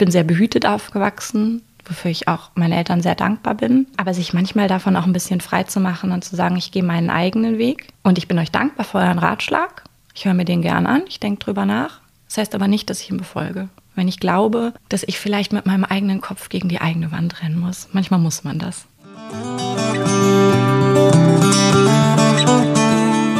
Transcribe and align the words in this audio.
bin 0.00 0.10
sehr 0.10 0.24
behütet 0.24 0.64
aufgewachsen, 0.64 1.62
wofür 1.84 2.10
ich 2.10 2.26
auch 2.26 2.50
meinen 2.54 2.72
Eltern 2.72 3.02
sehr 3.02 3.14
dankbar 3.14 3.54
bin. 3.54 3.86
Aber 3.98 4.14
sich 4.14 4.32
manchmal 4.32 4.66
davon 4.66 4.96
auch 4.96 5.04
ein 5.04 5.12
bisschen 5.12 5.42
frei 5.42 5.64
zu 5.64 5.78
machen 5.78 6.10
und 6.10 6.24
zu 6.24 6.34
sagen, 6.34 6.56
ich 6.56 6.72
gehe 6.72 6.82
meinen 6.82 7.10
eigenen 7.10 7.58
Weg. 7.58 7.88
Und 8.02 8.16
ich 8.16 8.26
bin 8.26 8.38
euch 8.38 8.50
dankbar 8.50 8.86
für 8.86 8.98
euren 8.98 9.18
Ratschlag. 9.18 9.84
Ich 10.14 10.24
höre 10.24 10.32
mir 10.32 10.46
den 10.46 10.62
gern 10.62 10.86
an, 10.86 11.02
ich 11.06 11.20
denke 11.20 11.44
drüber 11.44 11.66
nach. 11.66 12.00
Das 12.28 12.38
heißt 12.38 12.54
aber 12.54 12.66
nicht, 12.66 12.88
dass 12.88 13.02
ich 13.02 13.10
ihn 13.10 13.18
befolge. 13.18 13.68
Wenn 13.94 14.08
ich 14.08 14.20
glaube, 14.20 14.72
dass 14.88 15.02
ich 15.02 15.20
vielleicht 15.20 15.52
mit 15.52 15.66
meinem 15.66 15.84
eigenen 15.84 16.22
Kopf 16.22 16.48
gegen 16.48 16.70
die 16.70 16.80
eigene 16.80 17.12
Wand 17.12 17.42
rennen 17.42 17.60
muss. 17.60 17.88
Manchmal 17.92 18.20
muss 18.20 18.42
man 18.42 18.58
das. 18.58 18.86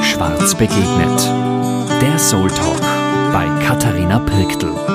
Schwarz 0.02 0.54
begegnet. 0.54 1.30
Der 2.02 2.18
Soul 2.18 2.50
Talk 2.50 2.82
bei 3.32 3.48
Katharina 3.64 4.18
Pirktl. 4.18 4.90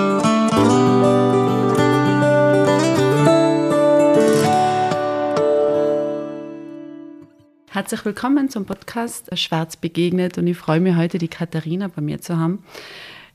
Herzlich 7.76 8.06
willkommen 8.06 8.48
zum 8.48 8.64
Podcast 8.64 9.38
Schwarz 9.38 9.76
begegnet 9.76 10.38
und 10.38 10.48
ich 10.48 10.56
freue 10.56 10.80
mich 10.80 10.96
heute, 10.96 11.18
die 11.18 11.28
Katharina 11.28 11.90
bei 11.90 12.02
mir 12.02 12.22
zu 12.22 12.38
haben. 12.38 12.64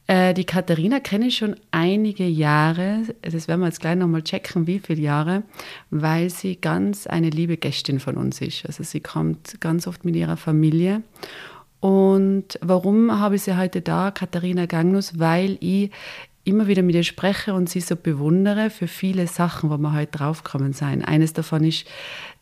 Äh, 0.07 0.33
die 0.33 0.47
Katharina 0.47 0.99
kenne 0.99 1.27
ich 1.27 1.37
schon 1.37 1.57
einige 1.73 2.25
Jahre, 2.25 3.03
das 3.21 3.49
werden 3.49 3.61
wir 3.61 3.67
jetzt 3.67 3.81
gleich 3.81 3.97
nochmal 3.97 4.23
checken, 4.23 4.67
wie 4.67 4.79
viele 4.79 5.03
Jahre, 5.03 5.43
weil 5.91 6.31
sie 6.31 6.57
ganz 6.57 7.07
eine 7.07 7.29
liebe 7.29 7.59
Gästin 7.59 8.01
von 8.01 8.17
uns 8.17 8.41
ist. 8.41 8.65
Also 8.65 8.83
sie 8.83 9.01
kommt 9.01 9.61
ganz 9.61 9.87
oft 9.87 10.07
mit 10.07 10.17
ihrer 10.17 10.39
Familie. 10.39 11.03
Und 11.81 12.59
warum 12.63 13.21
habe 13.21 13.37
ich 13.37 13.43
sie 13.43 13.59
heute 13.59 13.83
da, 13.83 14.11
Katharina 14.11 14.65
Gangnus? 14.65 15.19
Weil 15.19 15.59
ich 15.61 15.91
immer 16.51 16.67
wieder 16.67 16.83
mit 16.83 16.95
ihr 16.95 17.05
spreche 17.05 17.55
und 17.55 17.71
sie 17.71 17.81
so 17.81 17.97
bewundere 17.97 18.69
für 18.69 18.89
viele 18.89 19.27
Sachen, 19.27 19.71
wo 19.71 19.79
wir 19.79 19.93
heute 19.93 20.19
draufgekommen 20.19 20.73
sein. 20.73 21.05
Eines 21.05 21.33
davon 21.33 21.65
ist, 21.65 21.87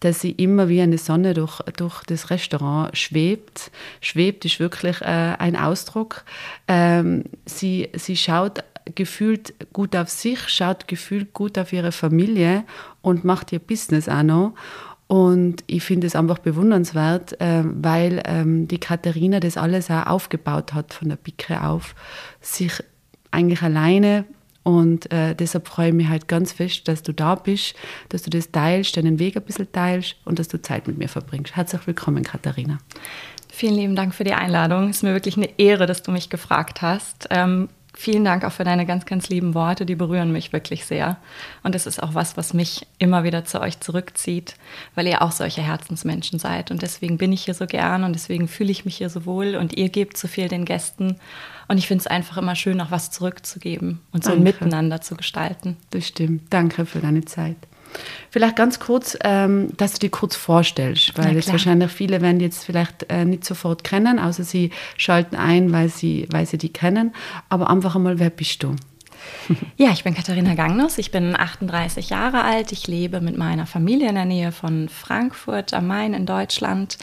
dass 0.00 0.20
sie 0.20 0.33
immer 0.33 0.69
wie 0.69 0.81
eine 0.81 0.98
Sonne 0.98 1.34
durch, 1.34 1.61
durch 1.77 2.03
das 2.05 2.31
Restaurant 2.31 2.97
schwebt. 2.97 3.70
Schwebt 4.00 4.45
ist 4.45 4.59
wirklich 4.59 5.00
äh, 5.03 5.05
ein 5.39 5.55
Ausdruck. 5.56 6.25
Ähm, 6.67 7.25
sie, 7.45 7.89
sie 7.95 8.17
schaut 8.17 8.65
gefühlt 8.95 9.55
gut 9.73 9.95
auf 9.95 10.09
sich, 10.09 10.48
schaut 10.48 10.89
gefühlt 10.89 11.33
gut 11.33 11.59
auf 11.59 11.72
ihre 11.72 11.93
Familie 11.93 12.65
und 13.03 13.25
macht 13.25 13.53
ihr 13.53 13.59
Business 13.59 14.09
auch 14.09 14.22
noch. 14.22 14.55
Und 15.09 15.65
ich 15.67 15.83
finde 15.83 16.06
es 16.06 16.15
einfach 16.15 16.39
bewundernswert, 16.39 17.41
äh, 17.41 17.62
weil 17.65 18.22
ähm, 18.27 18.69
die 18.69 18.78
Katharina 18.78 19.41
das 19.41 19.56
alles 19.56 19.91
auch 19.91 20.06
aufgebaut 20.06 20.75
hat, 20.75 20.93
von 20.93 21.09
der 21.09 21.17
Pike 21.17 21.62
auf, 21.62 21.95
sich 22.43 22.83
eigentlich 23.31 23.62
alleine 23.62 24.25
und 24.62 25.11
äh, 25.11 25.34
deshalb 25.34 25.67
freue 25.67 25.89
ich 25.89 25.95
mich 25.95 26.09
halt 26.09 26.29
ganz 26.29 26.53
fest, 26.53 26.89
dass 26.89 27.03
du 27.03 27.12
da 27.12 27.37
bist, 27.37 27.75
dass 28.11 28.23
du 28.23 28.29
das 28.29 28.51
teilst, 28.51 28.97
deinen 28.98 29.19
Weg 29.19 29.37
ein 29.37 29.43
bisschen 29.43 29.73
teilst 29.73 30.17
und 30.27 30.39
dass 30.39 30.48
du 30.48 30.61
Zeit 30.61 30.87
mit 30.87 30.98
mir 30.98 31.09
verbringst. 31.09 31.56
Herzlich 31.56 31.87
willkommen, 31.87 32.23
Katharina. 32.23 32.79
Vielen 33.51 33.77
lieben 33.77 33.97
Dank 33.97 34.15
für 34.15 34.25
die 34.25 34.34
Einladung. 34.34 34.91
Es 34.91 34.99
ist 34.99 35.03
mir 35.05 35.15
wirklich 35.15 35.39
eine 35.39 35.59
Ehre, 35.59 35.87
dass 35.87 36.03
du 36.03 36.11
mich 36.11 36.29
gefragt 36.29 36.83
hast. 36.83 37.29
Ähm, 37.31 37.71
Vielen 38.01 38.25
Dank 38.25 38.45
auch 38.45 38.53
für 38.53 38.62
deine 38.62 38.87
ganz, 38.87 39.06
ganz 39.06 39.29
lieben 39.29 39.55
Worte. 39.55 39.84
Die 39.84 39.97
berühren 39.97 40.31
mich 40.31 40.53
wirklich 40.53 40.84
sehr. 40.84 41.17
Und 41.65 41.75
es 41.75 41.84
ist 41.84 42.01
auch 42.01 42.15
was, 42.15 42.37
was 42.37 42.55
mich 42.55 42.87
immer 42.99 43.25
wieder 43.25 43.45
zu 43.45 43.61
euch 43.61 43.81
zurückzieht, 43.81 44.55
weil 44.95 45.09
ihr 45.09 45.21
auch 45.21 45.33
solche 45.33 45.62
Herzensmenschen 45.62 46.39
seid. 46.39 46.71
Und 46.71 46.83
deswegen 46.83 47.19
bin 47.19 47.33
ich 47.33 47.47
hier 47.47 47.55
so 47.55 47.67
gern 47.67 48.05
und 48.05 48.12
deswegen 48.12 48.47
fühle 48.47 48.71
ich 48.71 48.84
mich 48.84 48.99
hier 48.99 49.11
so 49.11 49.27
wohl 49.27 49.56
und 49.56 49.77
ihr 49.77 49.89
gebt 49.89 50.17
so 50.17 50.29
viel 50.29 50.47
den 50.47 50.65
Gästen. 50.65 51.17
Und 51.69 51.78
ich 51.78 51.86
finde 51.86 52.00
es 52.00 52.06
einfach 52.06 52.38
immer 52.38 52.56
schön, 52.56 52.80
auch 52.80 52.91
was 52.91 53.11
zurückzugeben 53.11 54.00
und 54.12 54.24
so 54.24 54.33
ein 54.33 54.42
Miteinander 54.42 55.00
zu 55.00 55.16
gestalten. 55.16 55.77
Das 55.91 56.08
stimmt. 56.08 56.42
Danke 56.50 56.86
für 56.86 57.00
deine 57.00 57.25
Zeit. 57.25 57.56
Vielleicht 58.30 58.56
ganz 58.56 58.80
kurz, 58.80 59.16
ähm, 59.25 59.69
dass 59.77 59.94
du 59.94 60.00
dir 60.00 60.10
kurz 60.10 60.36
vorstellst, 60.36 61.16
weil 61.16 61.34
jetzt 61.34 61.50
wahrscheinlich 61.50 61.91
viele 61.91 62.20
werden 62.20 62.41
jetzt 62.41 62.64
vielleicht 62.64 63.06
äh, 63.10 63.25
nicht 63.25 63.44
sofort 63.44 63.84
kennen, 63.84 64.19
außer 64.19 64.44
sie 64.44 64.70
schalten 64.97 65.37
ein, 65.37 65.72
weil 65.72 65.88
sie, 65.88 66.26
weil 66.31 66.47
sie 66.47 66.59
die 66.59 66.72
kennen. 66.72 67.15
Aber 67.48 67.70
einfach 67.70 67.97
einmal, 67.97 68.19
wer 68.19 68.31
bist 68.31 68.62
du? 68.62 68.76
Ja, 69.76 69.91
ich 69.91 70.04
bin 70.04 70.14
Katharina 70.14 70.54
Gangnus, 70.54 70.98
ich 70.98 71.10
bin 71.10 71.37
38 71.37 72.10
Jahre 72.10 72.43
alt, 72.43 72.72
ich 72.72 72.87
lebe 72.87 73.20
mit 73.20 73.37
meiner 73.37 73.66
Familie 73.66 74.09
in 74.09 74.14
der 74.14 74.25
Nähe 74.25 74.53
von 74.53 74.88
Frankfurt 74.88 75.72
am 75.75 75.87
Main 75.87 76.14
in 76.14 76.26
Deutschland. 76.26 76.98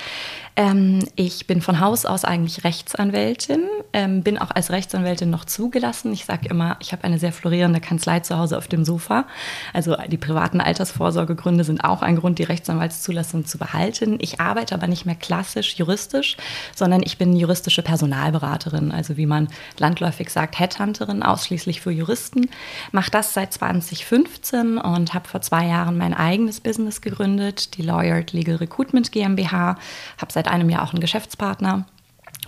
Ähm, 0.56 1.00
ich 1.16 1.48
bin 1.48 1.62
von 1.62 1.80
Haus 1.80 2.06
aus 2.06 2.26
eigentlich 2.26 2.64
Rechtsanwältin, 2.64 3.62
ähm, 3.96 4.22
bin 4.22 4.38
auch 4.38 4.52
als 4.52 4.72
Rechtsanwältin 4.72 5.30
noch 5.30 5.46
zugelassen. 5.46 6.14
Ich 6.14 6.26
sage 6.26 6.48
immer, 6.50 6.78
ich 6.80 6.92
habe 6.92 7.04
eine 7.04 7.20
sehr 7.20 7.32
florierende 7.32 7.82
Kanzlei 7.82 8.22
zu 8.22 8.38
Hause 8.38 8.58
auf 8.58 8.68
dem 8.68 8.86
Sofa. 8.86 9.26
Also 9.74 9.98
die 10.08 10.18
privaten 10.18 10.62
Altersvorsorgegründe 10.62 11.64
sind 11.64 11.84
auch 11.84 12.02
ein 12.02 12.16
Grund, 12.16 12.40
die 12.40 12.44
Rechtsanwaltszulassung 12.44 13.46
zu 13.46 13.58
behalten. 13.58 14.18
Ich 14.22 14.40
arbeite 14.40 14.76
aber 14.76 14.88
nicht 14.88 15.06
mehr 15.06 15.16
klassisch 15.16 15.76
juristisch, 15.76 16.38
sondern 16.74 17.02
ich 17.04 17.18
bin 17.18 17.36
juristische 17.36 17.82
Personalberaterin, 17.82 18.92
also 18.92 19.18
wie 19.18 19.26
man 19.26 19.50
landläufig 19.78 20.30
sagt, 20.30 20.58
Headhunterin, 20.58 21.24
ausschließlich 21.24 21.82
für 21.82 21.92
Juristen. 21.92 22.50
Mache 22.92 23.12
das 23.12 23.34
seit 23.34 23.52
2015 23.52 24.78
und 24.78 25.14
habe 25.14 25.28
vor 25.28 25.42
zwei 25.42 25.68
Jahren 25.68 25.98
mein 25.98 26.14
eigenes 26.14 26.62
Business 26.62 27.02
gegründet, 27.02 27.78
die 27.78 27.82
Lawyered 27.82 28.32
Legal 28.32 28.56
Recruitment 28.56 29.12
GmbH. 29.12 29.78
Habe 30.18 30.32
seit 30.32 30.46
seit 30.46 30.54
einem 30.54 30.70
Jahr 30.70 30.84
auch 30.84 30.94
einen 30.94 31.02
Geschäftspartner. 31.02 31.86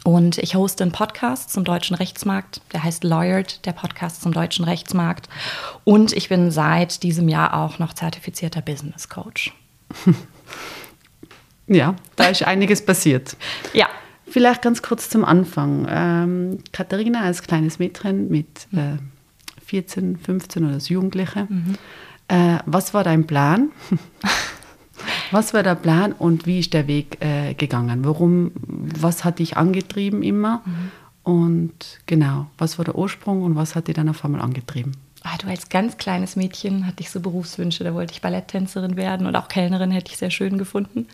Und 0.03 0.37
ich 0.37 0.55
hoste 0.55 0.83
einen 0.83 0.91
Podcast 0.91 1.51
zum 1.51 1.63
deutschen 1.63 1.95
Rechtsmarkt, 1.95 2.61
der 2.73 2.83
heißt 2.83 3.03
Lawyered, 3.03 3.65
der 3.65 3.73
Podcast 3.73 4.21
zum 4.21 4.33
deutschen 4.33 4.63
Rechtsmarkt. 4.65 5.27
Und 5.83 6.13
ich 6.13 6.29
bin 6.29 6.51
seit 6.51 7.03
diesem 7.03 7.27
Jahr 7.27 7.53
auch 7.53 7.79
noch 7.79 7.93
zertifizierter 7.93 8.61
Business 8.61 9.09
Coach. 9.09 9.53
Ja, 11.67 11.95
da 12.15 12.29
ist 12.29 12.43
einiges 12.43 12.85
passiert. 12.85 13.35
Ja. 13.73 13.87
Vielleicht 14.29 14.61
ganz 14.61 14.81
kurz 14.81 15.09
zum 15.09 15.23
Anfang. 15.23 15.87
Ähm, 15.89 16.59
Katharina 16.71 17.21
als 17.21 17.43
kleines 17.43 17.79
Mädchen 17.79 18.29
mit 18.29 18.67
äh, 18.73 18.97
14, 19.65 20.17
15 20.17 20.65
oder 20.65 20.73
als 20.75 20.89
Jugendliche. 20.89 21.47
Mhm. 21.49 21.75
Äh, 22.27 22.59
was 22.65 22.93
war 22.93 23.03
dein 23.03 23.27
Plan? 23.27 23.71
Was 25.29 25.53
war 25.53 25.61
der 25.61 25.75
Plan 25.75 26.13
und 26.13 26.45
wie 26.45 26.59
ist 26.59 26.73
der 26.73 26.87
Weg 26.87 27.17
äh, 27.19 27.53
gegangen? 27.53 28.05
Warum, 28.05 28.51
was 28.99 29.23
hat 29.23 29.39
dich 29.39 29.57
angetrieben 29.57 30.23
immer? 30.23 30.61
Mhm. 30.65 30.91
Und 31.23 31.99
genau, 32.05 32.47
was 32.57 32.77
war 32.77 32.85
der 32.85 32.97
Ursprung 32.97 33.43
und 33.43 33.55
was 33.55 33.75
hat 33.75 33.87
dich 33.87 33.95
dann 33.95 34.09
auf 34.09 34.23
einmal 34.23 34.41
angetrieben? 34.41 34.93
Ah, 35.29 35.37
du 35.41 35.49
als 35.49 35.67
ganz 35.67 35.97
kleines 35.97 36.37
Mädchen 36.37 36.87
hatte 36.87 37.01
ich 37.01 37.09
so 37.09 37.19
Berufswünsche, 37.19 37.83
da 37.83 37.93
wollte 37.93 38.13
ich 38.13 38.21
Balletttänzerin 38.21 38.95
werden 38.95 39.27
und 39.27 39.35
auch 39.35 39.49
Kellnerin 39.49 39.91
hätte 39.91 40.09
ich 40.09 40.17
sehr 40.17 40.29
schön 40.29 40.57
gefunden. 40.57 41.05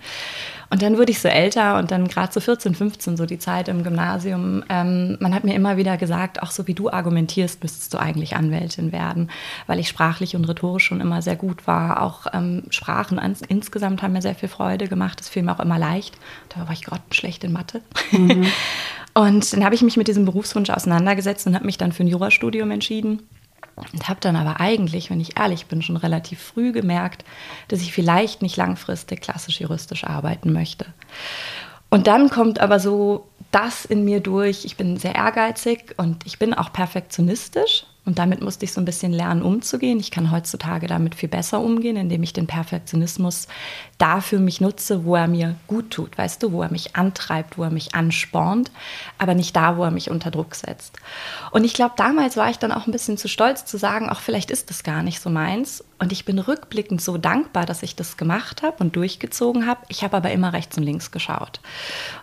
Und 0.69 0.84
dann 0.84 1.00
wurde 1.00 1.09
ich 1.09 1.19
so 1.19 1.29
älter 1.29 1.79
und 1.79 1.90
dann 1.90 2.07
gerade 2.07 2.31
so 2.31 2.40
14, 2.40 2.75
15, 2.75 3.18
so 3.18 3.25
die 3.25 3.40
Zeit 3.40 3.69
im 3.69 3.84
Gymnasium. 3.84 4.63
Ähm, 4.69 5.18
man 5.19 5.34
hat 5.34 5.46
mir 5.46 5.56
immer 5.56 5.78
wieder 5.78 5.97
gesagt, 5.97 6.44
auch 6.44 6.52
so 6.52 6.68
wie 6.68 6.75
du 6.75 6.91
argumentierst, 6.91 7.63
müsstest 7.63 7.91
du 7.91 7.97
eigentlich 7.97 8.35
Anwältin 8.35 8.91
werden, 8.91 9.31
weil 9.66 9.79
ich 9.79 9.88
sprachlich 9.88 10.35
und 10.35 10.46
rhetorisch 10.46 10.85
schon 10.85 11.02
immer 11.02 11.23
sehr 11.23 11.35
gut 11.35 11.66
war. 11.66 12.03
Auch 12.03 12.28
ähm, 12.34 12.66
Sprachen 12.69 13.18
ans, 13.18 13.41
insgesamt 13.41 14.03
haben 14.03 14.13
mir 14.13 14.22
sehr 14.22 14.35
viel 14.35 14.50
Freude 14.50 14.88
gemacht. 14.88 15.19
Das 15.19 15.29
fiel 15.29 15.41
mir 15.41 15.53
auch 15.53 15.59
immer 15.59 15.79
leicht. 15.79 16.16
Da 16.50 16.68
war 16.68 16.73
ich 16.73 16.84
grottenschlecht 16.84 17.44
in 17.44 17.52
Mathe. 17.52 17.81
Mhm. 18.12 18.46
und 19.16 19.53
dann 19.53 19.66
habe 19.66 19.73
ich 19.73 19.81
mich 19.81 19.97
mit 19.97 20.07
diesem 20.07 20.25
Berufswunsch 20.25 20.69
auseinandergesetzt 20.69 21.47
und 21.47 21.56
habe 21.56 21.66
mich 21.66 21.79
dann 21.79 21.91
für 21.91 22.03
ein 22.03 22.07
Jurastudium 22.07 22.69
entschieden. 22.69 23.23
Und 23.75 24.07
habe 24.07 24.19
dann 24.19 24.35
aber 24.35 24.59
eigentlich, 24.59 25.09
wenn 25.09 25.19
ich 25.19 25.40
ehrlich 25.40 25.66
bin, 25.66 25.81
schon 25.81 25.97
relativ 25.97 26.41
früh 26.41 26.72
gemerkt, 26.72 27.25
dass 27.68 27.81
ich 27.81 27.94
vielleicht 27.94 28.41
nicht 28.41 28.57
langfristig 28.57 29.22
klassisch 29.22 29.59
juristisch 29.59 30.03
arbeiten 30.03 30.53
möchte. 30.53 30.85
Und 31.90 32.07
dann 32.07 32.29
kommt 32.29 32.59
aber 32.59 32.79
so 32.79 33.28
das 33.52 33.85
in 33.85 34.03
mir 34.03 34.19
durch. 34.19 34.66
Ich 34.66 34.78
bin 34.78 34.97
sehr 34.97 35.16
ehrgeizig 35.16 35.96
und 35.97 36.25
ich 36.25 36.40
bin 36.40 36.53
auch 36.53 36.73
perfektionistisch. 36.73 37.85
Und 38.06 38.19
damit 38.19 38.41
musste 38.41 38.66
ich 38.66 38.74
so 38.74 38.81
ein 38.81 38.86
bisschen 38.86 39.14
lernen, 39.14 39.41
umzugehen. 39.41 39.97
Ich 40.00 40.12
kann 40.12 40.30
heutzutage 40.30 40.88
damit 40.88 41.16
viel 41.16 41.29
besser 41.29 41.61
umgehen, 41.61 41.96
indem 41.96 42.22
ich 42.22 42.34
den 42.34 42.47
Perfektionismus 42.47 43.47
dafür 43.97 44.40
mich 44.40 44.59
nutze, 44.59 45.05
wo 45.05 45.16
er 45.16 45.28
mir 45.28 45.55
gut 45.67 45.91
tut, 45.91 46.17
weißt 46.17 46.44
du, 46.44 46.52
wo 46.52 46.61
er 46.61 46.72
mich 46.72 46.97
antreibt, 46.97 47.58
wo 47.58 47.64
er 47.64 47.70
mich 47.70 47.96
anspornt, 47.96 48.72
aber 49.17 49.35
nicht 49.35 49.55
da, 49.55 49.78
wo 49.78 49.85
er 49.85 49.91
mich 49.91 50.11
unter 50.11 50.32
Druck 50.32 50.55
setzt. 50.55 50.97
Und 51.52 51.64
ich 51.64 51.73
glaube, 51.73 51.94
damals 51.96 52.35
war 52.35 52.50
ich 52.50 52.59
dann 52.59 52.73
auch 52.73 52.88
ein 52.88 52.91
bisschen 52.91 53.17
zu 53.17 53.29
stolz 53.29 53.64
zu 53.64 53.78
sagen, 53.78 54.09
auch 54.09 54.20
vielleicht 54.20 54.52
ist 54.52 54.70
das 54.70 54.84
gar 54.84 55.02
nicht 55.02 55.22
so 55.22 55.29
meins. 55.29 55.84
Und 56.03 56.11
ich 56.11 56.26
bin 56.26 56.38
rückblickend 56.38 57.02
so 57.02 57.17
dankbar, 57.17 57.66
dass 57.66 57.82
ich 57.82 57.96
das 57.96 58.17
gemacht 58.17 58.61
habe 58.61 58.76
und 58.84 58.97
durchgezogen 58.97 59.66
habe. 59.66 59.79
Ich 59.88 60.03
habe 60.03 60.17
aber 60.17 60.32
immer 60.32 60.52
rechts 60.52 60.78
und 60.78 60.84
links 60.84 61.11
geschaut. 61.11 61.61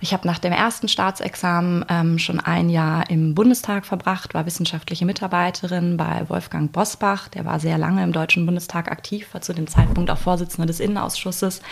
Ich 0.03 0.13
habe 0.13 0.29
nach 0.29 0.39
dem 0.39 0.53
ersten 0.53 0.87
Staatsexamen 0.87 1.87
ähm, 1.89 2.19
schon 2.19 2.41
ein 2.41 2.69
Jahr 2.69 3.09
im 3.09 3.35
Bundestag 3.35 3.87
verbracht, 3.87 4.35
war 4.35 4.45
wissenschaftliche 4.45 5.07
Mitarbeiterin 5.07 5.97
bei 5.97 6.29
Wolfgang 6.29 6.71
Bosbach. 6.71 7.29
Der 7.29 7.47
war 7.47 7.59
sehr 7.59 7.79
lange 7.79 8.05
im 8.05 8.13
Deutschen 8.13 8.45
Bundestag 8.45 8.93
aktiv, 8.93 9.33
war 9.33 9.41
zu 9.41 9.55
dem 9.55 9.67
Zeitpunkt 9.67 10.11
auch 10.11 10.19
Vorsitzender 10.19 10.67
des 10.67 10.79
Innenausschusses. 10.79 11.63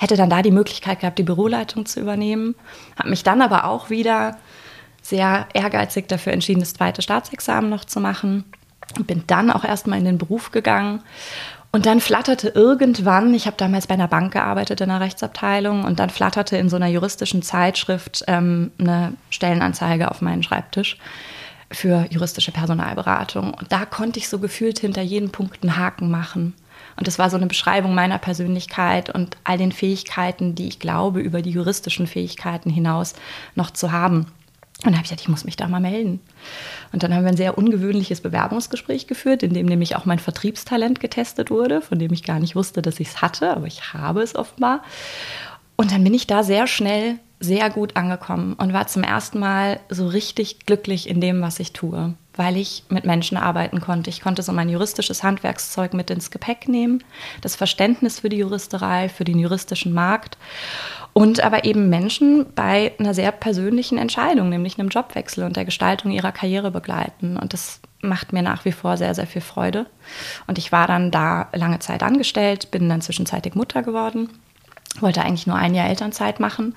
Hätte 0.00 0.16
dann 0.16 0.30
da 0.30 0.42
die 0.42 0.50
Möglichkeit 0.50 0.98
gehabt, 0.98 1.20
die 1.20 1.22
Büroleitung 1.22 1.86
zu 1.86 2.00
übernehmen. 2.00 2.56
Habe 2.98 3.10
mich 3.10 3.22
dann 3.22 3.40
aber 3.40 3.66
auch 3.66 3.88
wieder 3.88 4.36
sehr 5.00 5.46
ehrgeizig 5.54 6.08
dafür 6.08 6.32
entschieden, 6.32 6.58
das 6.58 6.74
zweite 6.74 7.02
Staatsexamen 7.02 7.70
noch 7.70 7.84
zu 7.84 8.00
machen 8.00 8.46
Bin 9.06 9.24
dann 9.26 9.50
auch 9.50 9.64
erstmal 9.64 9.98
in 9.98 10.04
den 10.04 10.18
Beruf 10.18 10.50
gegangen 10.50 11.02
und 11.74 11.86
dann 11.86 12.00
flatterte 12.00 12.48
irgendwann, 12.48 13.32
ich 13.32 13.46
habe 13.46 13.56
damals 13.56 13.86
bei 13.86 13.94
einer 13.94 14.06
Bank 14.06 14.34
gearbeitet 14.34 14.82
in 14.82 14.90
der 14.90 15.00
Rechtsabteilung, 15.00 15.84
und 15.84 15.98
dann 15.98 16.10
flatterte 16.10 16.58
in 16.58 16.68
so 16.68 16.76
einer 16.76 16.88
juristischen 16.88 17.42
Zeitschrift 17.42 18.22
ähm, 18.26 18.70
eine 18.78 19.14
Stellenanzeige 19.30 20.10
auf 20.10 20.20
meinen 20.20 20.42
Schreibtisch 20.42 20.98
für 21.70 22.06
juristische 22.10 22.52
Personalberatung. 22.52 23.54
Und 23.54 23.72
da 23.72 23.86
konnte 23.86 24.18
ich 24.18 24.28
so 24.28 24.38
gefühlt 24.38 24.80
hinter 24.80 25.00
jedem 25.00 25.30
Punkt 25.30 25.62
einen 25.62 25.78
Haken 25.78 26.10
machen. 26.10 26.52
Und 26.96 27.06
das 27.06 27.18
war 27.18 27.30
so 27.30 27.38
eine 27.38 27.46
Beschreibung 27.46 27.94
meiner 27.94 28.18
Persönlichkeit 28.18 29.08
und 29.08 29.38
all 29.44 29.56
den 29.56 29.72
Fähigkeiten, 29.72 30.54
die 30.54 30.68
ich 30.68 30.78
glaube, 30.78 31.20
über 31.20 31.40
die 31.40 31.50
juristischen 31.52 32.06
Fähigkeiten 32.06 32.68
hinaus 32.68 33.14
noch 33.54 33.70
zu 33.70 33.92
haben. 33.92 34.26
Und 34.84 34.86
dann 34.86 34.94
habe 34.94 35.04
ich 35.04 35.10
gesagt, 35.10 35.22
ich 35.22 35.28
muss 35.28 35.44
mich 35.44 35.56
da 35.56 35.68
mal 35.68 35.80
melden. 35.80 36.20
Und 36.92 37.02
dann 37.02 37.14
haben 37.14 37.22
wir 37.22 37.30
ein 37.30 37.36
sehr 37.36 37.56
ungewöhnliches 37.56 38.20
Bewerbungsgespräch 38.20 39.06
geführt, 39.06 39.42
in 39.42 39.54
dem 39.54 39.66
nämlich 39.66 39.96
auch 39.96 40.04
mein 40.04 40.18
Vertriebstalent 40.18 41.00
getestet 41.00 41.50
wurde, 41.50 41.80
von 41.80 41.98
dem 41.98 42.12
ich 42.12 42.22
gar 42.22 42.38
nicht 42.38 42.54
wusste, 42.54 42.82
dass 42.82 43.00
ich 43.00 43.08
es 43.08 43.22
hatte, 43.22 43.56
aber 43.56 43.66
ich 43.66 43.94
habe 43.94 44.22
es 44.22 44.36
offenbar. 44.36 44.82
Und 45.76 45.90
dann 45.90 46.04
bin 46.04 46.14
ich 46.14 46.26
da 46.26 46.42
sehr 46.42 46.66
schnell 46.66 47.18
sehr 47.42 47.70
gut 47.70 47.96
angekommen 47.96 48.54
und 48.54 48.72
war 48.72 48.86
zum 48.86 49.02
ersten 49.02 49.40
Mal 49.40 49.80
so 49.88 50.06
richtig 50.06 50.64
glücklich 50.64 51.08
in 51.08 51.20
dem, 51.20 51.42
was 51.42 51.58
ich 51.58 51.72
tue, 51.72 52.14
weil 52.34 52.56
ich 52.56 52.84
mit 52.88 53.04
Menschen 53.04 53.36
arbeiten 53.36 53.80
konnte. 53.80 54.10
Ich 54.10 54.20
konnte 54.20 54.42
so 54.42 54.52
mein 54.52 54.68
juristisches 54.68 55.24
Handwerkszeug 55.24 55.92
mit 55.92 56.10
ins 56.10 56.30
Gepäck 56.30 56.68
nehmen, 56.68 57.02
das 57.40 57.56
Verständnis 57.56 58.20
für 58.20 58.28
die 58.28 58.38
Juristerei, 58.38 59.08
für 59.08 59.24
den 59.24 59.40
juristischen 59.40 59.92
Markt 59.92 60.38
und 61.12 61.40
aber 61.40 61.64
eben 61.64 61.90
Menschen 61.90 62.46
bei 62.54 62.92
einer 62.98 63.12
sehr 63.12 63.32
persönlichen 63.32 63.98
Entscheidung, 63.98 64.48
nämlich 64.48 64.78
einem 64.78 64.88
Jobwechsel 64.88 65.44
und 65.44 65.56
der 65.56 65.64
Gestaltung 65.64 66.12
ihrer 66.12 66.32
Karriere 66.32 66.70
begleiten. 66.70 67.36
Und 67.36 67.52
das 67.52 67.80
macht 68.02 68.32
mir 68.32 68.42
nach 68.42 68.64
wie 68.64 68.72
vor 68.72 68.96
sehr, 68.96 69.16
sehr 69.16 69.26
viel 69.26 69.42
Freude. 69.42 69.86
Und 70.46 70.58
ich 70.58 70.70
war 70.70 70.86
dann 70.86 71.10
da 71.10 71.48
lange 71.52 71.80
Zeit 71.80 72.04
angestellt, 72.04 72.70
bin 72.70 72.88
dann 72.88 73.02
zwischenzeitig 73.02 73.56
Mutter 73.56 73.82
geworden 73.82 74.28
wollte 75.00 75.22
eigentlich 75.22 75.46
nur 75.46 75.56
ein 75.56 75.74
Jahr 75.74 75.88
Elternzeit 75.88 76.38
machen. 76.40 76.74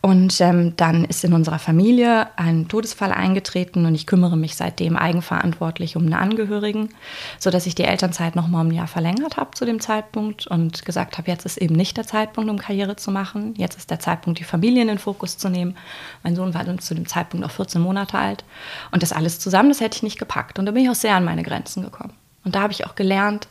Und 0.00 0.40
ähm, 0.40 0.76
dann 0.76 1.04
ist 1.04 1.24
in 1.24 1.32
unserer 1.32 1.58
Familie 1.58 2.28
ein 2.36 2.68
Todesfall 2.68 3.10
eingetreten 3.10 3.84
und 3.86 3.94
ich 3.94 4.06
kümmere 4.06 4.36
mich 4.36 4.54
seitdem 4.54 4.96
eigenverantwortlich 4.96 5.96
um 5.96 6.02
einen 6.02 6.14
Angehörigen, 6.14 6.90
sodass 7.38 7.66
ich 7.66 7.74
die 7.74 7.84
Elternzeit 7.84 8.36
nochmal 8.36 8.64
um 8.64 8.68
ein 8.68 8.74
Jahr 8.74 8.86
verlängert 8.86 9.36
habe 9.36 9.50
zu 9.52 9.64
dem 9.64 9.80
Zeitpunkt 9.80 10.46
und 10.46 10.84
gesagt 10.84 11.18
habe, 11.18 11.30
jetzt 11.30 11.46
ist 11.46 11.56
eben 11.56 11.74
nicht 11.74 11.96
der 11.96 12.06
Zeitpunkt, 12.06 12.48
um 12.50 12.58
Karriere 12.58 12.96
zu 12.96 13.10
machen. 13.10 13.54
Jetzt 13.56 13.76
ist 13.76 13.90
der 13.90 13.98
Zeitpunkt, 13.98 14.38
die 14.38 14.44
Familie 14.44 14.82
in 14.82 14.88
den 14.88 14.98
Fokus 14.98 15.38
zu 15.38 15.48
nehmen. 15.48 15.76
Mein 16.22 16.36
Sohn 16.36 16.54
war 16.54 16.64
dann 16.64 16.78
zu 16.78 16.94
dem 16.94 17.08
Zeitpunkt 17.08 17.44
auch 17.44 17.50
14 17.50 17.80
Monate 17.80 18.18
alt. 18.18 18.44
Und 18.92 19.02
das 19.02 19.12
alles 19.12 19.40
zusammen, 19.40 19.70
das 19.70 19.80
hätte 19.80 19.96
ich 19.96 20.02
nicht 20.02 20.18
gepackt. 20.18 20.58
Und 20.58 20.66
da 20.66 20.72
bin 20.72 20.84
ich 20.84 20.90
auch 20.90 20.94
sehr 20.94 21.16
an 21.16 21.24
meine 21.24 21.42
Grenzen 21.42 21.82
gekommen. 21.82 22.12
Und 22.44 22.54
da 22.54 22.60
habe 22.60 22.72
ich 22.72 22.86
auch 22.86 22.94
gelernt, 22.94 23.48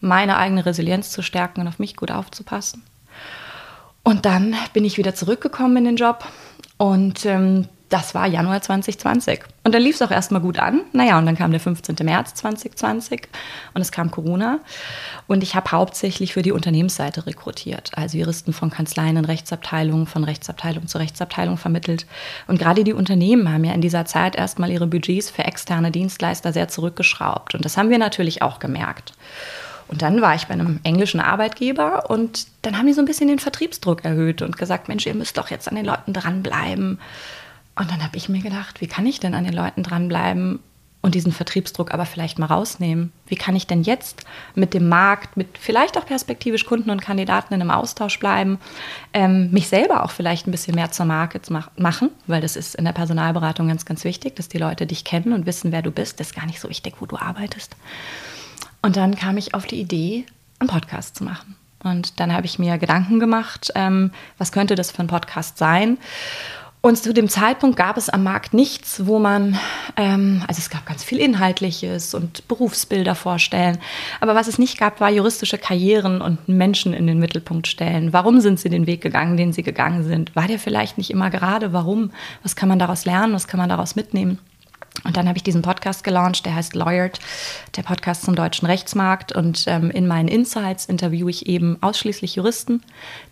meine 0.00 0.38
eigene 0.38 0.64
Resilienz 0.64 1.10
zu 1.10 1.22
stärken 1.22 1.60
und 1.60 1.68
auf 1.68 1.78
mich 1.78 1.96
gut 1.96 2.10
aufzupassen. 2.10 2.82
Und 4.02 4.24
dann 4.24 4.56
bin 4.72 4.84
ich 4.84 4.98
wieder 4.98 5.14
zurückgekommen 5.14 5.76
in 5.78 5.84
den 5.84 5.96
Job 5.96 6.24
und 6.78 7.26
ähm, 7.26 7.68
das 7.90 8.14
war 8.14 8.26
Januar 8.26 8.62
2020. 8.62 9.40
Und 9.64 9.74
dann 9.74 9.82
lief 9.82 9.96
es 9.96 10.02
auch 10.02 10.12
erstmal 10.12 10.40
gut 10.40 10.58
an. 10.60 10.82
Naja, 10.92 11.18
und 11.18 11.26
dann 11.26 11.36
kam 11.36 11.50
der 11.50 11.60
15. 11.60 11.96
März 12.02 12.34
2020 12.34 13.28
und 13.74 13.80
es 13.82 13.90
kam 13.90 14.12
Corona. 14.12 14.60
Und 15.26 15.42
ich 15.42 15.56
habe 15.56 15.72
hauptsächlich 15.72 16.32
für 16.32 16.42
die 16.42 16.52
Unternehmensseite 16.52 17.26
rekrutiert, 17.26 17.90
also 17.94 18.16
Juristen 18.16 18.52
von 18.52 18.70
Kanzleien 18.70 19.16
in 19.16 19.24
Rechtsabteilungen, 19.24 20.06
von 20.06 20.22
Rechtsabteilung 20.22 20.86
zu 20.86 20.98
Rechtsabteilung 20.98 21.58
vermittelt. 21.58 22.06
Und 22.46 22.60
gerade 22.60 22.84
die 22.84 22.92
Unternehmen 22.92 23.52
haben 23.52 23.64
ja 23.64 23.72
in 23.72 23.80
dieser 23.80 24.06
Zeit 24.06 24.36
erstmal 24.36 24.70
ihre 24.70 24.86
Budgets 24.86 25.28
für 25.28 25.44
externe 25.44 25.90
Dienstleister 25.90 26.52
sehr 26.52 26.68
zurückgeschraubt. 26.68 27.56
Und 27.56 27.64
das 27.64 27.76
haben 27.76 27.90
wir 27.90 27.98
natürlich 27.98 28.40
auch 28.40 28.60
gemerkt. 28.60 29.14
Und 29.90 30.02
dann 30.02 30.22
war 30.22 30.36
ich 30.36 30.46
bei 30.46 30.54
einem 30.54 30.78
englischen 30.84 31.18
Arbeitgeber 31.18 32.08
und 32.10 32.46
dann 32.62 32.78
haben 32.78 32.86
die 32.86 32.92
so 32.92 33.02
ein 33.02 33.06
bisschen 33.06 33.26
den 33.26 33.40
Vertriebsdruck 33.40 34.04
erhöht 34.04 34.40
und 34.40 34.56
gesagt, 34.56 34.88
Mensch, 34.88 35.04
ihr 35.04 35.14
müsst 35.14 35.36
doch 35.36 35.50
jetzt 35.50 35.68
an 35.68 35.74
den 35.74 35.84
Leuten 35.84 36.12
dranbleiben. 36.12 37.00
Und 37.74 37.90
dann 37.90 38.04
habe 38.04 38.16
ich 38.16 38.28
mir 38.28 38.40
gedacht, 38.40 38.80
wie 38.80 38.86
kann 38.86 39.04
ich 39.04 39.18
denn 39.18 39.34
an 39.34 39.42
den 39.42 39.52
Leuten 39.52 39.82
dranbleiben 39.82 40.60
und 41.02 41.16
diesen 41.16 41.32
Vertriebsdruck 41.32 41.92
aber 41.92 42.06
vielleicht 42.06 42.38
mal 42.38 42.46
rausnehmen? 42.46 43.10
Wie 43.26 43.34
kann 43.34 43.56
ich 43.56 43.66
denn 43.66 43.82
jetzt 43.82 44.26
mit 44.54 44.74
dem 44.74 44.88
Markt, 44.88 45.36
mit 45.36 45.58
vielleicht 45.58 45.98
auch 45.98 46.06
perspektivisch 46.06 46.66
Kunden 46.66 46.90
und 46.90 47.02
Kandidaten 47.02 47.52
in 47.52 47.60
einem 47.60 47.72
Austausch 47.72 48.20
bleiben, 48.20 48.60
ähm, 49.12 49.50
mich 49.50 49.66
selber 49.66 50.04
auch 50.04 50.12
vielleicht 50.12 50.46
ein 50.46 50.52
bisschen 50.52 50.76
mehr 50.76 50.92
zur 50.92 51.06
Marke 51.06 51.40
machen, 51.78 52.10
weil 52.28 52.40
das 52.40 52.54
ist 52.54 52.76
in 52.76 52.84
der 52.84 52.92
Personalberatung 52.92 53.66
ganz, 53.66 53.84
ganz 53.84 54.04
wichtig, 54.04 54.36
dass 54.36 54.48
die 54.48 54.58
Leute 54.58 54.86
dich 54.86 55.02
kennen 55.02 55.32
und 55.32 55.46
wissen, 55.46 55.72
wer 55.72 55.82
du 55.82 55.90
bist. 55.90 56.20
Das 56.20 56.28
ist 56.28 56.36
gar 56.36 56.46
nicht 56.46 56.60
so 56.60 56.68
wichtig, 56.68 56.94
wo 57.00 57.06
du 57.06 57.16
arbeitest. 57.16 57.74
Und 58.82 58.96
dann 58.96 59.14
kam 59.14 59.36
ich 59.36 59.54
auf 59.54 59.66
die 59.66 59.80
Idee, 59.80 60.24
einen 60.58 60.68
Podcast 60.68 61.16
zu 61.16 61.24
machen. 61.24 61.56
Und 61.82 62.20
dann 62.20 62.32
habe 62.32 62.46
ich 62.46 62.58
mir 62.58 62.78
Gedanken 62.78 63.20
gemacht, 63.20 63.72
ähm, 63.74 64.10
was 64.38 64.52
könnte 64.52 64.74
das 64.74 64.90
für 64.90 65.00
ein 65.00 65.06
Podcast 65.06 65.58
sein? 65.58 65.98
Und 66.82 66.96
zu 66.96 67.12
dem 67.12 67.28
Zeitpunkt 67.28 67.76
gab 67.76 67.98
es 67.98 68.08
am 68.08 68.22
Markt 68.22 68.54
nichts, 68.54 69.04
wo 69.04 69.18
man, 69.18 69.58
ähm, 69.96 70.42
also 70.48 70.60
es 70.60 70.70
gab 70.70 70.86
ganz 70.86 71.04
viel 71.04 71.18
Inhaltliches 71.18 72.14
und 72.14 72.48
Berufsbilder 72.48 73.14
vorstellen. 73.14 73.76
Aber 74.20 74.34
was 74.34 74.48
es 74.48 74.58
nicht 74.58 74.78
gab, 74.78 74.98
war 74.98 75.10
juristische 75.10 75.58
Karrieren 75.58 76.22
und 76.22 76.48
Menschen 76.48 76.94
in 76.94 77.06
den 77.06 77.18
Mittelpunkt 77.18 77.66
stellen. 77.66 78.14
Warum 78.14 78.40
sind 78.40 78.60
sie 78.60 78.70
den 78.70 78.86
Weg 78.86 79.02
gegangen, 79.02 79.36
den 79.36 79.52
sie 79.52 79.62
gegangen 79.62 80.04
sind? 80.04 80.34
War 80.34 80.46
der 80.46 80.58
vielleicht 80.58 80.96
nicht 80.96 81.10
immer 81.10 81.28
gerade? 81.28 81.74
Warum? 81.74 82.12
Was 82.42 82.56
kann 82.56 82.70
man 82.70 82.78
daraus 82.78 83.04
lernen? 83.04 83.34
Was 83.34 83.46
kann 83.46 83.60
man 83.60 83.68
daraus 83.68 83.94
mitnehmen? 83.94 84.38
Und 85.04 85.16
dann 85.16 85.28
habe 85.28 85.36
ich 85.36 85.42
diesen 85.42 85.62
Podcast 85.62 86.04
gelauncht, 86.04 86.44
der 86.44 86.54
heißt 86.54 86.74
Lawyered, 86.74 87.18
der 87.76 87.82
Podcast 87.82 88.22
zum 88.22 88.34
deutschen 88.34 88.66
Rechtsmarkt. 88.66 89.32
Und 89.32 89.64
ähm, 89.66 89.90
in 89.90 90.06
meinen 90.06 90.28
Insights 90.28 90.86
interviewe 90.86 91.30
ich 91.30 91.46
eben 91.46 91.78
ausschließlich 91.80 92.36
Juristen, 92.36 92.82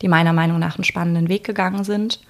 die 0.00 0.08
meiner 0.08 0.32
Meinung 0.32 0.58
nach 0.58 0.76
einen 0.76 0.84
spannenden 0.84 1.28
Weg 1.28 1.44
gegangen 1.44 1.84
sind. 1.84 2.20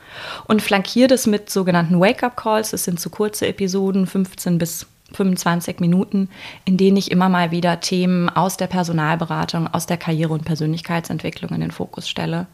Und 0.46 0.62
flankiere 0.62 1.08
das 1.08 1.26
mit 1.26 1.50
sogenannten 1.50 2.00
Wake-up-Calls. 2.00 2.70
Das 2.70 2.84
sind 2.84 2.98
zu 2.98 3.08
so 3.08 3.14
kurze 3.14 3.46
Episoden, 3.46 4.06
15 4.06 4.58
bis 4.58 4.86
25 5.12 5.80
Minuten, 5.80 6.28
in 6.64 6.76
denen 6.76 6.96
ich 6.96 7.10
immer 7.10 7.28
mal 7.28 7.50
wieder 7.50 7.80
Themen 7.80 8.28
aus 8.28 8.56
der 8.56 8.66
Personalberatung, 8.66 9.66
aus 9.72 9.86
der 9.86 9.96
Karriere- 9.96 10.32
und 10.34 10.44
Persönlichkeitsentwicklung 10.44 11.50
in 11.52 11.60
den 11.60 11.70
Fokus 11.70 12.08
stelle. 12.08 12.46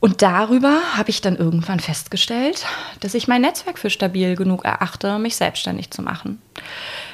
Und 0.00 0.22
darüber 0.22 0.80
habe 0.96 1.10
ich 1.10 1.20
dann 1.20 1.36
irgendwann 1.36 1.80
festgestellt, 1.80 2.64
dass 3.00 3.14
ich 3.14 3.26
mein 3.26 3.42
Netzwerk 3.42 3.78
für 3.78 3.90
stabil 3.90 4.36
genug 4.36 4.64
erachte, 4.64 5.18
mich 5.18 5.36
selbstständig 5.36 5.90
zu 5.90 6.02
machen. 6.02 6.40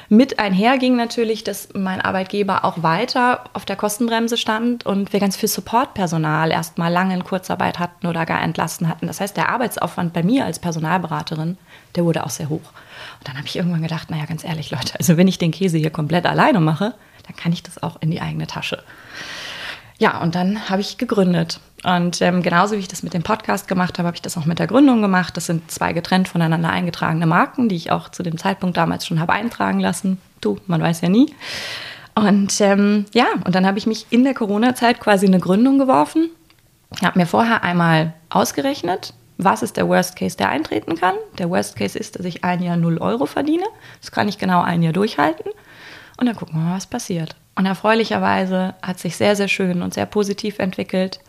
Mit 0.07 0.37
einher 0.37 0.77
ging 0.77 0.95
natürlich, 0.95 1.43
dass 1.43 1.69
mein 1.73 1.99
Arbeitgeber 1.99 2.63
auch 2.63 2.83
weiter 2.83 3.45
auf 3.53 3.65
der 3.65 3.75
Kostenbremse 3.75 4.37
stand 4.37 4.85
und 4.85 5.13
wir 5.13 5.19
ganz 5.19 5.35
viel 5.35 5.49
Supportpersonal 5.49 6.51
erstmal 6.51 6.91
lange 6.91 7.15
in 7.15 7.23
Kurzarbeit 7.23 7.79
hatten 7.79 8.05
oder 8.05 8.27
gar 8.27 8.41
entlassen 8.43 8.87
hatten. 8.87 9.07
Das 9.07 9.19
heißt, 9.19 9.35
der 9.35 9.49
Arbeitsaufwand 9.49 10.13
bei 10.13 10.21
mir 10.21 10.45
als 10.45 10.59
Personalberaterin, 10.59 11.57
der 11.95 12.05
wurde 12.05 12.23
auch 12.23 12.29
sehr 12.29 12.49
hoch. 12.49 12.71
Und 13.19 13.27
dann 13.27 13.37
habe 13.37 13.47
ich 13.47 13.55
irgendwann 13.55 13.81
gedacht, 13.81 14.11
naja, 14.11 14.25
ganz 14.25 14.43
ehrlich, 14.43 14.69
Leute, 14.69 14.93
also 14.99 15.17
wenn 15.17 15.27
ich 15.27 15.39
den 15.39 15.51
Käse 15.51 15.79
hier 15.79 15.89
komplett 15.89 16.27
alleine 16.27 16.59
mache, 16.59 16.93
dann 17.25 17.35
kann 17.35 17.51
ich 17.51 17.63
das 17.63 17.81
auch 17.81 17.97
in 18.01 18.11
die 18.11 18.21
eigene 18.21 18.45
Tasche. 18.45 18.83
Ja, 19.97 20.21
und 20.21 20.35
dann 20.35 20.69
habe 20.69 20.81
ich 20.81 20.97
gegründet. 20.97 21.59
Und 21.83 22.21
ähm, 22.21 22.41
genauso 22.41 22.75
wie 22.75 22.79
ich 22.79 22.87
das 22.87 23.03
mit 23.03 23.13
dem 23.13 23.23
Podcast 23.23 23.67
gemacht 23.67 23.97
habe, 23.97 24.07
habe 24.07 24.15
ich 24.15 24.21
das 24.21 24.37
auch 24.37 24.45
mit 24.45 24.59
der 24.59 24.67
Gründung 24.67 25.01
gemacht. 25.01 25.37
Das 25.37 25.45
sind 25.45 25.69
zwei 25.71 25.93
getrennt 25.93 26.27
voneinander 26.27 26.69
eingetragene 26.69 27.27
Marken, 27.27 27.69
die 27.69 27.75
ich 27.75 27.91
auch 27.91 28.09
zu 28.09 28.23
dem 28.23 28.37
Zeitpunkt 28.37 28.75
damals 28.75 29.05
schon 29.05 29.19
habe 29.19 29.33
eintragen 29.33 29.79
lassen. 29.79 30.19
Du, 30.41 30.57
man 30.67 30.81
weiß 30.81 31.01
ja 31.01 31.09
nie. 31.09 31.33
Und 32.15 32.59
ähm, 32.61 33.05
ja, 33.13 33.27
und 33.45 33.55
dann 33.55 33.65
habe 33.65 33.77
ich 33.77 33.87
mich 33.87 34.07
in 34.09 34.23
der 34.23 34.33
Corona-Zeit 34.33 34.99
quasi 34.99 35.27
eine 35.27 35.39
Gründung 35.39 35.77
geworfen. 35.77 36.29
Ich 36.95 37.03
habe 37.03 37.19
mir 37.19 37.25
vorher 37.25 37.63
einmal 37.63 38.13
ausgerechnet, 38.29 39.13
was 39.37 39.63
ist 39.63 39.77
der 39.77 39.87
Worst 39.87 40.15
Case, 40.15 40.37
der 40.37 40.49
eintreten 40.49 40.95
kann. 40.95 41.15
Der 41.37 41.49
Worst 41.49 41.75
Case 41.75 41.99
ist, 41.99 42.17
dass 42.17 42.25
ich 42.25 42.43
ein 42.43 42.63
Jahr 42.63 42.77
0 42.77 42.99
Euro 42.99 43.25
verdiene. 43.25 43.65
Das 44.01 44.11
kann 44.11 44.29
ich 44.29 44.37
genau 44.37 44.61
ein 44.61 44.81
Jahr 44.81 44.93
durchhalten. 44.93 45.51
Und 46.17 46.27
dann 46.27 46.35
gucken 46.35 46.55
wir 46.55 46.61
mal, 46.61 46.75
was 46.75 46.87
passiert. 46.87 47.35
Und 47.57 47.65
erfreulicherweise 47.65 48.75
hat 48.81 48.99
sich 48.99 49.15
sehr, 49.15 49.35
sehr 49.37 49.47
schön 49.47 49.81
und 49.81 49.93
sehr 49.93 50.05
positiv 50.05 50.59
entwickelt. 50.59 51.21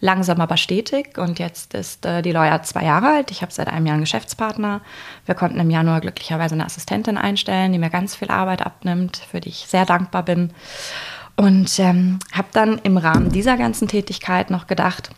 Langsam 0.00 0.40
aber 0.40 0.56
stetig. 0.56 1.18
Und 1.18 1.38
jetzt 1.38 1.74
ist 1.74 2.06
äh, 2.06 2.22
die 2.22 2.32
Lawyer 2.32 2.62
zwei 2.62 2.84
Jahre 2.84 3.08
alt. 3.08 3.30
Ich 3.30 3.42
habe 3.42 3.52
seit 3.52 3.68
einem 3.68 3.84
Jahr 3.84 3.94
einen 3.94 4.04
Geschäftspartner. 4.04 4.80
Wir 5.26 5.34
konnten 5.34 5.60
im 5.60 5.68
Januar 5.68 6.00
glücklicherweise 6.00 6.54
eine 6.54 6.64
Assistentin 6.64 7.18
einstellen, 7.18 7.72
die 7.72 7.78
mir 7.78 7.90
ganz 7.90 8.16
viel 8.16 8.30
Arbeit 8.30 8.64
abnimmt, 8.64 9.18
für 9.30 9.40
die 9.40 9.50
ich 9.50 9.66
sehr 9.68 9.84
dankbar 9.84 10.22
bin. 10.22 10.52
Und 11.36 11.78
ähm, 11.78 12.18
habe 12.32 12.48
dann 12.52 12.78
im 12.78 12.96
Rahmen 12.96 13.30
dieser 13.30 13.58
ganzen 13.58 13.86
Tätigkeit 13.86 14.50
noch 14.50 14.66
gedacht, 14.66 15.10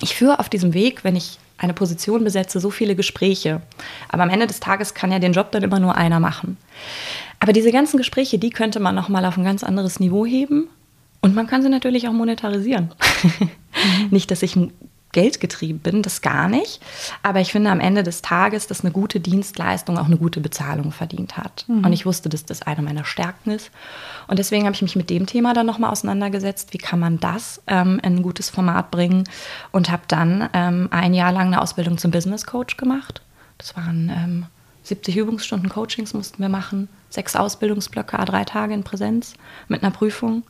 ich 0.00 0.14
führe 0.14 0.40
auf 0.40 0.48
diesem 0.48 0.74
Weg, 0.74 1.04
wenn 1.04 1.14
ich 1.14 1.38
eine 1.58 1.74
Position 1.74 2.24
besetze, 2.24 2.58
so 2.58 2.70
viele 2.70 2.96
Gespräche. 2.96 3.60
Aber 4.08 4.22
am 4.22 4.30
Ende 4.30 4.46
des 4.46 4.60
Tages 4.60 4.94
kann 4.94 5.12
ja 5.12 5.18
den 5.18 5.34
Job 5.34 5.52
dann 5.52 5.62
immer 5.62 5.78
nur 5.78 5.94
einer 5.94 6.18
machen. 6.18 6.56
Aber 7.40 7.52
diese 7.52 7.72
ganzen 7.72 7.96
Gespräche, 7.96 8.38
die 8.38 8.50
könnte 8.50 8.80
man 8.80 8.94
nochmal 8.94 9.24
auf 9.24 9.36
ein 9.36 9.44
ganz 9.44 9.64
anderes 9.64 9.98
Niveau 9.98 10.24
heben. 10.24 10.68
Und 11.22 11.34
man 11.34 11.46
kann 11.46 11.62
sie 11.62 11.68
natürlich 11.68 12.08
auch 12.08 12.12
monetarisieren. 12.12 12.92
Mhm. 13.22 13.50
Nicht, 14.10 14.30
dass 14.30 14.42
ich 14.42 14.56
geldgetrieben 15.12 15.80
bin, 15.80 16.02
das 16.02 16.22
gar 16.22 16.48
nicht. 16.48 16.80
Aber 17.22 17.40
ich 17.40 17.52
finde 17.52 17.70
am 17.70 17.80
Ende 17.80 18.02
des 18.02 18.22
Tages, 18.22 18.66
dass 18.66 18.82
eine 18.82 18.92
gute 18.92 19.20
Dienstleistung 19.20 19.98
auch 19.98 20.06
eine 20.06 20.16
gute 20.16 20.40
Bezahlung 20.40 20.92
verdient 20.92 21.36
hat. 21.36 21.64
Mhm. 21.66 21.84
Und 21.84 21.92
ich 21.92 22.06
wusste, 22.06 22.28
dass 22.28 22.44
das 22.44 22.62
eine 22.62 22.82
meiner 22.82 23.04
Stärken 23.04 23.50
ist. 23.50 23.70
Und 24.28 24.38
deswegen 24.38 24.66
habe 24.66 24.74
ich 24.74 24.82
mich 24.82 24.96
mit 24.96 25.10
dem 25.10 25.26
Thema 25.26 25.52
dann 25.52 25.66
nochmal 25.66 25.90
auseinandergesetzt. 25.90 26.72
Wie 26.72 26.78
kann 26.78 27.00
man 27.00 27.18
das 27.18 27.60
ähm, 27.66 28.00
in 28.04 28.16
ein 28.16 28.22
gutes 28.22 28.50
Format 28.50 28.90
bringen? 28.90 29.24
Und 29.72 29.90
habe 29.90 30.02
dann 30.06 30.48
ähm, 30.52 30.88
ein 30.92 31.14
Jahr 31.14 31.32
lang 31.32 31.48
eine 31.48 31.60
Ausbildung 31.60 31.98
zum 31.98 32.10
Business 32.10 32.46
Coach 32.46 32.76
gemacht. 32.76 33.22
Das 33.58 33.76
waren 33.76 34.10
ähm, 34.14 34.46
70 34.82 35.16
Übungsstunden 35.16 35.68
Coachings 35.68 36.14
mussten 36.14 36.42
wir 36.42 36.48
machen, 36.48 36.88
sechs 37.10 37.36
Ausbildungsblöcke, 37.36 38.16
drei 38.24 38.44
Tage 38.44 38.74
in 38.74 38.84
Präsenz 38.84 39.34
mit 39.68 39.82
einer 39.82 39.92
Prüfung. 39.92 40.42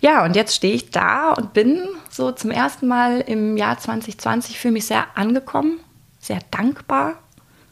Ja, 0.00 0.24
und 0.24 0.36
jetzt 0.36 0.54
stehe 0.54 0.74
ich 0.74 0.90
da 0.90 1.32
und 1.32 1.52
bin 1.52 1.88
so 2.10 2.32
zum 2.32 2.50
ersten 2.50 2.86
Mal 2.86 3.20
im 3.20 3.56
Jahr 3.56 3.78
2020 3.78 4.58
für 4.58 4.70
mich 4.70 4.86
sehr 4.86 5.06
angekommen, 5.16 5.80
sehr 6.20 6.40
dankbar. 6.50 7.14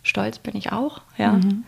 Stolz 0.02 0.38
bin 0.38 0.56
ich 0.56 0.72
auch, 0.72 1.02
ja. 1.16 1.32
Mhm. 1.32 1.64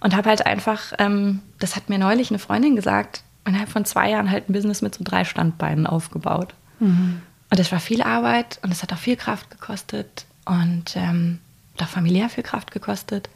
Und 0.00 0.16
habe 0.16 0.30
halt 0.30 0.46
einfach, 0.46 0.92
ähm, 0.98 1.40
das 1.58 1.76
hat 1.76 1.90
mir 1.90 1.98
neulich 1.98 2.30
eine 2.30 2.38
Freundin 2.38 2.74
gesagt, 2.74 3.22
innerhalb 3.44 3.68
von 3.68 3.84
zwei 3.84 4.10
Jahren 4.10 4.30
halt 4.30 4.48
ein 4.48 4.52
Business 4.52 4.80
mit 4.80 4.94
so 4.94 5.04
drei 5.04 5.24
Standbeinen 5.24 5.86
aufgebaut. 5.86 6.54
Mhm. 6.78 7.20
Und 7.50 7.58
das 7.58 7.70
war 7.72 7.80
viel 7.80 8.00
Arbeit 8.00 8.58
und 8.62 8.72
es 8.72 8.82
hat 8.82 8.92
auch 8.92 8.98
viel 8.98 9.16
Kraft 9.16 9.50
gekostet 9.50 10.24
und 10.44 10.96
ähm, 10.96 11.40
auch 11.82 11.88
familiär 11.88 12.28
viel 12.28 12.44
Kraft 12.44 12.70
gekostet. 12.70 13.28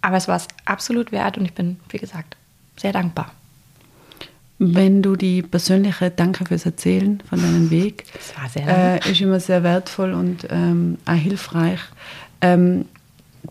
Aber 0.00 0.16
es 0.16 0.28
war 0.28 0.36
es 0.36 0.48
absolut 0.64 1.12
wert 1.12 1.38
und 1.38 1.44
ich 1.44 1.54
bin, 1.54 1.78
wie 1.88 1.98
gesagt, 1.98 2.36
sehr 2.76 2.92
dankbar. 2.92 3.32
Wenn 4.60 5.02
du 5.02 5.14
die 5.14 5.42
persönliche 5.42 6.10
Danke 6.10 6.44
fürs 6.44 6.66
Erzählen 6.66 7.22
von 7.28 7.40
deinem 7.40 7.70
Weg, 7.70 8.04
das 8.12 8.36
war 8.36 8.48
sehr 8.48 8.96
äh, 9.06 9.10
ist 9.10 9.20
immer 9.20 9.38
sehr 9.38 9.62
wertvoll 9.62 10.12
und 10.12 10.46
ähm, 10.50 10.98
auch 11.06 11.12
hilfreich. 11.12 11.80
Ähm, 12.40 12.86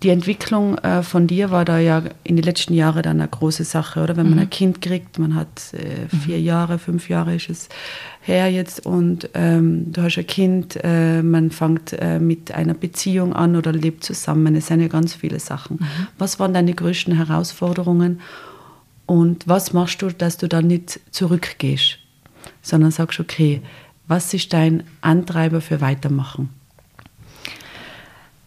die 0.04 0.10
Entwicklung 0.10 0.78
äh, 0.80 1.02
von 1.02 1.28
dir 1.28 1.50
war 1.50 1.66
da 1.66 1.80
ja 1.80 2.04
in 2.24 2.36
den 2.36 2.44
letzten 2.44 2.74
Jahren 2.74 3.02
dann 3.04 3.20
eine 3.20 3.30
große 3.30 3.64
Sache, 3.64 4.04
oder? 4.04 4.18
Wenn 4.18 4.28
man 4.28 4.36
mhm. 4.36 4.42
ein 4.42 4.50
Kind 4.50 4.82
kriegt, 4.82 5.18
man 5.18 5.36
hat 5.36 5.74
äh, 5.74 6.08
vier 6.24 6.38
mhm. 6.38 6.44
Jahre, 6.44 6.80
fünf 6.80 7.10
Jahre 7.10 7.36
ist 7.36 7.50
es 7.50 7.70
her 8.22 8.52
jetzt 8.52 8.86
und 8.86 9.30
ähm, 9.34 9.92
du 9.92 10.04
hast 10.04 10.18
ein 10.18 10.28
Kind, 10.28 10.78
äh, 10.84 11.24
man 11.24 11.52
fängt 11.52 11.94
äh, 11.94 12.20
mit 12.20 12.52
einer 12.52 12.74
Beziehung 12.74 13.34
an 13.34 13.56
oder 13.56 13.72
lebt 13.72 14.04
zusammen. 14.04 14.56
Es 14.56 14.68
sind 14.68 14.82
ja 14.82 14.88
ganz 14.88 15.16
viele 15.16 15.40
Sachen. 15.40 15.78
Mhm. 15.80 16.08
Was 16.18 16.40
waren 16.40 16.54
deine 16.54 16.74
größten 16.74 17.16
Herausforderungen 17.16 18.20
und 19.06 19.48
was 19.48 19.74
machst 19.74 20.02
du, 20.02 20.10
dass 20.10 20.38
du 20.38 20.48
dann 20.48 20.68
nicht 20.68 21.00
zurückgehst, 21.12 21.98
sondern 22.62 22.92
sagst, 22.92 23.20
okay, 23.20 23.62
was 24.08 24.34
ist 24.34 24.54
dein 24.54 24.84
Antreiber 25.02 25.62
für 25.62 25.82
Weitermachen? 25.82 26.50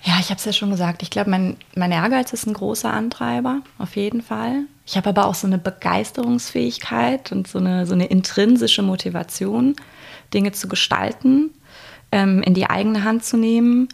Ja, 0.02 0.14
ich 0.18 0.30
habe 0.30 0.38
es 0.38 0.44
ja 0.44 0.52
schon 0.52 0.70
gesagt. 0.70 1.02
Ich 1.02 1.10
glaube, 1.10 1.30
mein, 1.30 1.56
mein 1.74 1.92
Ehrgeiz 1.92 2.32
ist 2.32 2.46
ein 2.46 2.54
großer 2.54 2.92
Antreiber, 2.92 3.60
auf 3.78 3.96
jeden 3.96 4.22
Fall. 4.22 4.62
Ich 4.86 4.96
habe 4.96 5.10
aber 5.10 5.26
auch 5.26 5.34
so 5.34 5.46
eine 5.46 5.58
Begeisterungsfähigkeit 5.58 7.32
und 7.32 7.46
so 7.46 7.58
eine, 7.58 7.86
so 7.86 7.94
eine 7.94 8.06
intrinsische 8.06 8.82
Motivation, 8.82 9.76
Dinge 10.32 10.52
zu 10.52 10.68
gestalten, 10.68 11.50
ähm, 12.12 12.42
in 12.42 12.54
die 12.54 12.68
eigene 12.68 13.04
Hand 13.04 13.24
zu 13.24 13.36
nehmen 13.36 13.88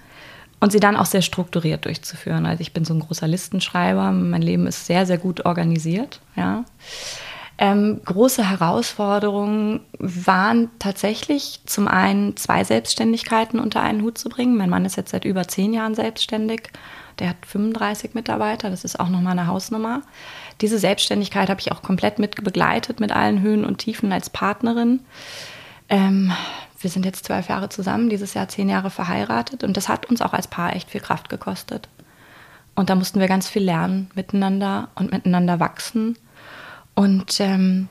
und 0.60 0.72
sie 0.72 0.80
dann 0.80 0.96
auch 0.96 1.06
sehr 1.06 1.22
strukturiert 1.22 1.84
durchzuführen. 1.84 2.46
Also 2.46 2.60
ich 2.60 2.72
bin 2.72 2.84
so 2.84 2.94
ein 2.94 3.00
großer 3.00 3.26
Listenschreiber. 3.26 4.12
Mein 4.12 4.42
Leben 4.42 4.66
ist 4.66 4.86
sehr, 4.86 5.06
sehr 5.06 5.18
gut 5.18 5.44
organisiert. 5.44 6.20
Ja. 6.36 6.64
Ähm, 7.58 8.02
große 8.04 8.48
Herausforderungen 8.48 9.80
waren 9.98 10.70
tatsächlich 10.78 11.60
zum 11.64 11.88
einen 11.88 12.36
zwei 12.36 12.64
Selbstständigkeiten 12.64 13.58
unter 13.58 13.80
einen 13.80 14.02
Hut 14.02 14.18
zu 14.18 14.28
bringen. 14.28 14.58
Mein 14.58 14.68
Mann 14.68 14.84
ist 14.84 14.96
jetzt 14.96 15.10
seit 15.10 15.24
über 15.24 15.48
zehn 15.48 15.72
Jahren 15.72 15.94
selbstständig. 15.94 16.70
Der 17.18 17.30
hat 17.30 17.46
35 17.46 18.12
Mitarbeiter, 18.12 18.68
das 18.68 18.84
ist 18.84 19.00
auch 19.00 19.08
nochmal 19.08 19.32
eine 19.32 19.46
Hausnummer. 19.46 20.02
Diese 20.60 20.78
Selbstständigkeit 20.78 21.48
habe 21.48 21.60
ich 21.60 21.72
auch 21.72 21.80
komplett 21.80 22.18
mit 22.18 22.44
begleitet, 22.44 23.00
mit 23.00 23.10
allen 23.10 23.40
Höhen 23.40 23.64
und 23.64 23.78
Tiefen 23.78 24.12
als 24.12 24.28
Partnerin. 24.28 25.00
Ähm, 25.88 26.32
wir 26.78 26.90
sind 26.90 27.06
jetzt 27.06 27.24
zwölf 27.24 27.48
Jahre 27.48 27.70
zusammen, 27.70 28.10
dieses 28.10 28.34
Jahr 28.34 28.48
zehn 28.48 28.68
Jahre 28.68 28.90
verheiratet 28.90 29.64
und 29.64 29.78
das 29.78 29.88
hat 29.88 30.06
uns 30.06 30.20
auch 30.20 30.34
als 30.34 30.46
Paar 30.46 30.76
echt 30.76 30.90
viel 30.90 31.00
Kraft 31.00 31.30
gekostet. 31.30 31.88
Und 32.74 32.90
da 32.90 32.94
mussten 32.94 33.18
wir 33.18 33.28
ganz 33.28 33.48
viel 33.48 33.62
lernen 33.62 34.10
miteinander 34.14 34.90
und 34.94 35.10
miteinander 35.10 35.58
wachsen 35.58 36.18
und 36.96 37.38
ähm, 37.40 37.88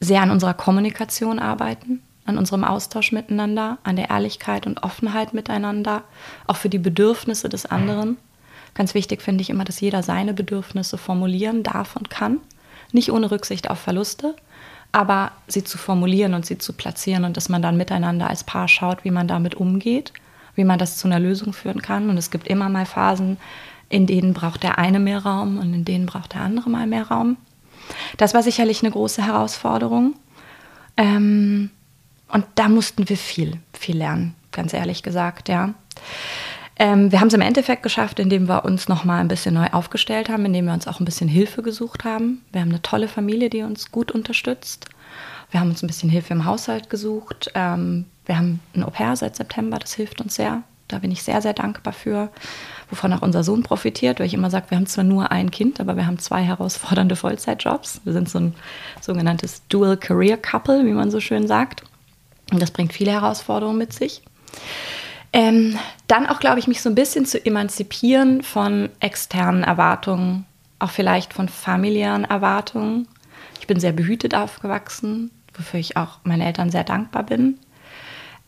sehr 0.00 0.20
an 0.20 0.30
unserer 0.30 0.52
Kommunikation 0.52 1.38
arbeiten, 1.38 2.02
an 2.26 2.36
unserem 2.36 2.64
Austausch 2.64 3.12
miteinander, 3.12 3.78
an 3.84 3.96
der 3.96 4.10
Ehrlichkeit 4.10 4.66
und 4.66 4.82
Offenheit 4.82 5.32
miteinander, 5.32 6.02
auch 6.46 6.56
für 6.56 6.68
die 6.68 6.78
Bedürfnisse 6.78 7.48
des 7.48 7.64
anderen. 7.64 8.18
Ganz 8.74 8.92
wichtig 8.94 9.22
finde 9.22 9.40
ich 9.40 9.48
immer, 9.48 9.64
dass 9.64 9.80
jeder 9.80 10.02
seine 10.02 10.34
Bedürfnisse 10.34 10.98
formulieren 10.98 11.62
darf 11.62 11.96
und 11.96 12.10
kann, 12.10 12.38
nicht 12.92 13.10
ohne 13.10 13.30
Rücksicht 13.30 13.70
auf 13.70 13.78
Verluste, 13.78 14.34
aber 14.92 15.32
sie 15.46 15.64
zu 15.64 15.78
formulieren 15.78 16.34
und 16.34 16.44
sie 16.44 16.58
zu 16.58 16.72
platzieren 16.72 17.24
und 17.24 17.36
dass 17.36 17.48
man 17.48 17.62
dann 17.62 17.76
miteinander 17.76 18.28
als 18.28 18.44
Paar 18.44 18.68
schaut, 18.68 19.04
wie 19.04 19.10
man 19.10 19.28
damit 19.28 19.54
umgeht, 19.54 20.12
wie 20.54 20.64
man 20.64 20.78
das 20.78 20.98
zu 20.98 21.06
einer 21.08 21.20
Lösung 21.20 21.52
führen 21.52 21.82
kann. 21.82 22.10
Und 22.10 22.18
es 22.18 22.30
gibt 22.30 22.48
immer 22.48 22.68
mal 22.68 22.86
Phasen, 22.86 23.36
in 23.88 24.06
denen 24.06 24.34
braucht 24.34 24.62
der 24.62 24.78
eine 24.78 24.98
mehr 24.98 25.24
Raum 25.24 25.58
und 25.58 25.72
in 25.72 25.84
denen 25.84 26.06
braucht 26.06 26.34
der 26.34 26.42
andere 26.42 26.68
mal 26.68 26.86
mehr 26.86 27.08
Raum. 27.08 27.36
Das 28.16 28.34
war 28.34 28.42
sicherlich 28.42 28.82
eine 28.82 28.90
große 28.90 29.24
Herausforderung. 29.24 30.14
Ähm, 30.96 31.70
und 32.28 32.44
da 32.56 32.68
mussten 32.68 33.08
wir 33.08 33.16
viel, 33.16 33.58
viel 33.72 33.96
lernen, 33.96 34.34
ganz 34.52 34.72
ehrlich 34.72 35.02
gesagt, 35.02 35.48
ja. 35.48 35.74
Ähm, 36.80 37.10
wir 37.10 37.20
haben 37.20 37.28
es 37.28 37.34
im 37.34 37.40
Endeffekt 37.40 37.82
geschafft, 37.82 38.20
indem 38.20 38.48
wir 38.48 38.64
uns 38.64 38.88
nochmal 38.88 39.20
ein 39.20 39.28
bisschen 39.28 39.54
neu 39.54 39.66
aufgestellt 39.72 40.28
haben, 40.28 40.44
indem 40.44 40.66
wir 40.66 40.74
uns 40.74 40.86
auch 40.86 41.00
ein 41.00 41.04
bisschen 41.04 41.28
Hilfe 41.28 41.62
gesucht 41.62 42.04
haben. 42.04 42.44
Wir 42.52 42.60
haben 42.60 42.68
eine 42.68 42.82
tolle 42.82 43.08
Familie, 43.08 43.50
die 43.50 43.62
uns 43.62 43.90
gut 43.90 44.12
unterstützt. 44.12 44.86
Wir 45.50 45.60
haben 45.60 45.70
uns 45.70 45.82
ein 45.82 45.88
bisschen 45.88 46.10
Hilfe 46.10 46.34
im 46.34 46.44
Haushalt 46.44 46.88
gesucht. 46.88 47.50
Ähm, 47.54 48.04
wir 48.26 48.38
haben 48.38 48.60
ein 48.74 48.84
Au-pair 48.84 49.16
seit 49.16 49.34
September, 49.34 49.78
das 49.78 49.94
hilft 49.94 50.20
uns 50.20 50.36
sehr. 50.36 50.62
Da 50.86 50.98
bin 50.98 51.10
ich 51.10 51.22
sehr, 51.22 51.42
sehr 51.42 51.52
dankbar 51.52 51.92
für 51.92 52.30
wovon 52.90 53.12
auch 53.12 53.22
unser 53.22 53.44
Sohn 53.44 53.62
profitiert, 53.62 54.18
weil 54.18 54.26
ich 54.26 54.34
immer 54.34 54.50
sage, 54.50 54.66
wir 54.70 54.78
haben 54.78 54.86
zwar 54.86 55.04
nur 55.04 55.30
ein 55.30 55.50
Kind, 55.50 55.80
aber 55.80 55.96
wir 55.96 56.06
haben 56.06 56.18
zwei 56.18 56.42
herausfordernde 56.42 57.16
Vollzeitjobs. 57.16 58.00
Wir 58.04 58.12
sind 58.12 58.28
so 58.28 58.38
ein 58.38 58.54
sogenanntes 59.00 59.62
Dual 59.68 59.96
Career 59.96 60.36
Couple, 60.36 60.86
wie 60.86 60.92
man 60.92 61.10
so 61.10 61.20
schön 61.20 61.46
sagt. 61.46 61.82
Und 62.50 62.62
das 62.62 62.70
bringt 62.70 62.92
viele 62.92 63.12
Herausforderungen 63.12 63.78
mit 63.78 63.92
sich. 63.92 64.22
Ähm, 65.32 65.78
dann 66.06 66.26
auch, 66.26 66.40
glaube 66.40 66.58
ich, 66.58 66.66
mich 66.66 66.80
so 66.80 66.88
ein 66.88 66.94
bisschen 66.94 67.26
zu 67.26 67.44
emanzipieren 67.44 68.42
von 68.42 68.88
externen 69.00 69.62
Erwartungen, 69.62 70.46
auch 70.78 70.90
vielleicht 70.90 71.34
von 71.34 71.48
familiären 71.48 72.24
Erwartungen. 72.24 73.06
Ich 73.60 73.66
bin 73.66 73.78
sehr 73.78 73.92
behütet 73.92 74.34
aufgewachsen, 74.34 75.30
wofür 75.54 75.80
ich 75.80 75.98
auch 75.98 76.20
meinen 76.24 76.40
Eltern 76.40 76.70
sehr 76.70 76.84
dankbar 76.84 77.24
bin. 77.24 77.58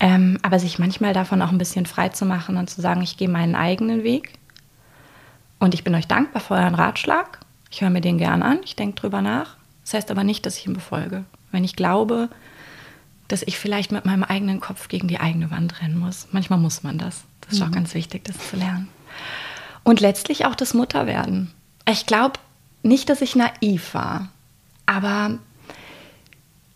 Ähm, 0.00 0.38
aber 0.42 0.58
sich 0.58 0.78
manchmal 0.78 1.12
davon 1.12 1.42
auch 1.42 1.50
ein 1.50 1.58
bisschen 1.58 1.84
frei 1.86 2.08
zu 2.08 2.24
machen 2.24 2.56
und 2.56 2.70
zu 2.70 2.80
sagen, 2.80 3.02
ich 3.02 3.18
gehe 3.18 3.28
meinen 3.28 3.54
eigenen 3.54 4.02
Weg. 4.02 4.32
Und 5.58 5.74
ich 5.74 5.84
bin 5.84 5.94
euch 5.94 6.06
dankbar 6.06 6.40
für 6.40 6.54
euren 6.54 6.74
Ratschlag. 6.74 7.38
Ich 7.70 7.82
höre 7.82 7.90
mir 7.90 8.00
den 8.00 8.18
gern 8.18 8.42
an, 8.42 8.60
ich 8.64 8.76
denke 8.76 8.98
drüber 9.00 9.20
nach. 9.20 9.56
Das 9.84 9.94
heißt 9.94 10.10
aber 10.10 10.24
nicht, 10.24 10.46
dass 10.46 10.56
ich 10.56 10.66
ihn 10.66 10.72
befolge. 10.72 11.24
Wenn 11.52 11.64
ich 11.64 11.76
glaube, 11.76 12.30
dass 13.28 13.42
ich 13.42 13.58
vielleicht 13.58 13.92
mit 13.92 14.04
meinem 14.06 14.24
eigenen 14.24 14.60
Kopf 14.60 14.88
gegen 14.88 15.06
die 15.06 15.20
eigene 15.20 15.50
Wand 15.50 15.80
rennen 15.82 15.98
muss. 15.98 16.28
Manchmal 16.32 16.58
muss 16.58 16.82
man 16.82 16.98
das. 16.98 17.22
Das 17.42 17.52
ist 17.52 17.60
mhm. 17.60 17.66
auch 17.66 17.70
ganz 17.70 17.94
wichtig, 17.94 18.24
das 18.24 18.36
zu 18.50 18.56
lernen. 18.56 18.88
Und 19.84 20.00
letztlich 20.00 20.46
auch 20.46 20.54
das 20.54 20.74
Mutterwerden. 20.74 21.52
Ich 21.88 22.06
glaube 22.06 22.40
nicht, 22.82 23.08
dass 23.08 23.20
ich 23.20 23.36
naiv 23.36 23.94
war, 23.94 24.28
aber 24.86 25.38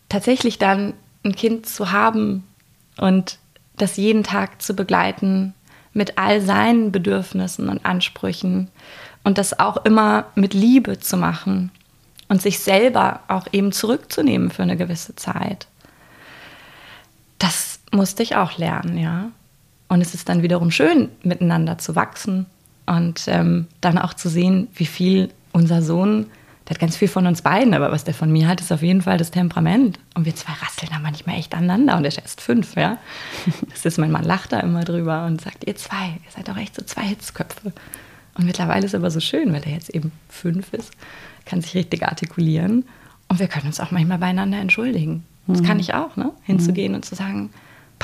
tatsächlich 0.08 0.58
dann 0.58 0.94
ein 1.24 1.34
Kind 1.34 1.66
zu 1.66 1.90
haben, 1.90 2.44
und 2.98 3.38
das 3.76 3.96
jeden 3.96 4.22
Tag 4.22 4.62
zu 4.62 4.74
begleiten 4.74 5.54
mit 5.92 6.18
all 6.18 6.40
seinen 6.40 6.92
Bedürfnissen 6.92 7.68
und 7.68 7.84
Ansprüchen 7.84 8.68
und 9.22 9.38
das 9.38 9.58
auch 9.58 9.84
immer 9.84 10.26
mit 10.34 10.54
Liebe 10.54 11.00
zu 11.00 11.16
machen 11.16 11.70
und 12.28 12.42
sich 12.42 12.58
selber 12.58 13.20
auch 13.28 13.46
eben 13.52 13.72
zurückzunehmen 13.72 14.50
für 14.50 14.62
eine 14.62 14.76
gewisse 14.76 15.16
Zeit. 15.16 15.66
Das 17.38 17.80
musste 17.92 18.22
ich 18.22 18.36
auch 18.36 18.58
lernen, 18.58 18.98
ja. 18.98 19.30
Und 19.88 20.00
es 20.00 20.14
ist 20.14 20.28
dann 20.28 20.42
wiederum 20.42 20.70
schön, 20.70 21.10
miteinander 21.22 21.78
zu 21.78 21.94
wachsen 21.94 22.46
und 22.86 23.24
ähm, 23.28 23.68
dann 23.80 23.98
auch 23.98 24.14
zu 24.14 24.28
sehen, 24.28 24.68
wie 24.74 24.86
viel 24.86 25.30
unser 25.52 25.82
Sohn 25.82 26.26
der 26.66 26.74
hat 26.74 26.80
ganz 26.80 26.96
viel 26.96 27.08
von 27.08 27.26
uns 27.26 27.42
beiden, 27.42 27.74
aber 27.74 27.92
was 27.92 28.04
der 28.04 28.14
von 28.14 28.32
mir 28.32 28.48
hat, 28.48 28.60
ist 28.60 28.72
auf 28.72 28.82
jeden 28.82 29.02
Fall 29.02 29.18
das 29.18 29.30
Temperament. 29.30 29.98
Und 30.14 30.24
wir 30.24 30.34
zwei 30.34 30.52
rasseln 30.52 30.90
da 30.90 30.98
manchmal 30.98 31.36
echt 31.36 31.54
aneinander 31.54 31.96
und 31.96 32.04
er 32.04 32.08
ist 32.08 32.18
erst 32.18 32.40
fünf, 32.40 32.74
ja. 32.76 32.98
Das 33.70 33.84
ist, 33.84 33.98
mein 33.98 34.10
Mann 34.10 34.24
lacht 34.24 34.52
da 34.52 34.60
immer 34.60 34.82
drüber 34.82 35.26
und 35.26 35.42
sagt, 35.42 35.66
ihr 35.66 35.76
zwei, 35.76 36.18
ihr 36.24 36.30
seid 36.34 36.48
doch 36.48 36.56
echt 36.56 36.74
so 36.74 36.82
zwei 36.82 37.02
Hitzköpfe. 37.02 37.72
Und 38.36 38.46
mittlerweile 38.46 38.86
ist 38.86 38.94
es 38.94 39.00
aber 39.00 39.10
so 39.10 39.20
schön, 39.20 39.52
weil 39.52 39.62
er 39.64 39.72
jetzt 39.72 39.90
eben 39.90 40.10
fünf 40.28 40.72
ist, 40.72 40.92
kann 41.44 41.60
sich 41.60 41.74
richtig 41.74 42.02
artikulieren. 42.02 42.84
Und 43.28 43.40
wir 43.40 43.48
können 43.48 43.66
uns 43.66 43.80
auch 43.80 43.90
manchmal 43.90 44.18
beieinander 44.18 44.58
entschuldigen. 44.58 45.24
Das 45.46 45.60
mhm. 45.60 45.66
kann 45.66 45.80
ich 45.80 45.92
auch, 45.94 46.16
ne? 46.16 46.32
Hinzugehen 46.44 46.92
mhm. 46.92 46.96
und 46.96 47.04
zu 47.04 47.14
sagen, 47.14 47.50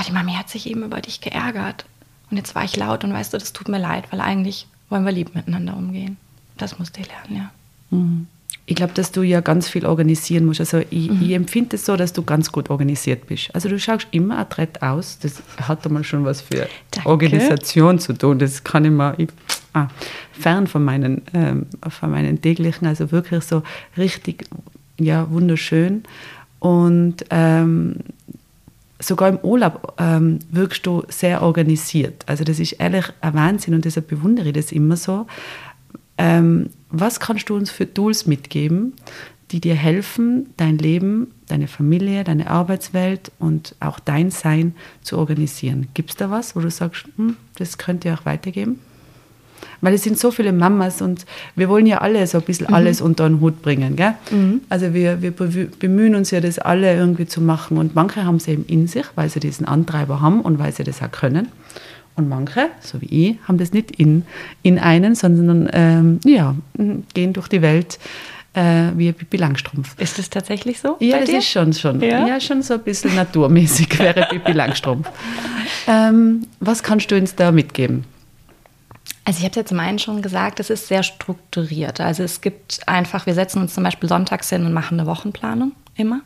die 0.06 0.12
Mami 0.12 0.32
hat 0.32 0.48
sich 0.48 0.68
eben 0.68 0.82
über 0.82 1.00
dich 1.00 1.20
geärgert. 1.20 1.84
Und 2.30 2.36
jetzt 2.36 2.54
war 2.54 2.64
ich 2.64 2.76
laut 2.76 3.04
und 3.04 3.12
weißt 3.12 3.32
du, 3.32 3.38
das 3.38 3.52
tut 3.52 3.68
mir 3.68 3.78
leid, 3.78 4.04
weil 4.10 4.20
eigentlich 4.20 4.66
wollen 4.88 5.04
wir 5.04 5.12
lieb 5.12 5.34
miteinander 5.34 5.76
umgehen. 5.76 6.16
Das 6.56 6.78
musste 6.78 7.00
ich 7.00 7.08
lernen, 7.08 7.36
ja. 7.36 7.50
Mhm. 7.90 8.26
Ich 8.70 8.76
glaube, 8.76 8.92
dass 8.94 9.10
du 9.10 9.22
ja 9.22 9.40
ganz 9.40 9.68
viel 9.68 9.84
organisieren 9.84 10.44
musst. 10.44 10.60
Also 10.60 10.78
ich, 10.90 11.10
mhm. 11.10 11.22
ich 11.22 11.32
empfinde 11.32 11.74
es 11.74 11.84
so, 11.84 11.96
dass 11.96 12.12
du 12.12 12.22
ganz 12.22 12.52
gut 12.52 12.70
organisiert 12.70 13.26
bist. 13.26 13.52
Also 13.52 13.68
du 13.68 13.80
schaust 13.80 14.06
immer 14.12 14.38
adrett 14.38 14.80
aus. 14.80 15.18
Das 15.18 15.42
hat 15.60 15.84
einmal 15.84 16.04
schon 16.04 16.24
was 16.24 16.40
für 16.40 16.68
Danke. 16.92 17.08
Organisation 17.08 17.98
zu 17.98 18.12
tun. 18.12 18.38
Das 18.38 18.62
kann 18.62 18.84
ich 18.84 18.92
mal 18.92 19.14
ich, 19.18 19.28
ah, 19.72 19.88
fern 20.30 20.68
von 20.68 20.84
meinen, 20.84 21.22
ähm, 21.34 21.66
von 21.88 22.12
meinen 22.12 22.40
täglichen, 22.40 22.86
also 22.86 23.10
wirklich 23.10 23.42
so 23.42 23.64
richtig, 23.96 24.44
ja, 25.00 25.28
wunderschön. 25.32 26.04
Und 26.60 27.24
ähm, 27.30 27.96
sogar 29.00 29.30
im 29.30 29.38
Urlaub 29.38 29.94
ähm, 29.98 30.38
wirkst 30.52 30.86
du 30.86 31.02
sehr 31.08 31.42
organisiert. 31.42 32.22
Also 32.26 32.44
das 32.44 32.60
ist 32.60 32.74
ehrlich 32.74 33.06
ein 33.20 33.34
Wahnsinn 33.34 33.74
und 33.74 33.84
deshalb 33.84 34.06
bewundere 34.06 34.46
ich 34.46 34.54
das 34.54 34.70
immer 34.70 34.96
so. 34.96 35.26
Ähm, 36.18 36.70
was 36.90 37.20
kannst 37.20 37.48
du 37.48 37.56
uns 37.56 37.70
für 37.70 37.92
Tools 37.92 38.26
mitgeben, 38.26 38.94
die 39.50 39.60
dir 39.60 39.74
helfen, 39.74 40.50
dein 40.56 40.78
Leben, 40.78 41.28
deine 41.48 41.66
Familie, 41.66 42.24
deine 42.24 42.50
Arbeitswelt 42.50 43.32
und 43.38 43.74
auch 43.80 43.98
dein 43.98 44.30
Sein 44.30 44.74
zu 45.02 45.18
organisieren? 45.18 45.88
Gibt 45.94 46.10
es 46.10 46.16
da 46.16 46.30
was, 46.30 46.54
wo 46.54 46.60
du 46.60 46.70
sagst, 46.70 47.06
hm, 47.16 47.36
das 47.56 47.78
könnt 47.78 48.04
ihr 48.04 48.14
auch 48.14 48.24
weitergeben? 48.24 48.78
Weil 49.80 49.94
es 49.94 50.02
sind 50.02 50.18
so 50.18 50.30
viele 50.30 50.52
Mamas 50.52 51.00
und 51.00 51.26
wir 51.56 51.68
wollen 51.68 51.86
ja 51.86 51.98
alle 51.98 52.26
so 52.26 52.38
ein 52.38 52.44
bisschen 52.44 52.66
mhm. 52.68 52.74
alles 52.74 53.00
unter 53.00 53.28
den 53.28 53.40
Hut 53.40 53.62
bringen. 53.62 53.96
Gell? 53.96 54.14
Mhm. 54.30 54.60
Also 54.68 54.92
wir, 54.94 55.22
wir 55.22 55.32
bemühen 55.32 56.14
uns 56.14 56.30
ja, 56.30 56.40
das 56.40 56.58
alle 56.58 56.94
irgendwie 56.94 57.26
zu 57.26 57.40
machen. 57.40 57.78
Und 57.78 57.94
manche 57.94 58.24
haben 58.24 58.36
es 58.36 58.48
eben 58.48 58.64
in 58.66 58.86
sich, 58.86 59.06
weil 59.14 59.30
sie 59.30 59.40
diesen 59.40 59.66
Antreiber 59.66 60.20
haben 60.20 60.42
und 60.42 60.58
weil 60.58 60.72
sie 60.72 60.84
das 60.84 61.02
auch 61.02 61.10
können. 61.10 61.48
Und 62.16 62.28
manche, 62.28 62.68
so 62.80 63.00
wie 63.00 63.30
ich, 63.30 63.36
haben 63.48 63.58
das 63.58 63.72
nicht 63.72 63.92
in, 63.92 64.24
in 64.62 64.78
einen, 64.78 65.14
sondern 65.14 65.70
ähm, 65.72 66.20
ja, 66.24 66.54
gehen 67.14 67.32
durch 67.32 67.48
die 67.48 67.62
Welt 67.62 67.98
äh, 68.54 68.90
wie 68.96 69.12
Pippi 69.12 69.36
Langstrumpf. 69.36 69.98
Ist 69.98 70.18
das 70.18 70.28
tatsächlich 70.28 70.80
so? 70.80 70.96
Ja, 71.00 71.18
das 71.18 71.30
dir? 71.30 71.38
ist 71.38 71.48
schon, 71.48 71.72
schon. 71.72 72.00
Ja? 72.00 72.26
ja? 72.26 72.40
schon 72.40 72.62
so 72.62 72.74
ein 72.74 72.82
bisschen 72.82 73.14
naturmäßig 73.14 73.98
wäre 73.98 74.26
Pippi 74.30 74.52
Langstrumpf. 74.52 75.08
Ähm, 75.86 76.46
was 76.60 76.82
kannst 76.82 77.10
du 77.10 77.16
uns 77.16 77.34
da 77.34 77.50
mitgeben? 77.50 78.04
Also 79.24 79.38
ich 79.38 79.44
habe 79.44 79.56
ja 79.56 79.64
zum 79.64 79.80
einen 79.80 79.98
schon 79.98 80.22
gesagt, 80.22 80.60
es 80.60 80.70
ist 80.70 80.88
sehr 80.88 81.02
strukturiert. 81.02 82.00
Also 82.00 82.22
es 82.22 82.40
gibt 82.40 82.86
einfach, 82.86 83.26
wir 83.26 83.34
setzen 83.34 83.62
uns 83.62 83.74
zum 83.74 83.84
Beispiel 83.84 84.08
sonntags 84.08 84.50
hin 84.50 84.66
und 84.66 84.72
machen 84.72 85.00
eine 85.00 85.08
Wochenplanung 85.08 85.72
immer. 85.96 86.20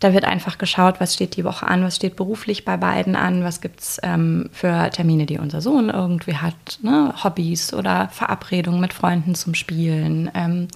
Da 0.00 0.12
wird 0.12 0.24
einfach 0.24 0.58
geschaut, 0.58 1.00
was 1.00 1.14
steht 1.14 1.36
die 1.36 1.44
Woche 1.44 1.66
an, 1.66 1.82
was 1.82 1.96
steht 1.96 2.16
beruflich 2.16 2.64
bei 2.64 2.76
beiden 2.76 3.16
an, 3.16 3.44
was 3.44 3.60
gibt 3.60 3.80
es 3.80 4.00
ähm, 4.02 4.50
für 4.52 4.90
Termine, 4.90 5.26
die 5.26 5.38
unser 5.38 5.60
Sohn 5.60 5.88
irgendwie 5.88 6.36
hat, 6.36 6.78
ne? 6.82 7.14
Hobbys 7.22 7.72
oder 7.72 8.08
Verabredungen 8.08 8.80
mit 8.80 8.92
Freunden 8.92 9.34
zum 9.34 9.54
Spielen. 9.54 10.30
Ähm, 10.34 10.68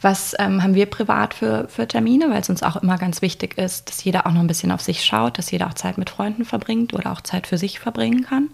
was 0.00 0.34
ähm, 0.38 0.62
haben 0.62 0.74
wir 0.74 0.86
privat 0.86 1.34
für, 1.34 1.68
für 1.68 1.86
Termine, 1.86 2.30
weil 2.30 2.40
es 2.40 2.48
uns 2.48 2.62
auch 2.62 2.76
immer 2.76 2.98
ganz 2.98 3.22
wichtig 3.22 3.58
ist, 3.58 3.88
dass 3.88 4.04
jeder 4.04 4.26
auch 4.26 4.32
noch 4.32 4.40
ein 4.40 4.46
bisschen 4.46 4.72
auf 4.72 4.80
sich 4.80 5.04
schaut, 5.04 5.38
dass 5.38 5.50
jeder 5.50 5.66
auch 5.66 5.74
Zeit 5.74 5.98
mit 5.98 6.10
Freunden 6.10 6.44
verbringt 6.44 6.94
oder 6.94 7.12
auch 7.12 7.20
Zeit 7.20 7.46
für 7.46 7.58
sich 7.58 7.80
verbringen 7.80 8.24
kann. 8.24 8.48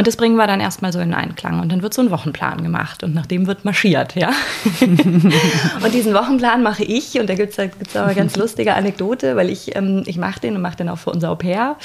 Und 0.00 0.06
das 0.06 0.16
bringen 0.16 0.36
wir 0.36 0.46
dann 0.46 0.60
erstmal 0.60 0.94
so 0.94 0.98
in 0.98 1.12
Einklang. 1.12 1.60
Und 1.60 1.70
dann 1.70 1.82
wird 1.82 1.92
so 1.92 2.00
ein 2.00 2.10
Wochenplan 2.10 2.62
gemacht 2.62 3.02
und 3.02 3.12
nach 3.12 3.26
dem 3.26 3.46
wird 3.46 3.66
marschiert, 3.66 4.14
ja. 4.14 4.30
und 4.80 5.92
diesen 5.92 6.14
Wochenplan 6.14 6.62
mache 6.62 6.84
ich 6.84 7.20
und 7.20 7.28
da 7.28 7.34
gibt 7.34 7.50
es 7.50 7.56
gibt's 7.58 7.94
aber 7.94 8.06
eine 8.06 8.14
ganz 8.14 8.34
lustige 8.34 8.72
Anekdote, 8.72 9.36
weil 9.36 9.50
ich, 9.50 9.76
ähm, 9.76 10.02
ich 10.06 10.16
mache 10.16 10.40
den 10.40 10.56
und 10.56 10.62
mache 10.62 10.78
den 10.78 10.88
auch 10.88 10.96
für 10.96 11.10
unser 11.10 11.30
Au 11.30 11.34
pair. 11.34 11.76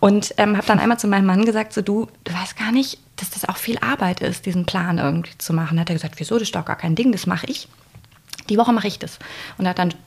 Und 0.00 0.32
ähm, 0.38 0.56
habe 0.56 0.66
dann 0.66 0.78
einmal 0.78 0.98
zu 0.98 1.08
meinem 1.08 1.26
Mann 1.26 1.44
gesagt, 1.44 1.74
so 1.74 1.82
du, 1.82 2.08
du 2.24 2.32
weißt 2.32 2.56
gar 2.56 2.72
nicht, 2.72 2.98
dass 3.16 3.28
das 3.28 3.46
auch 3.46 3.58
viel 3.58 3.76
Arbeit 3.80 4.20
ist, 4.20 4.46
diesen 4.46 4.64
Plan 4.64 4.96
irgendwie 4.96 5.36
zu 5.36 5.52
machen. 5.52 5.78
Hat 5.78 5.90
er 5.90 5.94
gesagt, 5.94 6.14
wieso, 6.20 6.36
das 6.36 6.44
ist 6.44 6.54
doch 6.54 6.64
gar 6.64 6.76
kein 6.76 6.94
Ding, 6.94 7.12
das 7.12 7.26
mache 7.26 7.44
ich. 7.48 7.68
Die 8.48 8.56
Woche 8.56 8.72
mache 8.72 8.88
ich 8.88 8.98
das. 8.98 9.18
Und 9.58 9.66
er 9.66 9.70
hat 9.70 9.78
dann 9.78 9.90
einen 9.90 10.00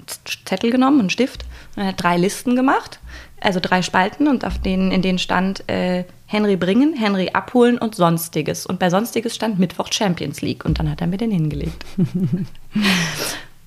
Zettel 0.46 0.72
genommen, 0.72 1.00
einen 1.00 1.10
Stift, 1.12 1.46
und 1.75 1.84
er 1.84 1.90
hat 1.90 2.02
drei 2.02 2.18
Listen 2.18 2.56
gemacht, 2.56 3.00
also 3.42 3.60
drei 3.62 3.82
Spalten 3.82 4.27
und 4.27 4.46
auf 4.46 4.60
denen, 4.60 4.92
in 4.92 5.01
denen 5.01 5.20
stand 5.20 5.68
äh, 5.70 6.05
Henry 6.25 6.55
bringen, 6.55 6.96
Henry 6.98 7.29
abholen 7.33 7.77
und 7.77 7.96
Sonstiges. 7.96 8.66
Und 8.66 8.79
bei 8.79 8.90
Sonstiges 8.90 9.36
stand 9.36 9.60
Mittwoch 9.60 9.92
Champions 9.92 10.42
League. 10.42 10.66
Und 10.66 10.79
dann 10.79 10.90
hat 10.90 11.01
er 11.01 11.07
mir 11.07 11.18
den 11.18 11.31
hingelegt. 11.31 11.86
und 11.98 12.48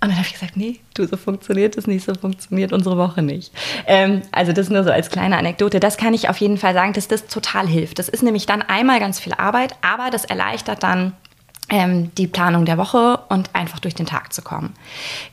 dann 0.01 0.13
habe 0.13 0.27
ich 0.27 0.33
gesagt, 0.33 0.57
nee, 0.57 0.81
du, 0.95 1.07
so 1.07 1.17
funktioniert 1.17 1.77
es 1.77 1.87
nicht, 1.87 2.05
so 2.05 2.15
funktioniert 2.15 2.73
unsere 2.73 2.97
Woche 2.97 3.23
nicht. 3.23 3.53
Ähm, 3.87 4.23
also 4.33 4.53
das 4.53 4.71
nur 4.71 4.83
so 4.85 4.91
als 4.91 5.11
kleine 5.11 5.37
Anekdote. 5.37 5.79
Das 5.81 5.97
kann 5.97 6.15
ich 6.15 6.29
auf 6.29 6.39
jeden 6.39 6.59
Fall 6.59 6.75
sagen, 6.75 6.93
dass 6.93 7.09
das 7.09 7.27
total 7.27 7.69
hilft. 7.69 7.99
Das 7.99 8.09
ist 8.09 8.23
nämlich 8.23 8.47
dann 8.47 8.63
einmal 8.63 8.99
ganz 8.99 9.21
viel 9.21 9.35
Arbeit, 9.35 9.77
aber 9.83 10.11
das 10.11 10.25
erleichtert 10.25 10.83
dann 10.83 11.13
die 11.71 12.27
Planung 12.27 12.65
der 12.65 12.79
Woche 12.79 13.19
und 13.29 13.55
einfach 13.55 13.79
durch 13.79 13.95
den 13.95 14.07
Tag 14.07 14.33
zu 14.33 14.41
kommen. 14.41 14.73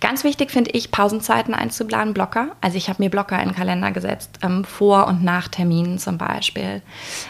Ganz 0.01 0.25
wichtig 0.25 0.51
finde 0.51 0.71
ich, 0.71 0.91
Pausenzeiten 0.91 1.53
einzuplanen, 1.53 2.13
Blocker. 2.13 2.49
Also 2.59 2.77
ich 2.77 2.89
habe 2.89 3.01
mir 3.01 3.09
Blocker 3.09 3.39
in 3.41 3.49
den 3.49 3.55
Kalender 3.55 3.91
gesetzt, 3.91 4.39
ähm, 4.41 4.65
vor 4.65 5.07
und 5.07 5.23
nach 5.23 5.47
Terminen 5.47 5.97
zum 5.97 6.17
Beispiel. 6.17 6.81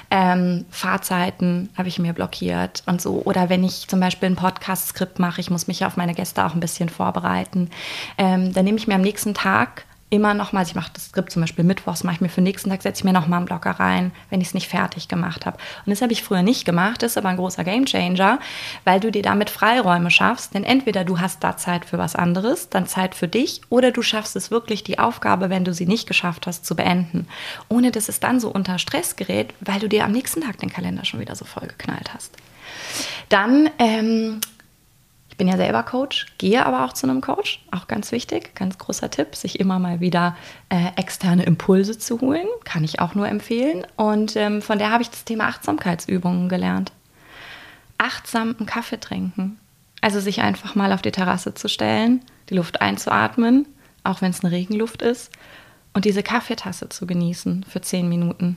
Ähm, 0.10 0.66
Fahrzeiten 0.72 1.70
habe 1.78 1.88
ich 1.88 2.00
mir 2.00 2.14
blockiert 2.14 2.82
und 2.88 3.00
so. 3.00 3.22
Oder 3.26 3.50
wenn 3.50 3.64
ich 3.64 3.88
zum 3.88 4.00
Beispiel 4.00 4.30
ein 4.30 4.36
Podcast-Skript 4.36 5.20
mache, 5.20 5.40
ich 5.40 5.52
muss 5.52 5.68
mich 5.68 5.86
auf 5.86 5.98
meine 5.98 6.16
Gäste 6.16 6.44
auch 6.44 6.56
ein 6.56 6.60
bisschen 6.60 6.90
vorbereiten, 6.90 7.70
ähm, 8.18 8.54
dann 8.54 8.66
nehme 8.66 8.80
ich 8.80 8.88
mir 8.88 8.96
am 8.96 9.02
nächsten 9.02 9.36
Tag 9.36 9.86
immer 10.16 10.34
nochmal, 10.34 10.62
also 10.62 10.72
ich 10.72 10.76
mache 10.76 10.92
das 10.94 11.06
Skript 11.06 11.32
zum 11.32 11.42
Beispiel 11.42 11.64
mittwochs, 11.64 12.04
mache 12.04 12.16
ich 12.16 12.22
mir 12.22 12.30
für 12.30 12.42
den 12.42 12.46
nächsten 12.46 12.70
Tag, 12.70 12.82
setze 12.82 13.02
ich 13.02 13.04
mir 13.04 13.14
nochmal 13.14 13.38
einen 13.38 13.46
Blocker 13.46 13.72
rein, 13.72 14.12
wenn 14.30 14.42
ich 14.42 14.50
es 14.50 14.54
nicht 14.54 14.68
fertig 14.68 15.08
gemacht 15.08 15.46
habe. 15.46 15.58
Und 15.86 15.92
das 15.92 16.02
habe 16.02 16.14
ich 16.14 16.24
früher 16.24 16.42
nicht 16.42 16.66
gemacht, 16.66 17.04
das 17.04 17.12
ist 17.12 17.18
aber 17.18 17.30
ein 17.30 17.38
großer 17.38 17.64
Gamechanger, 17.64 18.40
weil 18.84 19.00
du 19.00 19.12
dir 19.12 19.22
damit 19.22 19.50
Freiräume 19.50 20.12
schaffst, 20.12 20.54
denn 20.54 20.64
entweder 20.64 21.04
du 21.04 21.20
hast 21.20 21.44
da 21.44 21.58
Zeit 21.58 21.86
für 21.86 21.98
was 21.98 22.16
anderes, 22.16 22.70
dann 22.70 22.88
Zeit 22.88 23.16
für 23.16 23.28
dich, 23.28 23.62
oder 23.70 23.92
du 23.92 24.02
schaffst 24.02 24.36
es 24.36 24.52
wirklich, 24.52 24.84
die 24.84 25.00
Aufgabe, 25.00 25.50
wenn 25.50 25.66
du 25.66 25.74
sie 25.74 25.86
nicht 25.86 26.08
geschafft 26.08 26.48
hast, 26.48 26.66
zu 26.66 26.76
beenden, 26.76 27.28
ohne 27.70 27.92
dass 27.92 28.10
es 28.10 28.20
dann 28.20 28.40
so 28.40 28.50
unter 28.50 28.80
Stress 28.80 29.16
gerät, 29.16 29.54
weil 29.60 29.80
du 29.80 29.90
dir 29.90 30.06
am 30.06 30.12
nächsten 30.12 30.42
Tag 30.42 30.58
den 30.60 30.72
Kalender 30.72 31.06
schon 31.06 31.20
wieder 31.20 31.36
so 31.36 31.46
voll 31.46 31.68
geknallt 31.68 32.14
hast. 32.14 32.36
Dann 33.30 33.70
ähm, 33.80 34.40
ich 35.36 35.38
bin 35.38 35.50
ja 35.50 35.58
selber 35.58 35.84
Coach, 35.84 36.28
gehe 36.38 36.66
aber 36.66 36.86
auch 36.86 36.94
zu 36.94 37.10
einem 37.10 37.20
Coach, 37.20 37.62
auch 37.70 37.90
ganz 37.90 38.14
wichtig, 38.14 38.56
ganz 38.56 38.78
großer 38.78 39.10
Tipp, 39.10 39.36
sich 39.36 39.60
immer 39.60 39.80
mal 39.80 40.00
wieder 40.00 40.38
äh, 40.70 40.92
externe 40.96 41.44
Impulse 41.44 41.98
zu 41.98 42.22
holen, 42.22 42.48
kann 42.64 42.86
ich 42.86 43.02
auch 43.02 43.16
nur 43.16 43.28
empfehlen. 43.28 43.86
Und 43.98 44.38
ähm, 44.38 44.62
von 44.62 44.80
der 44.80 44.92
habe 44.92 45.04
ich 45.04 45.10
das 45.10 45.26
Thema 45.26 45.48
Achtsamkeitsübungen 45.48 46.48
gelernt. 46.48 46.94
Achtsam 47.98 48.56
einen 48.58 48.66
Kaffee 48.66 48.98
trinken, 48.98 49.60
also 50.00 50.22
sich 50.22 50.40
einfach 50.40 50.74
mal 50.74 50.94
auf 50.94 51.02
die 51.02 51.12
Terrasse 51.12 51.54
zu 51.54 51.68
stellen, 51.68 52.22
die 52.50 52.56
Luft 52.56 52.80
einzuatmen, 52.80 53.68
auch 54.06 54.22
wenn 54.22 54.32
es 54.32 54.42
eine 54.42 54.54
Regenluft 54.54 55.02
ist, 55.02 55.34
und 55.92 56.06
diese 56.06 56.24
Kaffeetasse 56.24 56.88
zu 56.88 57.06
genießen 57.06 57.66
für 57.68 57.82
zehn 57.82 58.08
Minuten. 58.08 58.56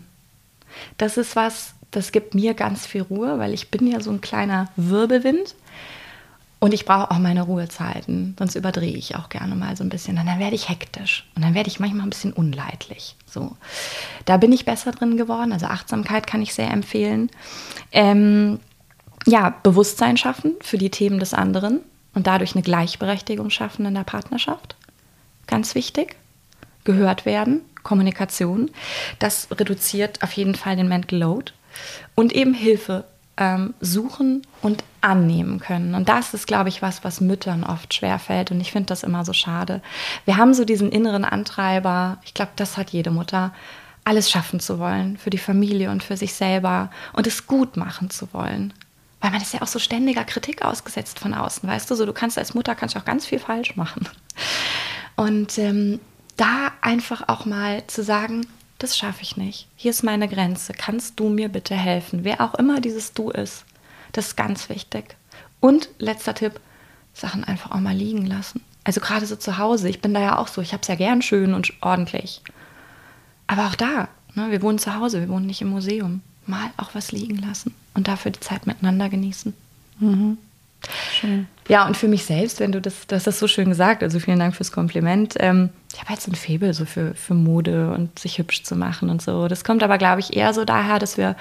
Das 0.97 1.17
ist 1.17 1.35
was, 1.35 1.75
das 1.91 2.13
gibt 2.13 2.37
mir 2.37 2.55
ganz 2.55 2.87
viel 2.87 3.03
Ruhe, 3.03 3.41
weil 3.41 3.53
ich 3.53 3.69
bin 3.69 3.87
ja 3.87 4.01
so 4.01 4.11
ein 4.11 4.21
kleiner 4.21 4.69
Wirbelwind. 4.77 5.57
Und 6.61 6.75
ich 6.75 6.85
brauche 6.85 7.13
auch 7.13 7.19
meine 7.19 7.43
Ruhezeiten, 7.43 8.35
sonst 8.37 8.57
überdrehe 8.57 8.97
ich 8.97 9.15
auch 9.15 9.29
gerne 9.29 9.55
mal 9.55 9.77
so 9.77 9.85
ein 9.85 9.91
bisschen. 9.91 10.19
Und 10.19 10.27
dann 10.27 10.41
werde 10.41 10.57
ich 10.57 10.69
hektisch 10.69 11.25
und 11.37 11.45
dann 11.45 11.55
werde 11.55 11.69
ich 11.69 11.79
manchmal 11.79 12.03
ein 12.03 12.11
bisschen 12.11 12.33
unleidlich. 12.33 13.15
So, 13.27 13.57
da 14.25 14.39
bin 14.39 14.53
ich 14.53 14.65
besser 14.65 14.91
drin 14.91 15.17
geworden. 15.17 15.53
Also 15.53 15.67
Achtsamkeit 15.67 16.27
kann 16.27 16.43
ich 16.43 16.55
sehr 16.55 16.71
empfehlen. 16.71 17.31
Ähm, 17.93 18.59
ja, 19.27 19.51
Bewusstsein 19.63 20.17
schaffen 20.17 20.55
für 20.61 20.79
die 20.79 20.91
Themen 20.91 21.21
des 21.21 21.33
anderen 21.33 21.81
und 22.15 22.27
dadurch 22.27 22.55
eine 22.55 22.63
Gleichberechtigung 22.63 23.51
schaffen 23.51 23.87
in 23.87 23.95
der 23.95 24.05
Partnerschaft. 24.05 24.75
Ganz 25.47 25.77
wichtig. 25.77 26.17
Gehört 26.83 27.25
werden, 27.25 27.61
Kommunikation. 27.85 28.71
Das 29.21 29.49
reduziert 29.53 30.23
auf 30.23 30.33
jeden 30.33 30.57
Fall 30.57 30.75
den 30.75 30.89
Mental 30.89 31.19
Load. 31.19 31.53
Und 32.17 32.33
eben 32.33 32.55
Hilfe 32.55 33.05
ähm, 33.39 33.73
suchen 33.81 34.43
und 34.61 34.85
annehmen 35.01 35.61
können. 35.61 35.95
Und 35.95 36.09
das 36.09 36.35
ist, 36.35 36.47
glaube 36.47 36.69
ich, 36.69 36.83
was, 36.83 37.05
was 37.05 37.21
Müttern 37.21 37.65
oft 37.65 37.95
schwerfällt. 37.95 38.51
Und 38.51 38.61
ich 38.61 38.73
finde 38.73 38.87
das 38.87 39.05
immer 39.05 39.25
so 39.25 39.33
schade. 39.33 39.81
Wir 40.25 40.37
haben 40.37 40.53
so 40.53 40.65
diesen 40.65 40.91
inneren 40.91 41.25
Antreiber, 41.25 42.19
ich 42.25 42.35
glaube, 42.35 42.53
das 42.57 42.77
hat 42.77 42.91
jede 42.91 43.11
Mutter, 43.11 43.55
alles 44.05 44.31
schaffen 44.31 44.59
zu 44.59 44.79
wollen 44.79 45.19
für 45.19 45.31
die 45.31 45.39
Familie 45.39 45.91
und 45.91 46.03
für 46.03 46.17
sich 46.17 46.35
selber 46.35 46.91
und 47.13 47.27
es 47.27 47.47
gut 47.47 47.77
machen 47.77 48.11
zu 48.11 48.33
wollen. 48.33 48.73
Weil 49.21 49.31
man 49.31 49.43
ist 49.43 49.53
ja 49.53 49.63
auch 49.63 49.67
so 49.67 49.79
ständiger 49.79 50.25
Kritik 50.25 50.63
ausgesetzt 50.63 51.19
von 51.19 51.35
außen, 51.35 51.69
weißt 51.69 51.91
du? 51.91 51.95
So, 51.95 52.07
du 52.07 52.13
kannst 52.13 52.39
als 52.39 52.55
Mutter 52.55 52.75
kannst 52.75 52.97
auch 52.97 53.05
ganz 53.05 53.27
viel 53.27 53.39
falsch 53.39 53.77
machen. 53.77 54.09
Und 55.17 55.59
ähm, 55.59 56.01
da 56.37 56.73
einfach 56.81 57.29
auch 57.29 57.45
mal 57.45 57.87
zu 57.89 58.03
sagen, 58.03 58.47
das 58.79 58.97
schaffe 58.97 59.23
ich 59.23 59.37
nicht. 59.37 59.69
Hier 59.77 59.91
ist 59.91 60.03
meine 60.03 60.29
Grenze. 60.29 60.73
Kannst 60.73 61.19
du 61.19 61.29
mir 61.29 61.49
bitte 61.49 61.75
helfen? 61.75 62.25
Wer 62.25 62.41
auch 62.41 62.55
immer 62.55 62.81
dieses 62.81 63.13
Du 63.13 63.31
ist. 63.31 63.65
Das 64.13 64.29
ist 64.29 64.37
ganz 64.37 64.69
wichtig. 64.69 65.17
Und 65.61 65.89
letzter 65.99 66.35
Tipp, 66.35 66.61
Sachen 67.13 67.45
einfach 67.45 67.73
auch 67.73 67.81
mal 67.81 67.97
liegen 67.97 68.27
lassen. 68.27 68.61
Also 68.85 69.01
gerade 69.01 69.27
so 69.27 69.37
zu 69.37 69.59
Hause, 69.59 69.89
ich 69.89 70.01
bin 70.01 70.15
da 70.15 70.21
ja 70.21 70.39
auch 70.39 70.49
so, 70.49 70.63
ich 70.63 70.73
habe 70.73 70.83
es 70.83 70.89
ja 70.89 70.95
gern 70.95 71.21
schön 71.21 71.53
und 71.53 71.73
ordentlich. 71.81 72.43
Aber 73.47 73.67
auch 73.67 73.75
da, 73.75 74.09
ne, 74.35 74.51
wir 74.51 74.63
wohnen 74.63 74.79
zu 74.79 74.95
Hause, 74.95 75.21
wir 75.21 75.29
wohnen 75.29 75.47
nicht 75.47 75.61
im 75.61 75.69
Museum. 75.69 76.23
mal 76.47 76.71
auch 76.77 76.95
was 76.95 77.13
liegen 77.13 77.37
lassen 77.37 77.75
und 77.95 78.09
dafür 78.09 78.31
die 78.31 78.41
Zeit 78.41 78.67
miteinander 78.67 79.09
genießen. 79.09 79.55
Mhm. 80.01 80.39
Schön. 81.13 81.47
Ja, 81.69 81.87
und 81.87 81.97
für 81.97 82.09
mich 82.09 82.25
selbst, 82.25 82.61
wenn 82.61 82.73
du 82.73 82.81
das, 82.81 83.07
das 83.07 83.27
hast 83.27 83.39
so 83.39 83.47
schön 83.47 83.69
gesagt, 83.69 84.03
also 84.03 84.19
vielen 84.19 84.39
Dank 84.39 84.57
fürs 84.57 84.73
Kompliment. 84.73 85.35
Ähm, 85.39 85.69
ich 85.93 86.01
habe 86.01 86.11
halt 86.11 86.21
so 86.21 86.31
ein 86.31 86.35
Faible 86.35 86.73
so 86.73 86.87
für, 86.87 87.15
für 87.15 87.35
Mode 87.35 87.91
und 87.91 88.19
sich 88.19 88.39
hübsch 88.39 88.63
zu 88.63 88.75
machen 88.75 89.11
und 89.11 89.21
so. 89.21 89.49
Das 89.49 89.65
kommt 89.65 89.83
aber, 89.83 89.99
glaube 89.99 90.21
ich, 90.21 90.35
eher 90.35 90.55
so 90.55 90.65
daher, 90.65 90.99
dass 90.99 91.19
wir 91.19 91.37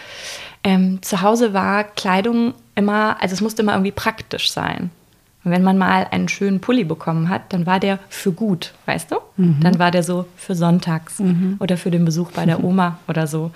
ähm, 0.64 1.02
zu 1.02 1.22
Hause 1.22 1.54
war 1.54 1.86
Kleidung 1.86 2.54
immer, 2.76 3.22
also 3.22 3.34
es 3.34 3.42
musste 3.42 3.62
immer 3.62 3.74
irgendwie 3.74 3.92
praktisch 3.92 4.52
sein. 4.52 4.92
Und 5.48 5.52
wenn 5.52 5.64
man 5.64 5.78
mal 5.78 6.06
einen 6.12 6.28
schönen 6.28 6.60
Pulli 6.60 6.84
bekommen 6.84 7.30
hat, 7.30 7.54
dann 7.54 7.66
war 7.66 7.80
der 7.80 8.00
für 8.10 8.34
gut, 8.34 8.74
weißt 8.86 9.12
du? 9.12 9.16
Mhm. 9.38 9.62
Dann 9.62 9.80
war 9.80 9.92
der 9.92 10.04
so 10.04 10.26
für 10.36 10.56
sonntags 10.56 11.20
mhm. 11.20 11.56
oder 11.60 11.78
für 11.78 11.90
den 11.90 12.04
Besuch 12.04 12.32
bei 12.34 12.46
der 12.46 12.66
Oma 12.66 13.00
oder 13.08 13.28
so. 13.28 13.52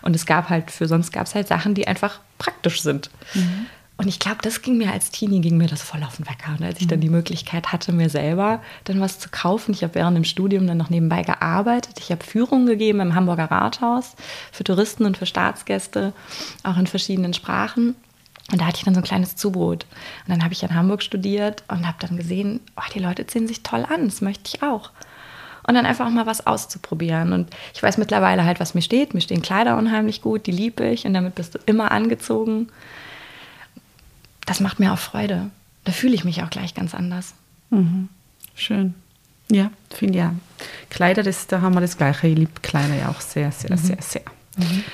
Und 0.00 0.16
es 0.16 0.24
gab 0.24 0.48
halt, 0.48 0.70
für 0.70 0.88
sonst 0.88 1.12
gab 1.12 1.26
es 1.26 1.34
halt 1.34 1.46
Sachen, 1.46 1.74
die 1.74 1.86
einfach 1.86 2.20
praktisch 2.38 2.80
sind. 2.80 3.10
Mhm. 3.34 3.66
Und 3.96 4.08
ich 4.08 4.18
glaube, 4.18 4.38
das 4.42 4.60
ging 4.60 4.76
mir 4.76 4.92
als 4.92 5.10
Teenie, 5.10 5.40
ging 5.40 5.56
mir 5.56 5.68
das 5.68 5.82
voll 5.82 6.02
auf 6.02 6.16
den 6.16 6.26
Wecker. 6.26 6.56
Und 6.58 6.64
als 6.64 6.80
ich 6.80 6.88
dann 6.88 7.00
die 7.00 7.08
Möglichkeit 7.08 7.72
hatte, 7.72 7.92
mir 7.92 8.08
selber 8.08 8.60
dann 8.84 9.00
was 9.00 9.20
zu 9.20 9.28
kaufen, 9.28 9.72
ich 9.72 9.84
habe 9.84 9.94
während 9.94 10.16
dem 10.16 10.24
Studium 10.24 10.66
dann 10.66 10.78
noch 10.78 10.90
nebenbei 10.90 11.22
gearbeitet. 11.22 12.00
Ich 12.00 12.10
habe 12.10 12.24
Führungen 12.24 12.66
gegeben 12.66 13.00
im 13.00 13.14
Hamburger 13.14 13.50
Rathaus 13.50 14.16
für 14.50 14.64
Touristen 14.64 15.04
und 15.04 15.16
für 15.16 15.26
Staatsgäste, 15.26 16.12
auch 16.64 16.76
in 16.76 16.88
verschiedenen 16.88 17.34
Sprachen. 17.34 17.94
Und 18.50 18.60
da 18.60 18.66
hatte 18.66 18.78
ich 18.78 18.84
dann 18.84 18.94
so 18.94 19.00
ein 19.00 19.04
kleines 19.04 19.36
Zubrot. 19.36 19.86
Und 20.26 20.30
dann 20.30 20.42
habe 20.42 20.52
ich 20.52 20.62
in 20.64 20.74
Hamburg 20.74 21.02
studiert 21.02 21.62
und 21.68 21.86
habe 21.86 21.96
dann 22.00 22.16
gesehen, 22.16 22.60
oh, 22.76 22.90
die 22.92 22.98
Leute 22.98 23.26
ziehen 23.28 23.46
sich 23.46 23.62
toll 23.62 23.86
an, 23.88 24.06
das 24.06 24.20
möchte 24.20 24.50
ich 24.52 24.62
auch. 24.62 24.90
Und 25.66 25.74
dann 25.74 25.86
einfach 25.86 26.10
mal 26.10 26.26
was 26.26 26.46
auszuprobieren. 26.46 27.32
Und 27.32 27.48
ich 27.72 27.82
weiß 27.82 27.96
mittlerweile 27.96 28.44
halt, 28.44 28.58
was 28.58 28.74
mir 28.74 28.82
steht. 28.82 29.14
Mir 29.14 29.20
stehen 29.20 29.40
Kleider 29.40 29.78
unheimlich 29.78 30.20
gut, 30.20 30.46
die 30.46 30.52
liebe 30.52 30.84
ich 30.88 31.06
und 31.06 31.14
damit 31.14 31.36
bist 31.36 31.54
du 31.54 31.58
immer 31.64 31.92
angezogen 31.92 32.68
das 34.46 34.60
macht 34.60 34.80
mir 34.80 34.92
auch 34.92 34.98
Freude. 34.98 35.50
Da 35.84 35.92
fühle 35.92 36.14
ich 36.14 36.24
mich 36.24 36.42
auch 36.42 36.50
gleich 36.50 36.74
ganz 36.74 36.94
anders. 36.94 37.34
Mhm. 37.70 38.08
Schön. 38.54 38.94
Ja, 39.50 39.70
finde 39.90 40.18
ja. 40.18 40.34
Kleider, 40.90 41.22
das, 41.22 41.46
da 41.46 41.60
haben 41.60 41.74
wir 41.74 41.80
das 41.80 41.98
Gleiche. 41.98 42.28
Ich 42.28 42.38
liebe 42.38 42.60
Kleider 42.62 42.94
ja 42.94 43.08
auch 43.10 43.20
sehr, 43.20 43.52
sehr, 43.52 43.72
mhm. 43.72 43.76
sehr, 43.76 43.98
sehr. 44.00 44.22
Mhm. 44.56 44.84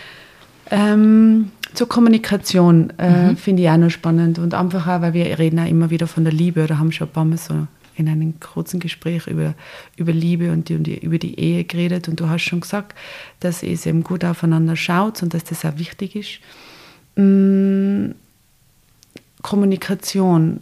Ähm, 0.72 1.52
zur 1.74 1.88
Kommunikation 1.88 2.92
äh, 2.98 3.30
mhm. 3.30 3.36
finde 3.36 3.62
ich 3.62 3.70
auch 3.70 3.76
noch 3.76 3.90
spannend 3.90 4.38
und 4.38 4.54
einfach 4.54 4.86
auch, 4.86 5.00
weil 5.00 5.14
wir 5.14 5.38
reden 5.38 5.58
ja 5.58 5.66
immer 5.66 5.90
wieder 5.90 6.06
von 6.06 6.24
der 6.24 6.32
Liebe 6.32 6.64
oder 6.64 6.78
haben 6.78 6.92
schon 6.92 7.08
ein 7.08 7.12
paar 7.12 7.24
Mal 7.24 7.38
so 7.38 7.66
in 7.96 8.08
einem 8.08 8.40
kurzen 8.40 8.80
Gespräch 8.80 9.26
über, 9.26 9.54
über 9.96 10.12
Liebe 10.12 10.50
und, 10.52 10.68
die, 10.68 10.74
und 10.74 10.84
die, 10.84 10.98
über 10.98 11.18
die 11.18 11.38
Ehe 11.38 11.64
geredet 11.64 12.08
und 12.08 12.18
du 12.18 12.28
hast 12.28 12.42
schon 12.42 12.60
gesagt, 12.60 12.96
dass 13.40 13.62
es 13.62 13.86
eben 13.86 14.02
gut 14.02 14.24
aufeinander 14.24 14.74
schaut 14.74 15.22
und 15.22 15.34
dass 15.34 15.44
das 15.44 15.64
auch 15.64 15.76
wichtig 15.76 16.16
ist. 16.16 16.40
Mm, 17.16 18.12
Kommunikation. 19.42 20.60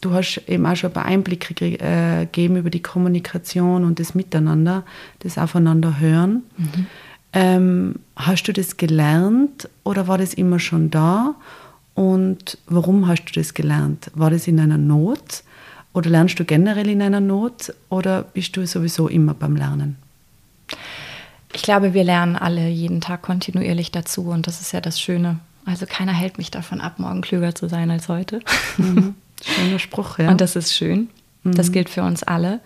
Du 0.00 0.12
hast 0.12 0.42
eben 0.46 0.66
auch 0.66 0.76
schon 0.76 0.90
ein 0.90 0.94
paar 0.94 1.04
Einblicke 1.04 1.54
äh, 1.64 2.24
gegeben 2.26 2.56
über 2.56 2.70
die 2.70 2.82
Kommunikation 2.82 3.84
und 3.84 3.98
das 3.98 4.14
Miteinander, 4.14 4.84
das 5.20 5.36
Aufeinander 5.36 6.00
hören. 6.00 6.42
Mhm. 6.56 6.86
Ähm, 7.32 7.94
hast 8.16 8.44
du 8.44 8.52
das 8.52 8.76
gelernt 8.76 9.68
oder 9.84 10.08
war 10.08 10.18
das 10.18 10.34
immer 10.34 10.58
schon 10.58 10.90
da? 10.90 11.34
Und 11.94 12.58
warum 12.66 13.06
hast 13.06 13.24
du 13.26 13.32
das 13.32 13.54
gelernt? 13.54 14.10
War 14.14 14.30
das 14.30 14.46
in 14.46 14.58
einer 14.58 14.78
Not? 14.78 15.42
Oder 15.92 16.10
lernst 16.10 16.38
du 16.38 16.44
generell 16.44 16.88
in 16.88 17.02
einer 17.02 17.20
Not? 17.20 17.74
Oder 17.88 18.22
bist 18.22 18.56
du 18.56 18.66
sowieso 18.66 19.08
immer 19.08 19.34
beim 19.34 19.56
Lernen? 19.56 19.96
Ich 21.52 21.62
glaube, 21.62 21.94
wir 21.94 22.04
lernen 22.04 22.36
alle 22.36 22.68
jeden 22.68 23.00
Tag 23.00 23.22
kontinuierlich 23.22 23.90
dazu 23.90 24.28
und 24.28 24.46
das 24.46 24.60
ist 24.60 24.72
ja 24.72 24.80
das 24.80 25.00
Schöne. 25.00 25.40
Also 25.70 25.86
keiner 25.86 26.12
hält 26.12 26.36
mich 26.36 26.50
davon 26.50 26.80
ab, 26.80 26.98
morgen 26.98 27.20
klüger 27.20 27.54
zu 27.54 27.68
sein 27.68 27.90
als 27.90 28.08
heute. 28.08 28.40
Mhm. 28.76 29.14
Schöner 29.42 29.78
Spruch, 29.78 30.18
ja. 30.18 30.28
Und 30.28 30.40
das 30.40 30.56
ist 30.56 30.74
schön. 30.74 31.08
Mhm. 31.44 31.54
Das 31.54 31.72
gilt 31.72 31.88
für 31.88 32.02
uns 32.02 32.22
alle. 32.22 32.60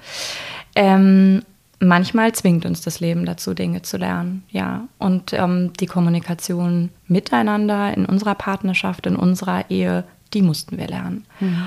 Ähm, 0.74 1.42
manchmal 1.80 2.32
zwingt 2.32 2.64
uns 2.66 2.80
das 2.80 3.00
Leben 3.00 3.26
dazu, 3.26 3.54
Dinge 3.54 3.82
zu 3.82 3.96
lernen, 3.96 4.42
ja. 4.50 4.88
Und 4.98 5.32
ähm, 5.34 5.72
die 5.78 5.86
Kommunikation 5.86 6.88
miteinander 7.06 7.94
in 7.94 8.06
unserer 8.06 8.34
Partnerschaft, 8.34 9.06
in 9.06 9.16
unserer 9.16 9.70
Ehe, 9.70 10.04
die 10.32 10.42
mussten 10.42 10.78
wir 10.78 10.88
lernen. 10.88 11.26
Mhm. 11.40 11.64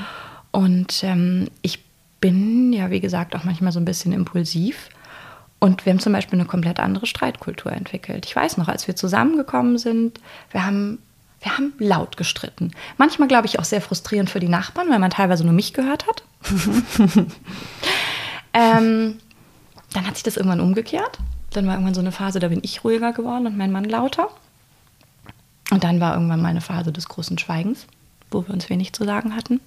Und 0.52 1.04
ähm, 1.04 1.48
ich 1.62 1.86
bin 2.20 2.74
ja, 2.74 2.90
wie 2.90 3.00
gesagt, 3.00 3.36
auch 3.36 3.44
manchmal 3.44 3.72
so 3.72 3.80
ein 3.80 3.86
bisschen 3.86 4.12
impulsiv. 4.12 4.90
Und 5.60 5.86
wir 5.86 5.94
haben 5.94 6.00
zum 6.00 6.14
Beispiel 6.14 6.40
eine 6.40 6.48
komplett 6.48 6.80
andere 6.80 7.06
Streitkultur 7.06 7.72
entwickelt. 7.72 8.26
Ich 8.26 8.36
weiß 8.36 8.58
noch, 8.58 8.68
als 8.68 8.88
wir 8.88 8.96
zusammengekommen 8.96 9.78
sind, 9.78 10.20
wir 10.52 10.66
haben 10.66 11.00
wir 11.42 11.56
haben 11.56 11.74
laut 11.78 12.18
gestritten. 12.18 12.72
Manchmal, 12.98 13.28
glaube 13.28 13.46
ich, 13.48 13.60
auch 13.60 13.64
sehr 13.64 13.82
frustrierend 13.82 14.30
für 14.30 14.40
die 14.40 14.50
Nachbarn, 14.50 14.90
weil 14.90 15.00
man 15.00 15.12
teilweise 15.12 15.44
nur 15.44 15.54
mich 15.54 15.74
gehört 15.74 16.08
hat. 16.08 16.24
ähm, 18.54 19.20
dann 19.94 20.08
hat 20.08 20.16
sich 20.16 20.24
das 20.24 20.38
irgendwann 20.38 20.62
umgekehrt. 20.62 21.20
Dann 21.52 21.68
war 21.68 21.74
irgendwann 21.74 21.94
so 21.94 22.02
eine 22.02 22.12
Phase, 22.12 22.40
da 22.40 22.48
bin 22.48 22.60
ich 22.64 22.84
ruhiger 22.84 23.14
geworden 23.14 23.46
und 23.48 23.58
mein 23.58 23.72
Mann 23.72 23.86
lauter. 23.86 24.30
Und 25.70 25.84
dann 25.84 26.00
war 26.00 26.14
irgendwann 26.14 26.42
mal 26.42 26.50
eine 26.50 26.62
Phase 26.62 26.92
des 26.92 27.08
großen 27.08 27.38
Schweigens, 27.38 27.86
wo 28.32 28.46
wir 28.48 28.54
uns 28.54 28.70
wenig 28.70 28.94
zu 28.94 29.04
sagen 29.06 29.36
hatten, 29.36 29.60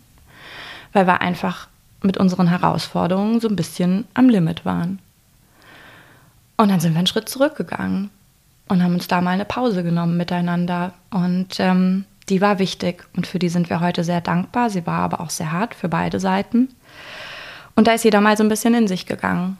weil 0.92 1.06
wir 1.06 1.20
einfach 1.20 1.68
mit 2.02 2.16
unseren 2.16 2.48
Herausforderungen 2.48 3.40
so 3.40 3.48
ein 3.48 3.56
bisschen 3.56 4.06
am 4.14 4.28
Limit 4.28 4.64
waren. 4.64 4.98
Und 6.56 6.70
dann 6.70 6.80
sind 6.80 6.94
wir 6.94 6.98
einen 6.98 7.06
Schritt 7.06 7.28
zurückgegangen 7.28 8.10
und 8.70 8.82
haben 8.82 8.94
uns 8.94 9.08
da 9.08 9.20
mal 9.20 9.32
eine 9.32 9.44
Pause 9.44 9.82
genommen 9.82 10.16
miteinander. 10.16 10.92
Und 11.10 11.58
ähm, 11.58 12.04
die 12.28 12.40
war 12.40 12.58
wichtig 12.60 13.04
und 13.16 13.26
für 13.26 13.40
die 13.40 13.48
sind 13.48 13.68
wir 13.68 13.80
heute 13.80 14.04
sehr 14.04 14.20
dankbar. 14.20 14.70
Sie 14.70 14.86
war 14.86 15.00
aber 15.00 15.20
auch 15.20 15.30
sehr 15.30 15.50
hart 15.50 15.74
für 15.74 15.88
beide 15.88 16.20
Seiten. 16.20 16.68
Und 17.74 17.88
da 17.88 17.92
ist 17.92 18.04
jeder 18.04 18.20
mal 18.20 18.36
so 18.36 18.44
ein 18.44 18.48
bisschen 18.48 18.74
in 18.74 18.86
sich 18.86 19.06
gegangen. 19.06 19.58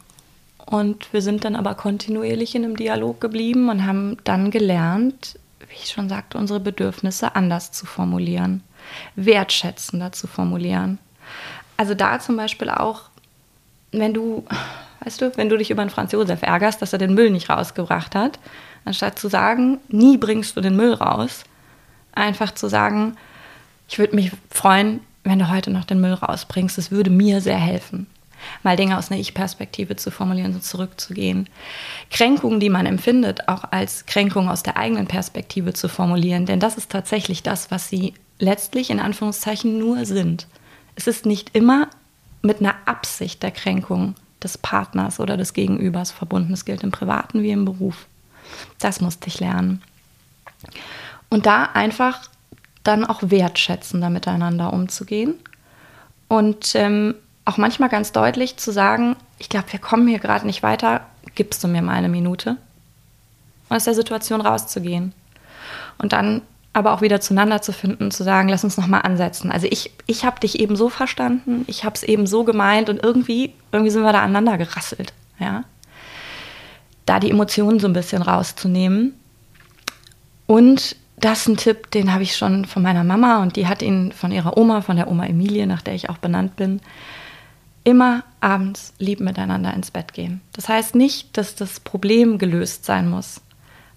Und 0.65 1.13
wir 1.13 1.23
sind 1.23 1.45
dann 1.45 1.57
aber 1.57 1.75
kontinuierlich 1.75 2.55
in 2.55 2.65
einem 2.65 2.77
Dialog 2.77 3.21
geblieben 3.21 3.69
und 3.69 3.85
haben 3.85 4.17
dann 4.23 4.53
gelernt, 4.53 5.39
wie 5.69 5.75
ich 5.75 5.91
schon 5.91 6.09
sagte, 6.09 6.39
unsere 6.39 6.61
Bedürfnisse 6.61 7.35
anders 7.35 7.73
zu 7.73 7.87
formulieren, 7.87 8.63
wertschätzender 9.17 10.13
zu 10.13 10.29
formulieren. 10.29 10.99
Also 11.77 11.95
da 11.95 12.21
zum 12.21 12.37
Beispiel 12.37 12.71
auch, 12.71 13.03
wenn 13.91 14.15
du, 14.15 14.45
weißt 15.03 15.21
du, 15.21 15.37
wenn 15.37 15.49
du 15.49 15.57
dich 15.57 15.73
über 15.73 15.83
einen 15.83 15.91
Franz 15.91 16.13
Josef 16.13 16.43
ärgerst, 16.43 16.81
dass 16.81 16.93
er 16.93 17.01
den 17.01 17.15
Müll 17.15 17.31
nicht 17.31 17.51
rausgebracht 17.51 18.15
hat, 18.15 18.39
Anstatt 18.85 19.19
zu 19.19 19.29
sagen, 19.29 19.79
nie 19.89 20.17
bringst 20.17 20.57
du 20.57 20.61
den 20.61 20.77
Müll 20.77 20.95
raus, 20.95 21.45
einfach 22.13 22.55
zu 22.55 22.69
sagen, 22.69 23.17
ich 23.89 23.99
würde 23.99 24.15
mich 24.15 24.33
freuen, 24.51 25.01
wenn 25.25 25.39
du 25.39 25.51
heute 25.51 25.71
noch 25.71 25.85
den 25.85 26.01
Müll 26.01 26.15
rausbringst. 26.15 26.79
Das 26.79 26.91
würde 26.91 27.11
mir 27.11 27.41
sehr 27.41 27.59
helfen. 27.59 28.07
Mal 28.63 28.77
Dinge 28.77 28.97
aus 28.97 29.11
einer 29.11 29.21
Ich-Perspektive 29.21 29.97
zu 29.97 30.11
formulieren 30.11 30.55
und 30.55 30.65
zurückzugehen. 30.65 31.49
Kränkungen, 32.11 32.61
die 32.61 32.71
man 32.71 32.87
empfindet, 32.87 33.49
auch 33.49 33.65
als 33.71 34.07
Kränkung 34.07 34.49
aus 34.49 34.63
der 34.63 34.77
eigenen 34.77 35.07
Perspektive 35.07 35.73
zu 35.73 35.89
formulieren. 35.89 36.47
Denn 36.47 36.61
das 36.61 36.77
ist 36.77 36.91
tatsächlich 36.91 37.43
das, 37.43 37.71
was 37.71 37.89
sie 37.89 38.15
letztlich 38.39 38.91
in 38.91 39.01
Anführungszeichen 39.01 39.79
nur 39.79 40.07
sind. 40.07 40.47
Es 40.97 41.07
ist 41.07 41.27
nicht 41.27 41.55
immer 41.55 41.89
mit 42.43 42.61
einer 42.61 42.75
Absicht 42.87 43.43
der 43.43 43.51
Kränkung 43.51 44.15
des 44.43 44.57
Partners 44.57 45.21
oder 45.21 45.37
des 45.37 45.53
Gegenübers 45.53 46.11
verbunden. 46.11 46.51
Das 46.51 46.65
gilt 46.65 46.83
im 46.83 46.91
Privaten 46.91 47.43
wie 47.43 47.51
im 47.51 47.67
Beruf. 47.67 48.07
Das 48.79 49.01
musste 49.01 49.29
ich 49.29 49.41
lernen. 49.41 49.83
Und 51.29 51.47
da 51.47 51.65
einfach 51.65 52.29
dann 52.83 53.05
auch 53.05 53.21
wertschätzender 53.23 54.11
miteinander 54.11 54.73
umzugehen 54.73 55.35
und 56.29 56.75
ähm, 56.75 57.15
auch 57.45 57.57
manchmal 57.57 57.89
ganz 57.89 58.13
deutlich 58.13 58.57
zu 58.57 58.73
sagen, 58.73 59.17
ich 59.39 59.49
glaube, 59.49 59.73
wir 59.73 59.81
kommen 59.81 60.07
hier 60.07 60.19
gerade 60.19 60.47
nicht 60.47 60.63
weiter, 60.63 61.03
gibst 61.35 61.63
du 61.65 61.69
mir 61.69 61.83
mal 61.83 61.95
eine 61.95 62.09
Minute? 62.09 62.57
Und 63.69 63.77
aus 63.77 63.85
der 63.85 63.95
Situation 63.95 64.41
rauszugehen. 64.41 65.13
Und 65.99 66.13
dann 66.13 66.43
aber 66.73 66.93
auch 66.93 67.01
wieder 67.01 67.21
zueinander 67.21 67.63
zu 67.63 67.73
finden, 67.73 68.11
zu 68.11 68.23
sagen, 68.23 68.49
lass 68.49 68.63
uns 68.63 68.77
nochmal 68.77 69.03
ansetzen. 69.03 69.51
Also 69.51 69.67
ich, 69.69 69.91
ich 70.07 70.25
habe 70.25 70.41
dich 70.41 70.61
eben 70.61 70.77
so 70.77 70.89
verstanden, 70.89 71.65
ich 71.67 71.85
habe 71.85 71.97
es 71.97 72.03
eben 72.03 72.27
so 72.27 72.45
gemeint 72.45 72.89
und 72.89 73.03
irgendwie, 73.03 73.55
irgendwie 73.73 73.91
sind 73.91 74.03
wir 74.03 74.13
da 74.13 74.23
aneinander 74.23 74.57
gerasselt. 74.57 75.13
Ja? 75.39 75.65
Da 77.11 77.19
die 77.19 77.31
Emotionen 77.31 77.81
so 77.81 77.89
ein 77.89 77.93
bisschen 77.93 78.23
rauszunehmen. 78.23 79.15
Und 80.47 80.95
das 81.17 81.41
ist 81.41 81.49
ein 81.49 81.57
Tipp, 81.57 81.91
den 81.91 82.13
habe 82.13 82.23
ich 82.23 82.37
schon 82.37 82.67
von 82.67 82.85
meiner 82.85 83.03
Mama 83.03 83.43
und 83.43 83.57
die 83.57 83.67
hat 83.67 83.83
ihn 83.83 84.13
von 84.13 84.31
ihrer 84.31 84.57
Oma, 84.57 84.81
von 84.81 84.95
der 84.95 85.09
Oma 85.09 85.27
Emilie, 85.27 85.67
nach 85.67 85.83
der 85.83 85.97
ich 85.97 86.09
auch 86.09 86.19
benannt 86.19 86.55
bin. 86.55 86.81
Immer 87.83 88.23
abends 88.41 88.95
lieb 89.01 89.19
miteinander 89.19 89.75
ins 89.75 89.91
Bett 89.91 90.13
gehen. 90.13 90.41
Das 90.53 90.69
heißt 90.69 90.95
nicht, 90.95 91.37
dass 91.37 91.57
das 91.57 91.81
Problem 91.81 92.39
gelöst 92.39 92.85
sein 92.85 93.11
muss, 93.11 93.41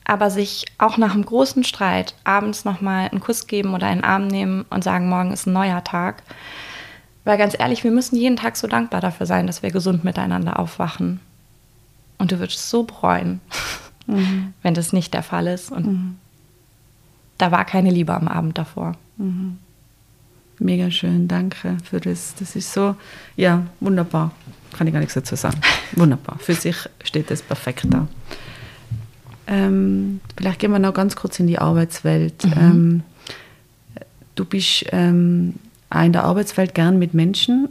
aber 0.06 0.32
sich 0.32 0.66
auch 0.80 0.98
nach 0.98 1.14
einem 1.14 1.24
großen 1.24 1.64
Streit 1.64 2.16
abends 2.24 2.66
nochmal 2.66 3.10
einen 3.10 3.20
Kuss 3.20 3.46
geben 3.46 3.76
oder 3.76 3.86
einen 3.86 4.04
Arm 4.04 4.26
nehmen 4.26 4.66
und 4.72 4.84
sagen, 4.84 5.08
morgen 5.08 5.32
ist 5.32 5.46
ein 5.46 5.54
neuer 5.54 5.84
Tag. 5.84 6.24
Weil 7.26 7.38
ganz 7.38 7.56
ehrlich, 7.60 7.84
wir 7.84 7.92
müssen 7.92 8.16
jeden 8.16 8.38
Tag 8.38 8.58
so 8.58 8.66
dankbar 8.66 9.02
dafür 9.02 9.28
sein, 9.28 9.46
dass 9.46 9.62
wir 9.62 9.70
gesund 9.70 10.04
miteinander 10.04 10.58
aufwachen. 10.58 11.20
Und 12.24 12.32
du 12.32 12.40
würdest 12.40 12.70
so 12.70 12.84
bereuen, 12.84 13.42
mhm. 14.08 14.54
wenn 14.62 14.74
das 14.74 14.94
nicht 14.94 15.14
der 15.14 15.24
Fall 15.24 15.46
ist. 15.46 15.74
Und 15.74 15.86
mhm. 15.86 16.16
da 17.38 17.52
war 17.52 17.66
keine 17.66 17.92
Liebe 17.92 18.14
am 18.14 18.30
Abend 18.30 18.58
davor. 18.58 18.94
Mhm. 19.18 19.58
Mega 20.58 20.90
schön, 20.90 21.28
danke 21.28 21.76
für 21.84 22.00
das. 22.00 22.34
Das 22.40 22.56
ist 22.56 22.72
so, 22.72 22.96
ja, 23.36 23.68
wunderbar. 23.82 24.32
Kann 24.72 24.88
ich 24.88 24.94
gar 24.94 25.02
nichts 25.02 25.16
dazu 25.16 25.36
sagen. 25.36 25.60
Wunderbar. 25.98 26.38
Für 26.40 26.54
sich 26.54 26.78
steht 27.04 27.30
das 27.30 27.42
perfekt 27.42 27.88
da. 27.90 28.08
Ähm, 29.46 30.22
vielleicht 30.38 30.60
gehen 30.60 30.72
wir 30.72 30.80
noch 30.80 30.94
ganz 30.94 31.18
kurz 31.18 31.42
in 31.42 31.48
die 31.48 31.60
Arbeitswelt. 31.60 32.46
Mhm. 32.46 32.54
Ähm, 32.58 33.04
du 34.36 34.46
bist 34.46 34.86
ähm, 34.94 35.56
in 35.94 36.14
der 36.14 36.24
Arbeitswelt 36.24 36.74
gern 36.74 37.00
mit 37.00 37.14
Menschen, 37.14 37.68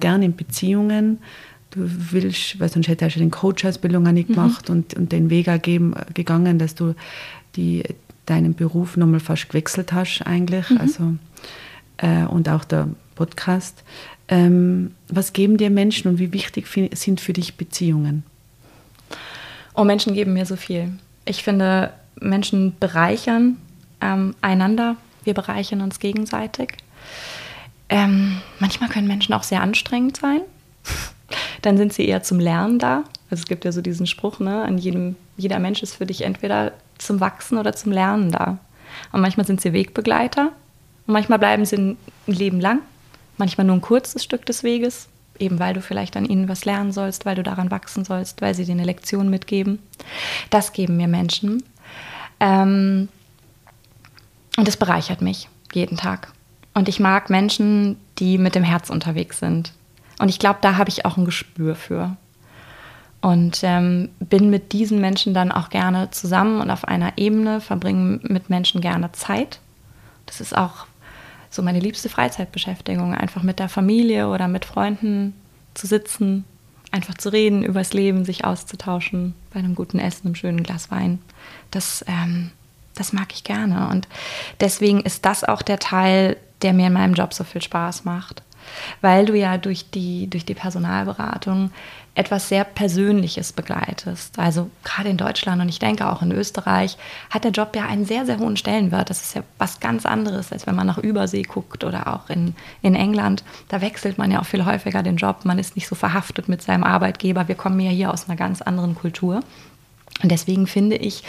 gern 0.00 0.24
in 0.24 0.34
Beziehungen. 0.34 1.20
Du 1.74 1.80
willst, 2.12 2.60
weil 2.60 2.68
sonst 2.68 2.86
hätte 2.86 3.08
du 3.08 3.18
den 3.18 3.30
Coach-Ausbildung 3.30 4.06
auch 4.06 4.12
nicht 4.12 4.28
mhm. 4.28 4.34
gemacht 4.34 4.68
mhm. 4.68 4.76
und, 4.76 4.94
und 4.94 5.12
den 5.12 5.28
Weg 5.28 5.48
ergeben, 5.48 5.94
gegangen, 6.14 6.58
dass 6.58 6.74
du 6.74 6.94
die, 7.56 7.82
deinen 8.26 8.54
Beruf 8.54 8.96
nochmal 8.96 9.20
fast 9.20 9.48
gewechselt 9.48 9.92
hast 9.92 10.22
eigentlich. 10.22 10.70
Mhm. 10.70 10.78
Also, 10.78 11.14
äh, 11.96 12.24
und 12.26 12.48
auch 12.48 12.64
der 12.64 12.88
Podcast. 13.14 13.82
Ähm, 14.28 14.94
was 15.08 15.32
geben 15.32 15.56
dir 15.56 15.70
Menschen 15.70 16.08
und 16.08 16.18
wie 16.18 16.32
wichtig 16.32 16.66
sind 16.94 17.20
für 17.20 17.32
dich 17.32 17.56
Beziehungen? 17.56 18.22
Oh, 19.74 19.84
Menschen 19.84 20.14
geben 20.14 20.32
mir 20.32 20.46
so 20.46 20.56
viel. 20.56 20.92
Ich 21.24 21.42
finde, 21.42 21.92
Menschen 22.20 22.74
bereichern 22.78 23.56
ähm, 24.00 24.34
einander. 24.40 24.96
Wir 25.24 25.34
bereichern 25.34 25.80
uns 25.80 25.98
gegenseitig. 25.98 26.74
Ähm, 27.88 28.40
manchmal 28.60 28.88
können 28.88 29.08
Menschen 29.08 29.34
auch 29.34 29.42
sehr 29.42 29.60
anstrengend 29.60 30.16
sein. 30.16 30.40
Dann 31.62 31.76
sind 31.76 31.92
sie 31.92 32.06
eher 32.06 32.22
zum 32.22 32.38
Lernen 32.38 32.78
da. 32.78 33.04
Also 33.30 33.42
es 33.42 33.46
gibt 33.46 33.64
ja 33.64 33.72
so 33.72 33.80
diesen 33.80 34.06
Spruch, 34.06 34.40
ne, 34.40 34.62
an 34.62 34.78
jedem, 34.78 35.16
jeder 35.36 35.58
Mensch 35.58 35.82
ist 35.82 35.94
für 35.94 36.06
dich 36.06 36.22
entweder 36.22 36.72
zum 36.98 37.20
Wachsen 37.20 37.58
oder 37.58 37.72
zum 37.72 37.92
Lernen 37.92 38.30
da. 38.30 38.58
Und 39.12 39.20
manchmal 39.20 39.46
sind 39.46 39.60
sie 39.60 39.72
Wegbegleiter 39.72 40.52
und 41.06 41.12
manchmal 41.12 41.38
bleiben 41.38 41.64
sie 41.64 41.76
ein 41.76 41.96
Leben 42.26 42.60
lang, 42.60 42.80
manchmal 43.38 43.66
nur 43.66 43.76
ein 43.76 43.80
kurzes 43.80 44.22
Stück 44.22 44.46
des 44.46 44.62
Weges 44.62 45.08
eben 45.38 45.58
weil 45.58 45.74
du 45.74 45.80
vielleicht 45.80 46.16
an 46.16 46.24
ihnen 46.24 46.48
was 46.48 46.64
lernen 46.64 46.92
sollst, 46.92 47.26
weil 47.26 47.36
du 47.36 47.42
daran 47.42 47.70
wachsen 47.70 48.04
sollst, 48.04 48.42
weil 48.42 48.54
sie 48.54 48.64
dir 48.64 48.72
eine 48.72 48.84
Lektion 48.84 49.30
mitgeben. 49.30 49.78
Das 50.50 50.72
geben 50.72 50.96
mir 50.96 51.08
Menschen. 51.08 51.62
Ähm, 52.40 53.08
und 54.56 54.68
das 54.68 54.76
bereichert 54.76 55.22
mich 55.22 55.48
jeden 55.72 55.96
Tag. 55.96 56.32
Und 56.74 56.88
ich 56.88 57.00
mag 57.00 57.30
Menschen, 57.30 57.96
die 58.18 58.38
mit 58.38 58.54
dem 58.54 58.64
Herz 58.64 58.90
unterwegs 58.90 59.38
sind. 59.38 59.72
Und 60.18 60.28
ich 60.28 60.38
glaube, 60.38 60.58
da 60.60 60.76
habe 60.76 60.90
ich 60.90 61.04
auch 61.04 61.16
ein 61.16 61.24
Gespür 61.24 61.74
für. 61.74 62.16
Und 63.20 63.60
ähm, 63.62 64.10
bin 64.20 64.50
mit 64.50 64.72
diesen 64.72 65.00
Menschen 65.00 65.32
dann 65.32 65.50
auch 65.50 65.70
gerne 65.70 66.10
zusammen 66.10 66.60
und 66.60 66.70
auf 66.70 66.84
einer 66.86 67.16
Ebene, 67.16 67.60
verbringe 67.60 68.20
mit 68.22 68.50
Menschen 68.50 68.80
gerne 68.80 69.12
Zeit. 69.12 69.60
Das 70.26 70.40
ist 70.40 70.56
auch 70.56 70.86
so 71.50 71.62
meine 71.62 71.80
liebste 71.80 72.08
Freizeitbeschäftigung, 72.08 73.14
einfach 73.14 73.42
mit 73.42 73.58
der 73.58 73.68
Familie 73.68 74.28
oder 74.28 74.48
mit 74.48 74.64
Freunden 74.64 75.34
zu 75.72 75.86
sitzen, 75.86 76.44
einfach 76.90 77.14
zu 77.14 77.30
reden 77.30 77.64
über 77.64 77.80
das 77.80 77.92
Leben, 77.92 78.24
sich 78.24 78.44
auszutauschen 78.44 79.34
bei 79.52 79.60
einem 79.60 79.74
guten 79.74 79.98
Essen, 79.98 80.26
einem 80.26 80.34
schönen 80.34 80.62
Glas 80.62 80.90
Wein. 80.90 81.20
Das, 81.70 82.04
ähm, 82.06 82.50
das 82.94 83.12
mag 83.12 83.32
ich 83.32 83.44
gerne. 83.44 83.88
Und 83.88 84.06
deswegen 84.60 85.00
ist 85.00 85.24
das 85.24 85.44
auch 85.44 85.62
der 85.62 85.78
Teil, 85.78 86.36
der 86.62 86.72
mir 86.72 86.88
in 86.88 86.92
meinem 86.92 87.14
Job 87.14 87.34
so 87.34 87.44
viel 87.44 87.62
Spaß 87.62 88.04
macht. 88.04 88.42
Weil 89.00 89.26
du 89.26 89.34
ja 89.34 89.58
durch 89.58 89.90
die, 89.90 90.28
durch 90.28 90.44
die 90.44 90.54
Personalberatung 90.54 91.70
etwas 92.14 92.48
sehr 92.48 92.64
Persönliches 92.64 93.52
begleitest. 93.52 94.38
Also 94.38 94.70
gerade 94.84 95.08
in 95.08 95.16
Deutschland 95.16 95.60
und 95.60 95.68
ich 95.68 95.80
denke 95.80 96.08
auch 96.08 96.22
in 96.22 96.30
Österreich 96.30 96.96
hat 97.30 97.44
der 97.44 97.50
Job 97.50 97.74
ja 97.74 97.86
einen 97.86 98.04
sehr, 98.04 98.24
sehr 98.24 98.38
hohen 98.38 98.56
Stellenwert. 98.56 99.10
Das 99.10 99.22
ist 99.22 99.34
ja 99.34 99.42
was 99.58 99.80
ganz 99.80 100.06
anderes, 100.06 100.52
als 100.52 100.66
wenn 100.66 100.76
man 100.76 100.86
nach 100.86 100.98
Übersee 100.98 101.42
guckt 101.42 101.82
oder 101.82 102.14
auch 102.14 102.30
in, 102.30 102.54
in 102.82 102.94
England. 102.94 103.42
Da 103.68 103.80
wechselt 103.80 104.16
man 104.16 104.30
ja 104.30 104.40
auch 104.40 104.46
viel 104.46 104.64
häufiger 104.64 105.02
den 105.02 105.16
Job. 105.16 105.44
Man 105.44 105.58
ist 105.58 105.74
nicht 105.74 105.88
so 105.88 105.96
verhaftet 105.96 106.48
mit 106.48 106.62
seinem 106.62 106.84
Arbeitgeber. 106.84 107.48
Wir 107.48 107.56
kommen 107.56 107.80
ja 107.80 107.90
hier 107.90 108.12
aus 108.12 108.28
einer 108.28 108.36
ganz 108.36 108.62
anderen 108.62 108.94
Kultur. 108.94 109.40
Und 110.22 110.30
deswegen 110.30 110.66
finde 110.66 110.96
ich 110.96 111.22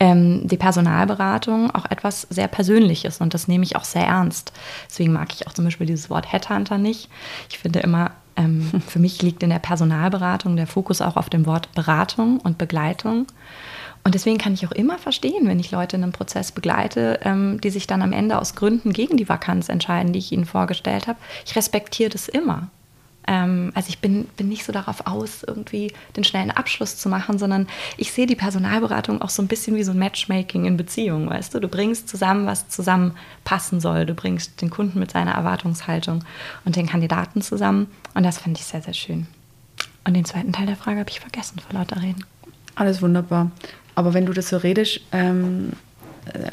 ähm, 0.00 0.46
die 0.46 0.56
Personalberatung 0.56 1.70
auch 1.70 1.86
etwas 1.90 2.22
sehr 2.30 2.48
Persönliches 2.48 3.20
und 3.20 3.32
das 3.32 3.46
nehme 3.48 3.64
ich 3.64 3.76
auch 3.76 3.84
sehr 3.84 4.06
ernst. 4.06 4.52
Deswegen 4.88 5.12
mag 5.12 5.32
ich 5.32 5.46
auch 5.46 5.52
zum 5.52 5.64
Beispiel 5.64 5.86
dieses 5.86 6.10
Wort 6.10 6.32
Headhunter 6.32 6.76
nicht. 6.76 7.08
Ich 7.48 7.58
finde 7.58 7.80
immer, 7.80 8.10
ähm, 8.36 8.82
für 8.86 8.98
mich 8.98 9.22
liegt 9.22 9.42
in 9.42 9.50
der 9.50 9.60
Personalberatung 9.60 10.56
der 10.56 10.66
Fokus 10.66 11.00
auch 11.00 11.16
auf 11.16 11.30
dem 11.30 11.46
Wort 11.46 11.72
Beratung 11.74 12.40
und 12.40 12.58
Begleitung. 12.58 13.26
Und 14.02 14.14
deswegen 14.14 14.36
kann 14.36 14.52
ich 14.52 14.66
auch 14.66 14.72
immer 14.72 14.98
verstehen, 14.98 15.46
wenn 15.48 15.58
ich 15.58 15.70
Leute 15.70 15.96
in 15.96 16.02
einem 16.02 16.12
Prozess 16.12 16.52
begleite, 16.52 17.20
ähm, 17.22 17.58
die 17.62 17.70
sich 17.70 17.86
dann 17.86 18.02
am 18.02 18.12
Ende 18.12 18.38
aus 18.38 18.54
Gründen 18.54 18.92
gegen 18.92 19.16
die 19.16 19.28
Vakanz 19.28 19.70
entscheiden, 19.70 20.12
die 20.12 20.18
ich 20.18 20.32
ihnen 20.32 20.44
vorgestellt 20.44 21.06
habe. 21.06 21.18
Ich 21.46 21.56
respektiere 21.56 22.10
das 22.10 22.28
immer. 22.28 22.68
Ähm, 23.26 23.72
also 23.74 23.88
ich 23.88 23.98
bin, 23.98 24.26
bin 24.36 24.48
nicht 24.48 24.64
so 24.64 24.72
darauf 24.72 25.06
aus, 25.06 25.42
irgendwie 25.42 25.92
den 26.16 26.24
schnellen 26.24 26.50
Abschluss 26.50 26.96
zu 26.96 27.08
machen, 27.08 27.38
sondern 27.38 27.66
ich 27.96 28.12
sehe 28.12 28.26
die 28.26 28.36
Personalberatung 28.36 29.22
auch 29.22 29.30
so 29.30 29.42
ein 29.42 29.48
bisschen 29.48 29.76
wie 29.76 29.84
so 29.84 29.92
ein 29.92 29.98
Matchmaking 29.98 30.66
in 30.66 30.76
Beziehungen, 30.76 31.28
weißt 31.30 31.54
du? 31.54 31.60
Du 31.60 31.68
bringst 31.68 32.08
zusammen, 32.08 32.46
was 32.46 32.68
zusammenpassen 32.68 33.80
soll. 33.80 34.06
Du 34.06 34.14
bringst 34.14 34.60
den 34.60 34.70
Kunden 34.70 34.98
mit 34.98 35.10
seiner 35.10 35.32
Erwartungshaltung 35.32 36.24
und 36.64 36.76
den 36.76 36.86
Kandidaten 36.86 37.42
zusammen. 37.42 37.88
Und 38.14 38.24
das 38.24 38.38
finde 38.38 38.60
ich 38.60 38.66
sehr, 38.66 38.82
sehr 38.82 38.94
schön. 38.94 39.26
Und 40.06 40.14
den 40.14 40.24
zweiten 40.24 40.52
Teil 40.52 40.66
der 40.66 40.76
Frage 40.76 41.00
habe 41.00 41.10
ich 41.10 41.20
vergessen 41.20 41.58
vor 41.58 41.78
lauter 41.78 42.02
Reden. 42.02 42.24
Alles 42.74 43.00
wunderbar. 43.00 43.50
Aber 43.94 44.12
wenn 44.12 44.26
du 44.26 44.32
das 44.32 44.48
so 44.48 44.56
redest, 44.56 45.00
ähm, 45.12 45.72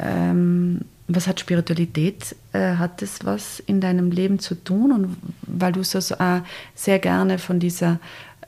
ähm, 0.00 0.82
was 1.08 1.26
hat 1.26 1.40
Spiritualität? 1.40 2.36
Äh, 2.52 2.76
hat 2.76 3.02
das 3.02 3.24
was 3.24 3.60
in 3.60 3.80
deinem 3.80 4.10
Leben 4.10 4.38
zu 4.38 4.54
tun? 4.54 4.92
Und 4.92 5.16
weil 5.42 5.72
du 5.72 5.82
so 5.82 5.98
äh, 6.14 6.40
sehr 6.74 6.98
gerne 6.98 7.38
von 7.38 7.58
dieser 7.58 7.98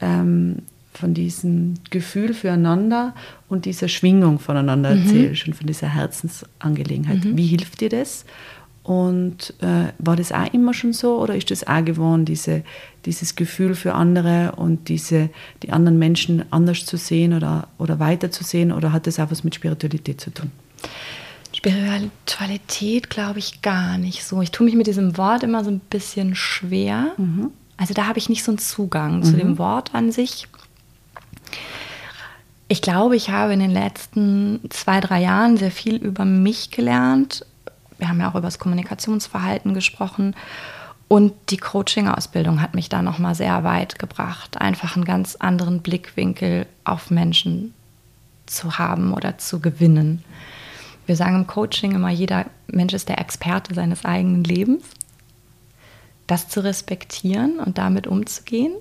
ähm, 0.00 0.62
von 0.94 1.12
diesem 1.12 1.74
Gefühl 1.90 2.34
füreinander 2.34 3.14
und 3.48 3.64
dieser 3.64 3.88
Schwingung 3.88 4.38
voneinander 4.38 4.94
mhm. 4.94 5.02
erzählst 5.02 5.46
und 5.48 5.54
von 5.54 5.66
dieser 5.66 5.88
Herzensangelegenheit. 5.88 7.24
Mhm. 7.24 7.36
Wie 7.36 7.46
hilft 7.46 7.80
dir 7.80 7.88
das? 7.88 8.24
Und 8.84 9.54
äh, 9.60 9.92
war 9.98 10.14
das 10.14 10.30
auch 10.30 10.52
immer 10.52 10.74
schon 10.74 10.92
so 10.92 11.18
oder 11.18 11.34
ist 11.34 11.50
das 11.50 11.66
auch 11.66 11.84
geworden, 11.84 12.26
diese, 12.26 12.62
dieses 13.06 13.34
Gefühl 13.34 13.74
für 13.74 13.94
andere 13.94 14.52
und 14.56 14.88
diese, 14.88 15.30
die 15.62 15.72
anderen 15.72 15.98
Menschen 15.98 16.44
anders 16.50 16.84
zu 16.84 16.98
sehen 16.98 17.32
oder, 17.32 17.68
oder 17.78 17.98
weiter 17.98 18.30
zu 18.30 18.44
sehen 18.44 18.70
oder 18.70 18.92
hat 18.92 19.06
das 19.06 19.18
auch 19.18 19.30
was 19.30 19.42
mit 19.42 19.54
Spiritualität 19.54 20.20
zu 20.20 20.30
tun? 20.30 20.52
Spiritualität 21.64 23.08
glaube 23.08 23.38
ich 23.38 23.62
gar 23.62 23.96
nicht 23.96 24.24
so. 24.24 24.42
Ich 24.42 24.50
tue 24.50 24.66
mich 24.66 24.74
mit 24.74 24.86
diesem 24.86 25.16
Wort 25.16 25.42
immer 25.42 25.64
so 25.64 25.70
ein 25.70 25.80
bisschen 25.80 26.34
schwer. 26.34 27.12
Mhm. 27.16 27.50
Also 27.76 27.94
da 27.94 28.06
habe 28.06 28.18
ich 28.18 28.28
nicht 28.28 28.44
so 28.44 28.52
einen 28.52 28.58
Zugang 28.58 29.18
mhm. 29.18 29.22
zu 29.22 29.32
dem 29.32 29.58
Wort 29.58 29.94
an 29.94 30.12
sich. 30.12 30.46
Ich 32.68 32.82
glaube, 32.82 33.16
ich 33.16 33.30
habe 33.30 33.54
in 33.54 33.60
den 33.60 33.70
letzten 33.70 34.60
zwei, 34.70 35.00
drei 35.00 35.22
Jahren 35.22 35.56
sehr 35.56 35.70
viel 35.70 35.96
über 35.96 36.24
mich 36.24 36.70
gelernt. 36.70 37.46
Wir 37.98 38.08
haben 38.08 38.20
ja 38.20 38.30
auch 38.30 38.34
über 38.34 38.42
das 38.42 38.58
Kommunikationsverhalten 38.58 39.72
gesprochen. 39.74 40.34
Und 41.08 41.32
die 41.50 41.58
Coaching-Ausbildung 41.58 42.60
hat 42.60 42.74
mich 42.74 42.88
da 42.88 43.00
nochmal 43.02 43.34
sehr 43.34 43.64
weit 43.64 43.98
gebracht, 43.98 44.60
einfach 44.60 44.96
einen 44.96 45.04
ganz 45.04 45.36
anderen 45.36 45.80
Blickwinkel 45.80 46.66
auf 46.84 47.10
Menschen 47.10 47.74
zu 48.46 48.78
haben 48.78 49.14
oder 49.14 49.38
zu 49.38 49.60
gewinnen. 49.60 50.24
Wir 51.06 51.16
sagen 51.16 51.36
im 51.36 51.46
Coaching 51.46 51.94
immer, 51.94 52.10
jeder 52.10 52.46
Mensch 52.66 52.94
ist 52.94 53.08
der 53.08 53.18
Experte 53.18 53.74
seines 53.74 54.04
eigenen 54.04 54.44
Lebens. 54.44 54.84
Das 56.26 56.48
zu 56.48 56.64
respektieren 56.64 57.58
und 57.58 57.76
damit 57.76 58.06
umzugehen, 58.06 58.72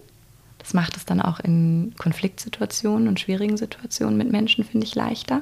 das 0.60 0.74
macht 0.74 0.96
es 0.96 1.06
dann 1.06 1.22
auch 1.22 1.42
in 1.42 1.94
Konfliktsituationen 1.98 3.10
und 3.10 3.20
schwierigen 3.20 3.58
Situationen 3.58 4.18
mit 4.18 4.32
Menschen, 4.32 4.64
finde 4.64 4.88
ich, 4.88 4.96
leichter. 4.96 5.42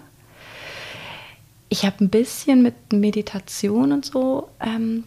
Ich 1.70 1.86
habe 1.86 2.04
ein 2.04 2.10
bisschen 2.10 2.64
mit 2.64 2.92
Meditation 2.92 3.92
und 3.92 4.04
so 4.04 4.50
ähm, 4.60 5.04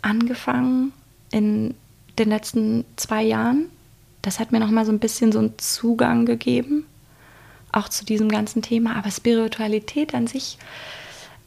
angefangen 0.00 0.92
in 1.30 1.74
den 2.18 2.30
letzten 2.30 2.86
zwei 2.96 3.22
Jahren. 3.22 3.66
Das 4.22 4.40
hat 4.40 4.52
mir 4.52 4.58
noch 4.58 4.70
mal 4.70 4.86
so 4.86 4.92
ein 4.92 4.98
bisschen 4.98 5.32
so 5.32 5.38
einen 5.38 5.58
Zugang 5.58 6.24
gegeben, 6.24 6.86
auch 7.70 7.90
zu 7.90 8.06
diesem 8.06 8.30
ganzen 8.30 8.62
Thema. 8.62 8.96
Aber 8.96 9.10
Spiritualität 9.10 10.14
an 10.14 10.26
sich 10.26 10.58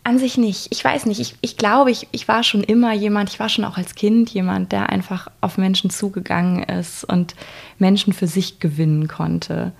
an 0.03 0.17
sich 0.17 0.37
nicht. 0.37 0.67
Ich 0.71 0.83
weiß 0.83 1.05
nicht. 1.05 1.19
Ich, 1.19 1.35
ich 1.41 1.57
glaube, 1.57 1.91
ich, 1.91 2.07
ich 2.11 2.27
war 2.27 2.43
schon 2.43 2.63
immer 2.63 2.93
jemand, 2.93 3.29
ich 3.29 3.39
war 3.39 3.49
schon 3.49 3.65
auch 3.65 3.77
als 3.77 3.95
Kind 3.95 4.29
jemand, 4.31 4.71
der 4.71 4.89
einfach 4.89 5.27
auf 5.41 5.57
Menschen 5.57 5.89
zugegangen 5.89 6.63
ist 6.63 7.03
und 7.03 7.35
Menschen 7.77 8.13
für 8.13 8.27
sich 8.27 8.59
gewinnen 8.59 9.07
konnte. 9.07 9.71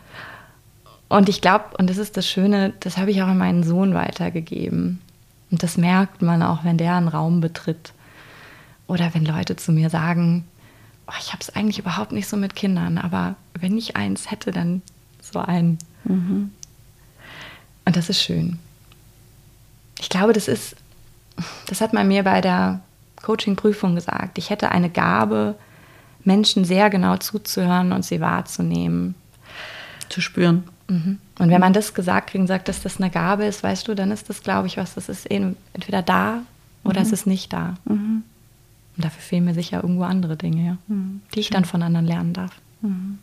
Und 1.09 1.27
ich 1.27 1.41
glaube, 1.41 1.65
und 1.77 1.89
das 1.89 1.97
ist 1.97 2.17
das 2.17 2.27
Schöne, 2.27 2.73
das 2.79 2.97
habe 2.97 3.11
ich 3.11 3.21
auch 3.21 3.27
an 3.27 3.37
meinen 3.37 3.63
Sohn 3.63 3.93
weitergegeben. 3.93 5.01
Und 5.49 5.63
das 5.63 5.77
merkt 5.77 6.21
man 6.21 6.43
auch, 6.43 6.63
wenn 6.63 6.77
der 6.77 6.95
einen 6.95 7.07
Raum 7.07 7.41
betritt. 7.41 7.91
Oder 8.87 9.13
wenn 9.13 9.25
Leute 9.25 9.55
zu 9.55 9.71
mir 9.71 9.89
sagen, 9.89 10.45
oh, 11.07 11.13
ich 11.19 11.29
habe 11.29 11.41
es 11.41 11.49
eigentlich 11.49 11.79
überhaupt 11.79 12.11
nicht 12.11 12.27
so 12.27 12.37
mit 12.37 12.55
Kindern, 12.55 12.97
aber 12.97 13.35
wenn 13.59 13.77
ich 13.77 13.95
eins 13.95 14.29
hätte, 14.29 14.51
dann 14.51 14.81
so 15.19 15.39
einen. 15.39 15.79
Mhm. 16.03 16.51
Und 17.85 17.95
das 17.95 18.09
ist 18.09 18.21
schön 18.21 18.59
ich 20.01 20.09
glaube, 20.09 20.33
das 20.33 20.47
ist 20.47 20.75
das 21.67 21.81
hat 21.81 21.93
man 21.93 22.07
mir 22.07 22.23
bei 22.23 22.41
der 22.41 22.81
Coaching-Prüfung 23.21 23.95
gesagt. 23.95 24.37
Ich 24.37 24.49
hätte 24.49 24.71
eine 24.71 24.89
Gabe, 24.89 25.55
Menschen 26.23 26.65
sehr 26.65 26.89
genau 26.89 27.17
zuzuhören 27.17 27.93
und 27.93 28.05
sie 28.05 28.21
wahrzunehmen. 28.21 29.15
Zu 30.09 30.21
spüren. 30.21 30.63
Mhm. 30.87 31.19
Und 31.39 31.49
wenn 31.49 31.61
man 31.61 31.73
das 31.73 31.93
gesagt 31.93 32.29
kriegt 32.29 32.41
und 32.41 32.47
sagt, 32.47 32.67
dass 32.67 32.81
das 32.81 32.97
eine 32.99 33.09
Gabe 33.09 33.45
ist, 33.45 33.63
weißt 33.63 33.87
du, 33.87 33.95
dann 33.95 34.11
ist 34.11 34.29
das, 34.29 34.43
glaube 34.43 34.67
ich, 34.67 34.77
was, 34.77 34.93
das 34.93 35.09
ist 35.09 35.29
entweder 35.29 36.01
da 36.01 36.41
oder 36.83 36.99
mhm. 36.99 37.05
es 37.05 37.11
ist 37.11 37.27
nicht 37.27 37.53
da. 37.53 37.75
Mhm. 37.85 38.23
Und 38.97 39.05
dafür 39.05 39.21
fehlen 39.21 39.45
mir 39.45 39.53
sicher 39.53 39.81
irgendwo 39.81 40.03
andere 40.03 40.35
Dinge, 40.35 40.65
ja, 40.65 40.77
mhm. 40.87 41.21
die 41.33 41.39
ich 41.39 41.49
dann 41.49 41.65
von 41.65 41.81
anderen 41.81 42.05
lernen 42.05 42.33
darf. 42.33 42.51
Mhm. 42.81 43.19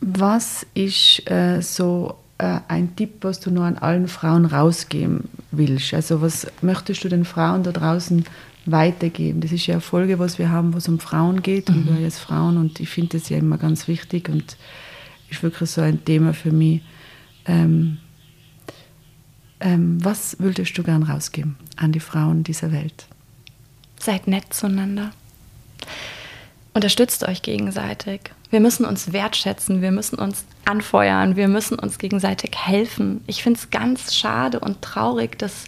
Was 0.00 0.64
ist 0.74 1.28
äh, 1.28 1.60
so 1.60 2.16
äh, 2.38 2.60
ein 2.68 2.94
Tipp, 2.96 3.18
was 3.22 3.40
du 3.40 3.50
nur 3.50 3.64
an 3.64 3.78
allen 3.78 4.08
Frauen 4.08 4.44
rausgeben 4.44 5.28
willst? 5.50 5.94
Also 5.94 6.20
was 6.20 6.46
möchtest 6.62 7.04
du 7.04 7.08
den 7.08 7.24
Frauen 7.24 7.62
da 7.62 7.72
draußen 7.72 8.24
weitergeben? 8.66 9.40
Das 9.40 9.52
ist 9.52 9.66
ja 9.66 9.74
eine 9.74 9.80
Folge, 9.80 10.18
was 10.18 10.38
wir 10.38 10.50
haben, 10.50 10.74
was 10.74 10.88
um 10.88 10.98
Frauen 10.98 11.42
geht 11.42 11.68
und 11.70 11.86
mhm. 11.86 11.98
wir 11.98 12.04
als 12.04 12.18
Frauen 12.18 12.56
und 12.58 12.80
ich 12.80 12.88
finde 12.88 13.18
das 13.18 13.28
ja 13.28 13.38
immer 13.38 13.58
ganz 13.58 13.88
wichtig 13.88 14.28
und 14.28 14.56
ist 15.30 15.42
wirklich 15.42 15.70
so 15.70 15.80
ein 15.80 16.04
Thema 16.04 16.34
für 16.34 16.52
mich. 16.52 16.82
Ähm, 17.46 17.98
ähm, 19.60 20.04
was 20.04 20.36
würdest 20.38 20.76
du 20.76 20.82
gern 20.82 21.02
rausgeben 21.02 21.56
an 21.76 21.92
die 21.92 22.00
Frauen 22.00 22.44
dieser 22.44 22.72
Welt? 22.72 23.06
Seid 23.98 24.26
nett 24.26 24.52
zueinander. 24.52 25.12
Unterstützt 26.76 27.26
euch 27.26 27.40
gegenseitig. 27.40 28.20
Wir 28.50 28.60
müssen 28.60 28.84
uns 28.84 29.14
wertschätzen, 29.14 29.80
wir 29.80 29.92
müssen 29.92 30.18
uns 30.18 30.44
anfeuern, 30.66 31.34
wir 31.34 31.48
müssen 31.48 31.78
uns 31.78 31.96
gegenseitig 31.96 32.50
helfen. 32.54 33.24
Ich 33.26 33.42
finde 33.42 33.58
es 33.58 33.70
ganz 33.70 34.14
schade 34.14 34.60
und 34.60 34.82
traurig, 34.82 35.38
dass 35.38 35.64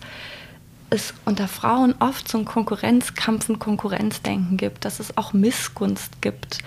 es 0.90 1.14
unter 1.24 1.48
Frauen 1.48 1.94
oft 1.98 2.28
so 2.28 2.44
Konkurrenzkampf 2.44 3.48
und 3.48 3.58
Konkurrenzdenken 3.58 4.58
gibt, 4.58 4.84
dass 4.84 5.00
es 5.00 5.16
auch 5.16 5.32
Missgunst 5.32 6.20
gibt, 6.20 6.58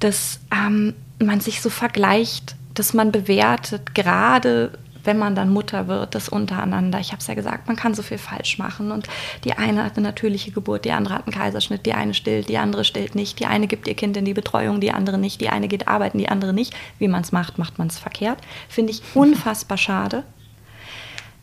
dass 0.00 0.40
ähm, 0.50 0.94
man 1.18 1.40
sich 1.40 1.60
so 1.60 1.68
vergleicht, 1.68 2.56
dass 2.72 2.94
man 2.94 3.12
bewertet, 3.12 3.94
gerade 3.94 4.70
wenn 5.04 5.18
man 5.18 5.34
dann 5.34 5.50
Mutter 5.50 5.88
wird, 5.88 6.14
das 6.14 6.28
untereinander. 6.28 7.00
Ich 7.00 7.12
habe 7.12 7.20
es 7.20 7.26
ja 7.26 7.34
gesagt, 7.34 7.66
man 7.66 7.76
kann 7.76 7.94
so 7.94 8.02
viel 8.02 8.18
falsch 8.18 8.58
machen. 8.58 8.92
Und 8.92 9.08
die 9.44 9.54
eine 9.54 9.84
hat 9.84 9.96
eine 9.96 10.06
natürliche 10.06 10.50
Geburt, 10.50 10.84
die 10.84 10.92
andere 10.92 11.14
hat 11.14 11.26
einen 11.26 11.34
Kaiserschnitt, 11.34 11.86
die 11.86 11.94
eine 11.94 12.14
stillt, 12.14 12.48
die 12.48 12.58
andere 12.58 12.84
stillt 12.84 13.14
nicht, 13.14 13.38
die 13.40 13.46
eine 13.46 13.66
gibt 13.66 13.88
ihr 13.88 13.94
Kind 13.94 14.16
in 14.16 14.24
die 14.24 14.34
Betreuung, 14.34 14.80
die 14.80 14.92
andere 14.92 15.18
nicht, 15.18 15.40
die 15.40 15.48
eine 15.48 15.68
geht 15.68 15.88
arbeiten, 15.88 16.18
die 16.18 16.28
andere 16.28 16.52
nicht. 16.52 16.74
Wie 16.98 17.08
man 17.08 17.22
es 17.22 17.32
macht, 17.32 17.58
macht 17.58 17.78
man 17.78 17.88
es 17.88 17.98
verkehrt. 17.98 18.38
Finde 18.68 18.92
ich 18.92 19.02
unfassbar 19.14 19.78
schade. 19.78 20.24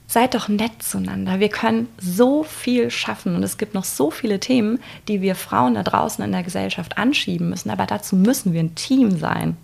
Seid 0.07 0.33
doch 0.33 0.47
nett 0.47 0.81
zueinander. 0.81 1.39
Wir 1.39 1.49
können 1.49 1.87
so 1.99 2.43
viel 2.43 2.89
schaffen 2.89 3.35
und 3.35 3.43
es 3.43 3.59
gibt 3.59 3.75
noch 3.75 3.83
so 3.83 4.09
viele 4.09 4.39
Themen, 4.39 4.79
die 5.07 5.21
wir 5.21 5.35
Frauen 5.35 5.75
da 5.75 5.83
draußen 5.83 6.23
in 6.25 6.31
der 6.31 6.41
Gesellschaft 6.41 6.97
anschieben 6.97 7.49
müssen. 7.49 7.69
Aber 7.69 7.85
dazu 7.85 8.15
müssen 8.15 8.53
wir 8.53 8.59
ein 8.59 8.73
Team 8.73 9.19
sein. 9.19 9.55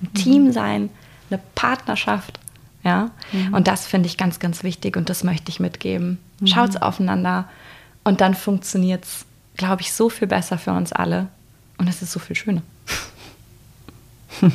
Ein 0.00 0.08
mhm. 0.12 0.14
Team 0.14 0.52
sein, 0.52 0.90
eine 1.30 1.40
Partnerschaft 1.54 2.40
ja? 2.84 3.10
Mhm. 3.32 3.54
Und 3.54 3.68
das 3.68 3.86
finde 3.86 4.08
ich 4.08 4.16
ganz, 4.16 4.38
ganz 4.38 4.62
wichtig 4.62 4.96
und 4.96 5.08
das 5.08 5.24
möchte 5.24 5.50
ich 5.50 5.60
mitgeben. 5.60 6.18
Mhm. 6.40 6.46
Schaut's 6.46 6.76
aufeinander 6.76 7.48
und 8.04 8.20
dann 8.20 8.34
funktioniert 8.34 9.04
es, 9.04 9.24
glaube 9.56 9.82
ich, 9.82 9.92
so 9.92 10.08
viel 10.08 10.28
besser 10.28 10.58
für 10.58 10.72
uns 10.72 10.92
alle. 10.92 11.28
Und 11.78 11.88
es 11.88 12.02
ist 12.02 12.12
so 12.12 12.20
viel 12.20 12.36
schöner. 12.36 12.62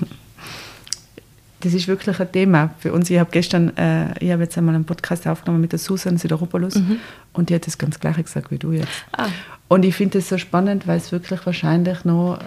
das 1.60 1.74
ist 1.74 1.88
wirklich 1.88 2.20
ein 2.20 2.32
Thema 2.32 2.72
für 2.80 2.94
uns. 2.94 3.10
Ich 3.10 3.20
habe 3.20 3.32
gestern, 3.32 3.76
äh, 3.78 4.13
ich 4.24 4.32
habe 4.32 4.44
jetzt 4.44 4.58
einmal 4.58 4.76
einen 4.76 4.86
Podcast 4.86 5.28
aufgenommen 5.28 5.62
mit 5.62 5.72
der 5.72 5.80
Susan 5.80 6.18
Sideropoulos 6.18 6.76
mhm. 6.76 7.00
und 7.34 7.50
die 7.50 7.56
hat 7.56 7.68
das 7.68 7.78
ganz 7.78 8.00
gleiche 8.00 8.24
gesagt 8.24 8.52
wie 8.52 8.58
du 8.58 8.72
jetzt. 8.72 8.88
Ah. 9.12 9.28
Und 9.68 9.84
ich 9.84 9.96
finde 9.96 10.20
es 10.20 10.30
so 10.30 10.38
spannend, 10.38 10.88
weil 10.88 10.98
es 10.98 11.12
wirklich 11.12 11.46
wahrscheinlich 11.46 12.06
noch 12.06 12.40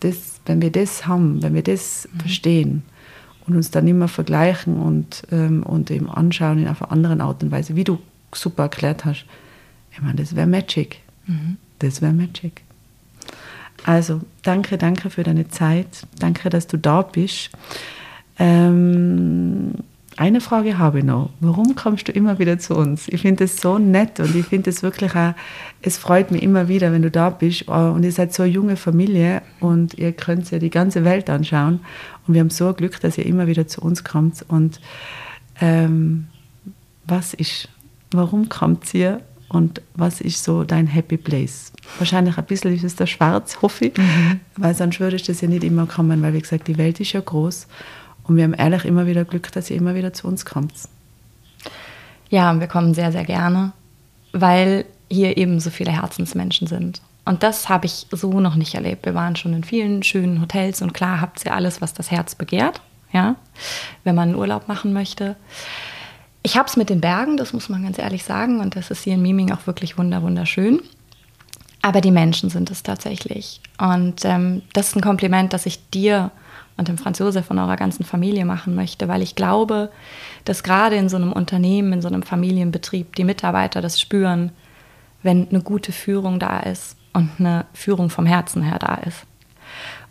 das, 0.00 0.40
wenn 0.46 0.62
wir 0.62 0.70
das 0.70 1.06
haben, 1.06 1.42
wenn 1.42 1.54
wir 1.54 1.62
das 1.62 2.08
mhm. 2.12 2.20
verstehen, 2.20 2.82
und 3.50 3.56
uns 3.56 3.70
dann 3.70 3.86
immer 3.88 4.08
vergleichen 4.08 4.76
und, 4.80 5.24
ähm, 5.32 5.62
und 5.62 5.90
eben 5.90 6.08
anschauen 6.08 6.58
in 6.58 6.68
einer 6.68 6.92
anderen 6.92 7.20
Art 7.20 7.42
und 7.42 7.50
Weise, 7.50 7.74
wie 7.74 7.84
du 7.84 7.98
super 8.32 8.64
erklärt 8.64 9.04
hast. 9.04 9.24
Ich 9.90 10.00
meine, 10.00 10.14
das 10.14 10.36
wäre 10.36 10.46
Magic. 10.46 11.00
Mhm. 11.26 11.56
Das 11.80 12.00
wäre 12.00 12.12
Magic. 12.12 12.62
Also, 13.84 14.20
danke, 14.42 14.78
danke 14.78 15.10
für 15.10 15.22
deine 15.22 15.48
Zeit. 15.48 16.06
Danke, 16.18 16.48
dass 16.48 16.66
du 16.66 16.76
da 16.76 17.02
bist. 17.02 17.50
Ähm, 18.38 19.74
eine 20.20 20.42
Frage 20.42 20.76
habe 20.76 20.98
ich 20.98 21.04
noch. 21.04 21.30
Warum 21.40 21.74
kommst 21.74 22.06
du 22.06 22.12
immer 22.12 22.38
wieder 22.38 22.58
zu 22.58 22.74
uns? 22.74 23.08
Ich 23.08 23.22
finde 23.22 23.44
es 23.44 23.56
so 23.56 23.78
nett 23.78 24.20
und 24.20 24.36
ich 24.36 24.44
finde 24.44 24.68
es 24.68 24.82
wirklich 24.82 25.16
auch, 25.16 25.32
es 25.80 25.96
freut 25.96 26.30
mich 26.30 26.42
immer 26.42 26.68
wieder, 26.68 26.92
wenn 26.92 27.00
du 27.00 27.10
da 27.10 27.30
bist. 27.30 27.64
Oh, 27.68 27.92
und 27.92 28.02
ihr 28.02 28.12
seid 28.12 28.34
so 28.34 28.42
eine 28.42 28.52
junge 28.52 28.76
Familie 28.76 29.40
und 29.60 29.94
ihr 29.94 30.12
könnt 30.12 30.50
ja 30.50 30.58
die 30.58 30.68
ganze 30.68 31.06
Welt 31.06 31.30
anschauen. 31.30 31.80
Und 32.26 32.34
wir 32.34 32.42
haben 32.42 32.50
so 32.50 32.74
Glück, 32.74 33.00
dass 33.00 33.16
ihr 33.16 33.24
immer 33.24 33.46
wieder 33.46 33.66
zu 33.66 33.80
uns 33.80 34.04
kommt. 34.04 34.44
Und 34.46 34.78
ähm, 35.58 36.26
was 37.06 37.32
ist, 37.32 37.70
warum 38.10 38.50
kommt 38.50 38.92
ihr 38.92 39.22
und 39.48 39.80
was 39.94 40.20
ist 40.20 40.44
so 40.44 40.64
dein 40.64 40.86
Happy 40.86 41.16
Place? 41.16 41.72
Wahrscheinlich 41.98 42.36
ein 42.36 42.44
bisschen 42.44 42.74
ist 42.74 42.84
es 42.84 42.94
der 42.94 43.06
Schwarz, 43.06 43.62
hoffe 43.62 43.86
ich, 43.86 43.96
mhm. 43.96 44.40
weil 44.58 44.74
sonst 44.74 45.00
würde 45.00 45.16
ich 45.16 45.22
das 45.22 45.40
ja 45.40 45.48
nicht 45.48 45.64
immer 45.64 45.86
kommen, 45.86 46.20
weil 46.20 46.34
wie 46.34 46.42
gesagt, 46.42 46.68
die 46.68 46.76
Welt 46.76 47.00
ist 47.00 47.14
ja 47.14 47.20
groß 47.20 47.66
und 48.30 48.36
wir 48.36 48.44
haben 48.44 48.54
ehrlich 48.54 48.84
immer 48.84 49.08
wieder 49.08 49.24
Glück, 49.24 49.50
dass 49.50 49.70
ihr 49.70 49.76
immer 49.76 49.96
wieder 49.96 50.12
zu 50.12 50.28
uns 50.28 50.44
kommt. 50.44 50.72
Ja, 52.28 52.60
wir 52.60 52.68
kommen 52.68 52.94
sehr, 52.94 53.10
sehr 53.10 53.24
gerne, 53.24 53.72
weil 54.30 54.84
hier 55.10 55.36
eben 55.36 55.58
so 55.58 55.68
viele 55.68 55.90
Herzensmenschen 55.90 56.68
sind. 56.68 57.02
Und 57.24 57.42
das 57.42 57.68
habe 57.68 57.86
ich 57.86 58.06
so 58.12 58.38
noch 58.38 58.54
nicht 58.54 58.76
erlebt. 58.76 59.04
Wir 59.04 59.16
waren 59.16 59.34
schon 59.34 59.52
in 59.52 59.64
vielen 59.64 60.04
schönen 60.04 60.40
Hotels 60.40 60.80
und 60.80 60.94
klar 60.94 61.20
habt 61.20 61.44
ihr 61.44 61.52
alles, 61.52 61.80
was 61.80 61.92
das 61.92 62.12
Herz 62.12 62.36
begehrt, 62.36 62.80
ja, 63.12 63.34
wenn 64.04 64.14
man 64.14 64.28
einen 64.28 64.38
Urlaub 64.38 64.68
machen 64.68 64.92
möchte. 64.92 65.34
Ich 66.44 66.56
habe 66.56 66.68
es 66.68 66.76
mit 66.76 66.88
den 66.88 67.00
Bergen, 67.00 67.36
das 67.36 67.52
muss 67.52 67.68
man 67.68 67.82
ganz 67.82 67.98
ehrlich 67.98 68.22
sagen, 68.22 68.60
und 68.60 68.76
das 68.76 68.92
ist 68.92 69.02
hier 69.02 69.14
in 69.14 69.22
Miming 69.22 69.50
auch 69.50 69.66
wirklich 69.66 69.98
wunderschön. 69.98 70.80
Aber 71.82 72.00
die 72.00 72.12
Menschen 72.12 72.48
sind 72.48 72.70
es 72.70 72.84
tatsächlich. 72.84 73.60
Und 73.76 74.24
ähm, 74.24 74.62
das 74.72 74.90
ist 74.90 74.96
ein 74.96 75.02
Kompliment, 75.02 75.52
das 75.52 75.66
ich 75.66 75.90
dir 75.90 76.30
und 76.76 76.88
dem 76.88 76.98
Franz 76.98 77.18
Josef 77.18 77.50
und 77.50 77.58
eurer 77.58 77.76
ganzen 77.76 78.04
Familie 78.04 78.44
machen 78.44 78.74
möchte, 78.74 79.08
weil 79.08 79.22
ich 79.22 79.34
glaube, 79.34 79.90
dass 80.44 80.62
gerade 80.62 80.96
in 80.96 81.08
so 81.08 81.16
einem 81.16 81.32
Unternehmen, 81.32 81.92
in 81.92 82.02
so 82.02 82.08
einem 82.08 82.22
Familienbetrieb 82.22 83.16
die 83.16 83.24
Mitarbeiter 83.24 83.80
das 83.80 84.00
spüren, 84.00 84.52
wenn 85.22 85.48
eine 85.48 85.60
gute 85.60 85.92
Führung 85.92 86.38
da 86.38 86.60
ist 86.60 86.96
und 87.12 87.30
eine 87.38 87.66
Führung 87.74 88.08
vom 88.08 88.26
Herzen 88.26 88.62
her 88.62 88.78
da 88.78 88.94
ist. 89.06 89.24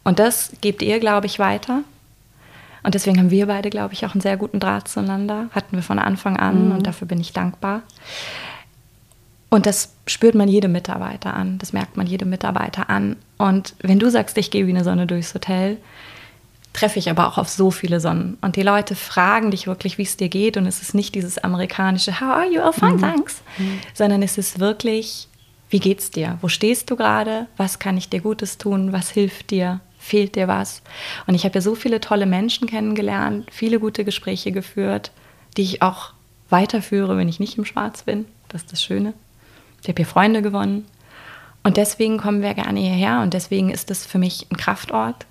Und 0.04 0.20
das 0.20 0.54
gebt 0.62 0.82
ihr, 0.82 1.00
glaube 1.00 1.26
ich, 1.26 1.40
weiter. 1.40 1.84
Und 2.84 2.96
deswegen 2.96 3.18
haben 3.18 3.32
wir 3.32 3.48
beide, 3.48 3.70
glaube 3.70 3.94
ich, 3.94 4.06
auch 4.06 4.14
einen 4.14 4.22
sehr 4.22 4.38
guten 4.38 4.60
Draht 4.60 4.88
zueinander. 4.88 5.50
Hatten 5.52 5.76
wir 5.76 5.84
von 5.84 6.00
Anfang 6.00 6.38
an 6.38 6.68
mhm. 6.68 6.72
und 6.74 6.88
dafür 6.88 7.08
bin 7.08 7.20
ich 7.20 7.34
dankbar. 7.34 7.82
Und 9.50 9.66
das 9.66 9.96
spürt 10.06 10.36
man 10.36 10.48
jedem 10.48 10.72
Mitarbeiter 10.72 11.34
an, 11.34 11.58
das 11.58 11.74
merkt 11.74 11.98
man 11.98 12.06
jedem 12.06 12.30
Mitarbeiter 12.30 12.90
an. 12.90 13.16
Und 13.38 13.74
wenn 13.80 13.98
du 13.98 14.10
sagst, 14.10 14.38
ich 14.38 14.52
gehe 14.52 14.68
wie 14.68 14.72
eine 14.72 14.84
Sonne 14.84 15.08
durchs 15.08 15.34
Hotel, 15.34 15.78
treffe 16.80 17.00
ich 17.00 17.10
aber 17.10 17.28
auch 17.28 17.38
auf 17.38 17.50
so 17.50 17.72
viele 17.72 18.00
Sonnen. 18.00 18.38
Und 18.42 18.56
die 18.56 18.62
Leute 18.62 18.96
fragen 18.96 19.52
dich 19.52 19.68
wirklich, 19.68 19.98
wie 19.98 20.04
es 20.04 20.16
dir 20.16 20.30
geht. 20.30 20.56
Und 20.56 20.66
es 20.66 20.82
ist 20.82 20.96
nicht 20.96 21.14
dieses 21.14 21.38
amerikanische 21.38 22.22
How 22.22 22.30
are 22.30 22.50
you? 22.50 22.62
Oh, 22.62 22.72
fine, 22.72 22.94
mhm. 22.94 23.02
thanks. 23.02 23.42
Mhm. 23.58 23.80
Sondern 23.94 24.24
es 24.24 24.38
ist 24.38 24.60
wirklich, 24.60 25.28
wie 25.70 25.80
geht's 25.80 26.10
dir? 26.10 26.38
Wo 26.42 26.48
stehst 26.48 26.90
du 26.90 26.96
gerade? 26.96 27.48
Was 27.58 27.80
kann 27.80 27.98
ich 27.98 28.10
dir 28.10 28.22
Gutes 28.22 28.58
tun? 28.58 28.94
Was 28.94 29.10
hilft 29.10 29.52
dir? 29.52 29.82
Fehlt 29.98 30.36
dir 30.36 30.48
was? 30.48 30.82
Und 31.28 31.36
ich 31.36 31.44
habe 31.44 31.56
ja 31.56 31.62
so 31.62 31.76
viele 31.76 32.00
tolle 32.00 32.26
Menschen 32.26 32.68
kennengelernt, 32.68 33.48
viele 33.52 33.82
gute 33.82 34.06
Gespräche 34.06 34.54
geführt, 34.54 35.12
die 35.58 35.64
ich 35.64 35.82
auch 35.82 36.14
weiterführe, 36.50 37.18
wenn 37.18 37.28
ich 37.28 37.42
nicht 37.42 37.58
im 37.58 37.66
Schwarz 37.66 38.04
bin. 38.04 38.26
Das 38.48 38.62
ist 38.62 38.72
das 38.72 38.82
Schöne. 38.82 39.14
Ich 39.82 39.90
habe 39.90 39.98
hier 39.98 40.06
Freunde 40.06 40.42
gewonnen. 40.42 40.86
Und 41.62 41.76
deswegen 41.76 42.18
kommen 42.18 42.42
wir 42.42 42.54
gerne 42.54 42.80
hierher 42.80 43.20
und 43.20 43.34
deswegen 43.34 43.70
ist 43.70 43.92
es 43.92 44.06
für 44.06 44.18
mich 44.18 44.48
ein 44.50 44.56
Kraftort 44.56 45.26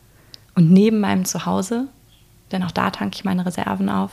und 0.59 0.72
neben 0.72 0.98
meinem 0.98 1.24
Zuhause, 1.24 1.86
denn 2.50 2.64
auch 2.64 2.72
da 2.72 2.90
tanke 2.90 3.14
ich 3.14 3.24
meine 3.24 3.46
Reserven 3.46 3.88
auf, 3.88 4.11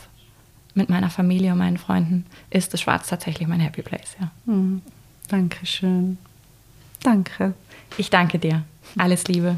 mit 0.75 0.89
meiner 0.89 1.09
Familie 1.09 1.53
und 1.53 1.57
meinen 1.57 1.77
Freunden, 1.77 2.27
ist 2.51 2.71
das 2.71 2.81
Schwarz 2.81 3.07
tatsächlich 3.07 3.47
mein 3.47 3.59
Happy 3.59 3.81
Place. 3.81 4.15
Ja. 4.19 4.29
Mhm. 4.45 4.83
Dankeschön. 5.27 6.19
Danke. 7.01 7.55
Ich 7.97 8.11
danke 8.11 8.37
dir. 8.37 8.61
Alles 8.95 9.27
Liebe. 9.27 9.55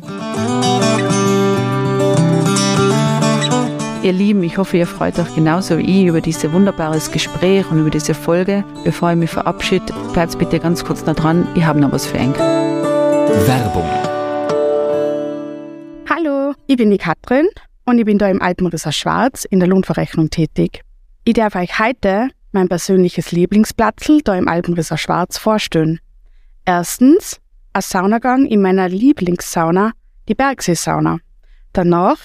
Ihr 4.01 4.13
Lieben, 4.13 4.41
ich 4.43 4.57
hoffe, 4.57 4.77
ihr 4.77 4.87
freut 4.87 5.19
euch 5.19 5.35
genauso 5.35 5.77
wie 5.79 6.03
ich 6.03 6.07
über 6.07 6.21
dieses 6.21 6.49
wunderbares 6.53 7.11
Gespräch 7.11 7.69
und 7.69 7.81
über 7.81 7.89
diese 7.89 8.13
Folge. 8.13 8.63
Bevor 8.85 9.11
ich 9.11 9.17
mich 9.17 9.29
verabschiede, 9.29 9.93
bleibt 10.13 10.39
bitte 10.39 10.57
ganz 10.57 10.85
kurz 10.85 11.03
da 11.03 11.13
dran. 11.13 11.49
Ich 11.53 11.65
habe 11.65 11.81
noch 11.81 11.91
was 11.91 12.05
für 12.05 12.17
euch. 12.17 12.39
Werbung 12.39 13.96
ich 16.67 16.75
bin 16.75 16.91
die 16.91 16.97
Katrin 16.97 17.47
und 17.85 17.97
ich 17.97 18.05
bin 18.05 18.17
da 18.17 18.29
im 18.29 18.41
Alpenrisser 18.41 18.91
Schwarz 18.91 19.45
in 19.45 19.59
der 19.59 19.69
Lohnverrechnung 19.69 20.29
tätig. 20.29 20.81
Ich 21.23 21.33
darf 21.33 21.55
euch 21.55 21.79
heute 21.79 22.27
mein 22.51 22.67
persönliches 22.67 23.31
Lieblingsplatzel 23.31 24.21
da 24.21 24.35
im 24.35 24.49
Alpenresort 24.49 24.99
Schwarz 24.99 25.37
vorstellen. 25.37 25.99
Erstens 26.65 27.39
ein 27.71 27.81
Saunagang 27.81 28.45
in 28.45 28.61
meiner 28.61 28.89
Lieblingssauna, 28.89 29.93
die 30.27 30.35
Bergseesauna. 30.35 31.19
Danach 31.71 32.17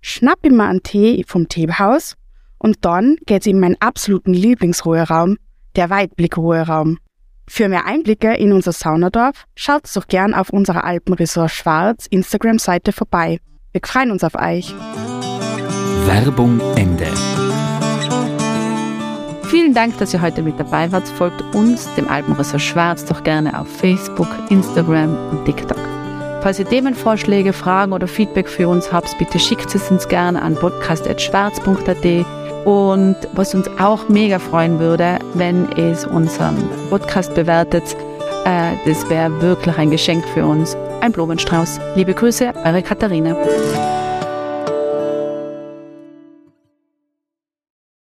schnapp 0.00 0.38
ich 0.42 0.52
mir 0.52 0.64
einen 0.64 0.82
Tee 0.82 1.22
vom 1.26 1.48
Teehaus 1.48 2.14
und 2.58 2.84
dann 2.86 3.16
geht's 3.26 3.46
in 3.46 3.60
meinen 3.60 3.76
absoluten 3.80 4.32
Lieblingsruheraum, 4.32 5.36
der 5.76 5.90
Weitblickruheraum. 5.90 6.98
Für 7.46 7.68
mehr 7.68 7.84
Einblicke 7.84 8.32
in 8.34 8.52
unser 8.52 8.72
Saunadorf 8.72 9.44
schaut 9.54 9.94
doch 9.94 10.06
gern 10.06 10.32
auf 10.32 10.48
unserer 10.48 10.84
Alpenresort 10.84 11.50
Schwarz 11.50 12.06
Instagram-Seite 12.06 12.92
vorbei. 12.92 13.38
Wir 13.72 13.80
freuen 13.82 14.10
uns 14.10 14.22
auf 14.22 14.34
euch. 14.34 14.74
Werbung 16.04 16.60
Ende. 16.76 17.06
Vielen 19.44 19.72
Dank, 19.72 19.96
dass 19.96 20.12
ihr 20.12 20.20
heute 20.20 20.42
mit 20.42 20.60
dabei 20.60 20.92
wart. 20.92 21.08
Folgt 21.08 21.42
uns, 21.54 21.88
dem 21.94 22.06
Alpenresort 22.06 22.60
Schwarz, 22.60 23.06
doch 23.06 23.24
gerne 23.24 23.58
auf 23.58 23.66
Facebook, 23.68 24.28
Instagram 24.50 25.16
und 25.30 25.46
TikTok. 25.46 25.78
Falls 26.42 26.58
ihr 26.58 26.66
Themenvorschläge, 26.66 27.54
Fragen 27.54 27.94
oder 27.94 28.06
Feedback 28.06 28.48
für 28.48 28.68
uns 28.68 28.92
habt, 28.92 29.16
bitte 29.18 29.38
schickt 29.38 29.74
es 29.74 29.90
uns 29.90 30.06
gerne 30.06 30.42
an 30.42 30.54
podcast.schwarz.at. 30.54 32.26
Und 32.66 33.16
was 33.32 33.54
uns 33.54 33.68
auch 33.78 34.08
mega 34.10 34.38
freuen 34.38 34.80
würde, 34.80 35.18
wenn 35.32 35.70
es 35.78 36.04
unseren 36.04 36.56
Podcast 36.90 37.34
bewertet, 37.34 37.96
äh, 38.44 38.76
das 38.84 39.08
wäre 39.08 39.40
wirklich 39.40 39.76
ein 39.78 39.90
Geschenk 39.90 40.24
für 40.28 40.44
uns. 40.44 40.76
Ein 41.00 41.12
Blumenstrauß. 41.12 41.80
Liebe 41.94 42.14
Grüße, 42.14 42.52
eure 42.64 42.82
Katharina. 42.82 43.36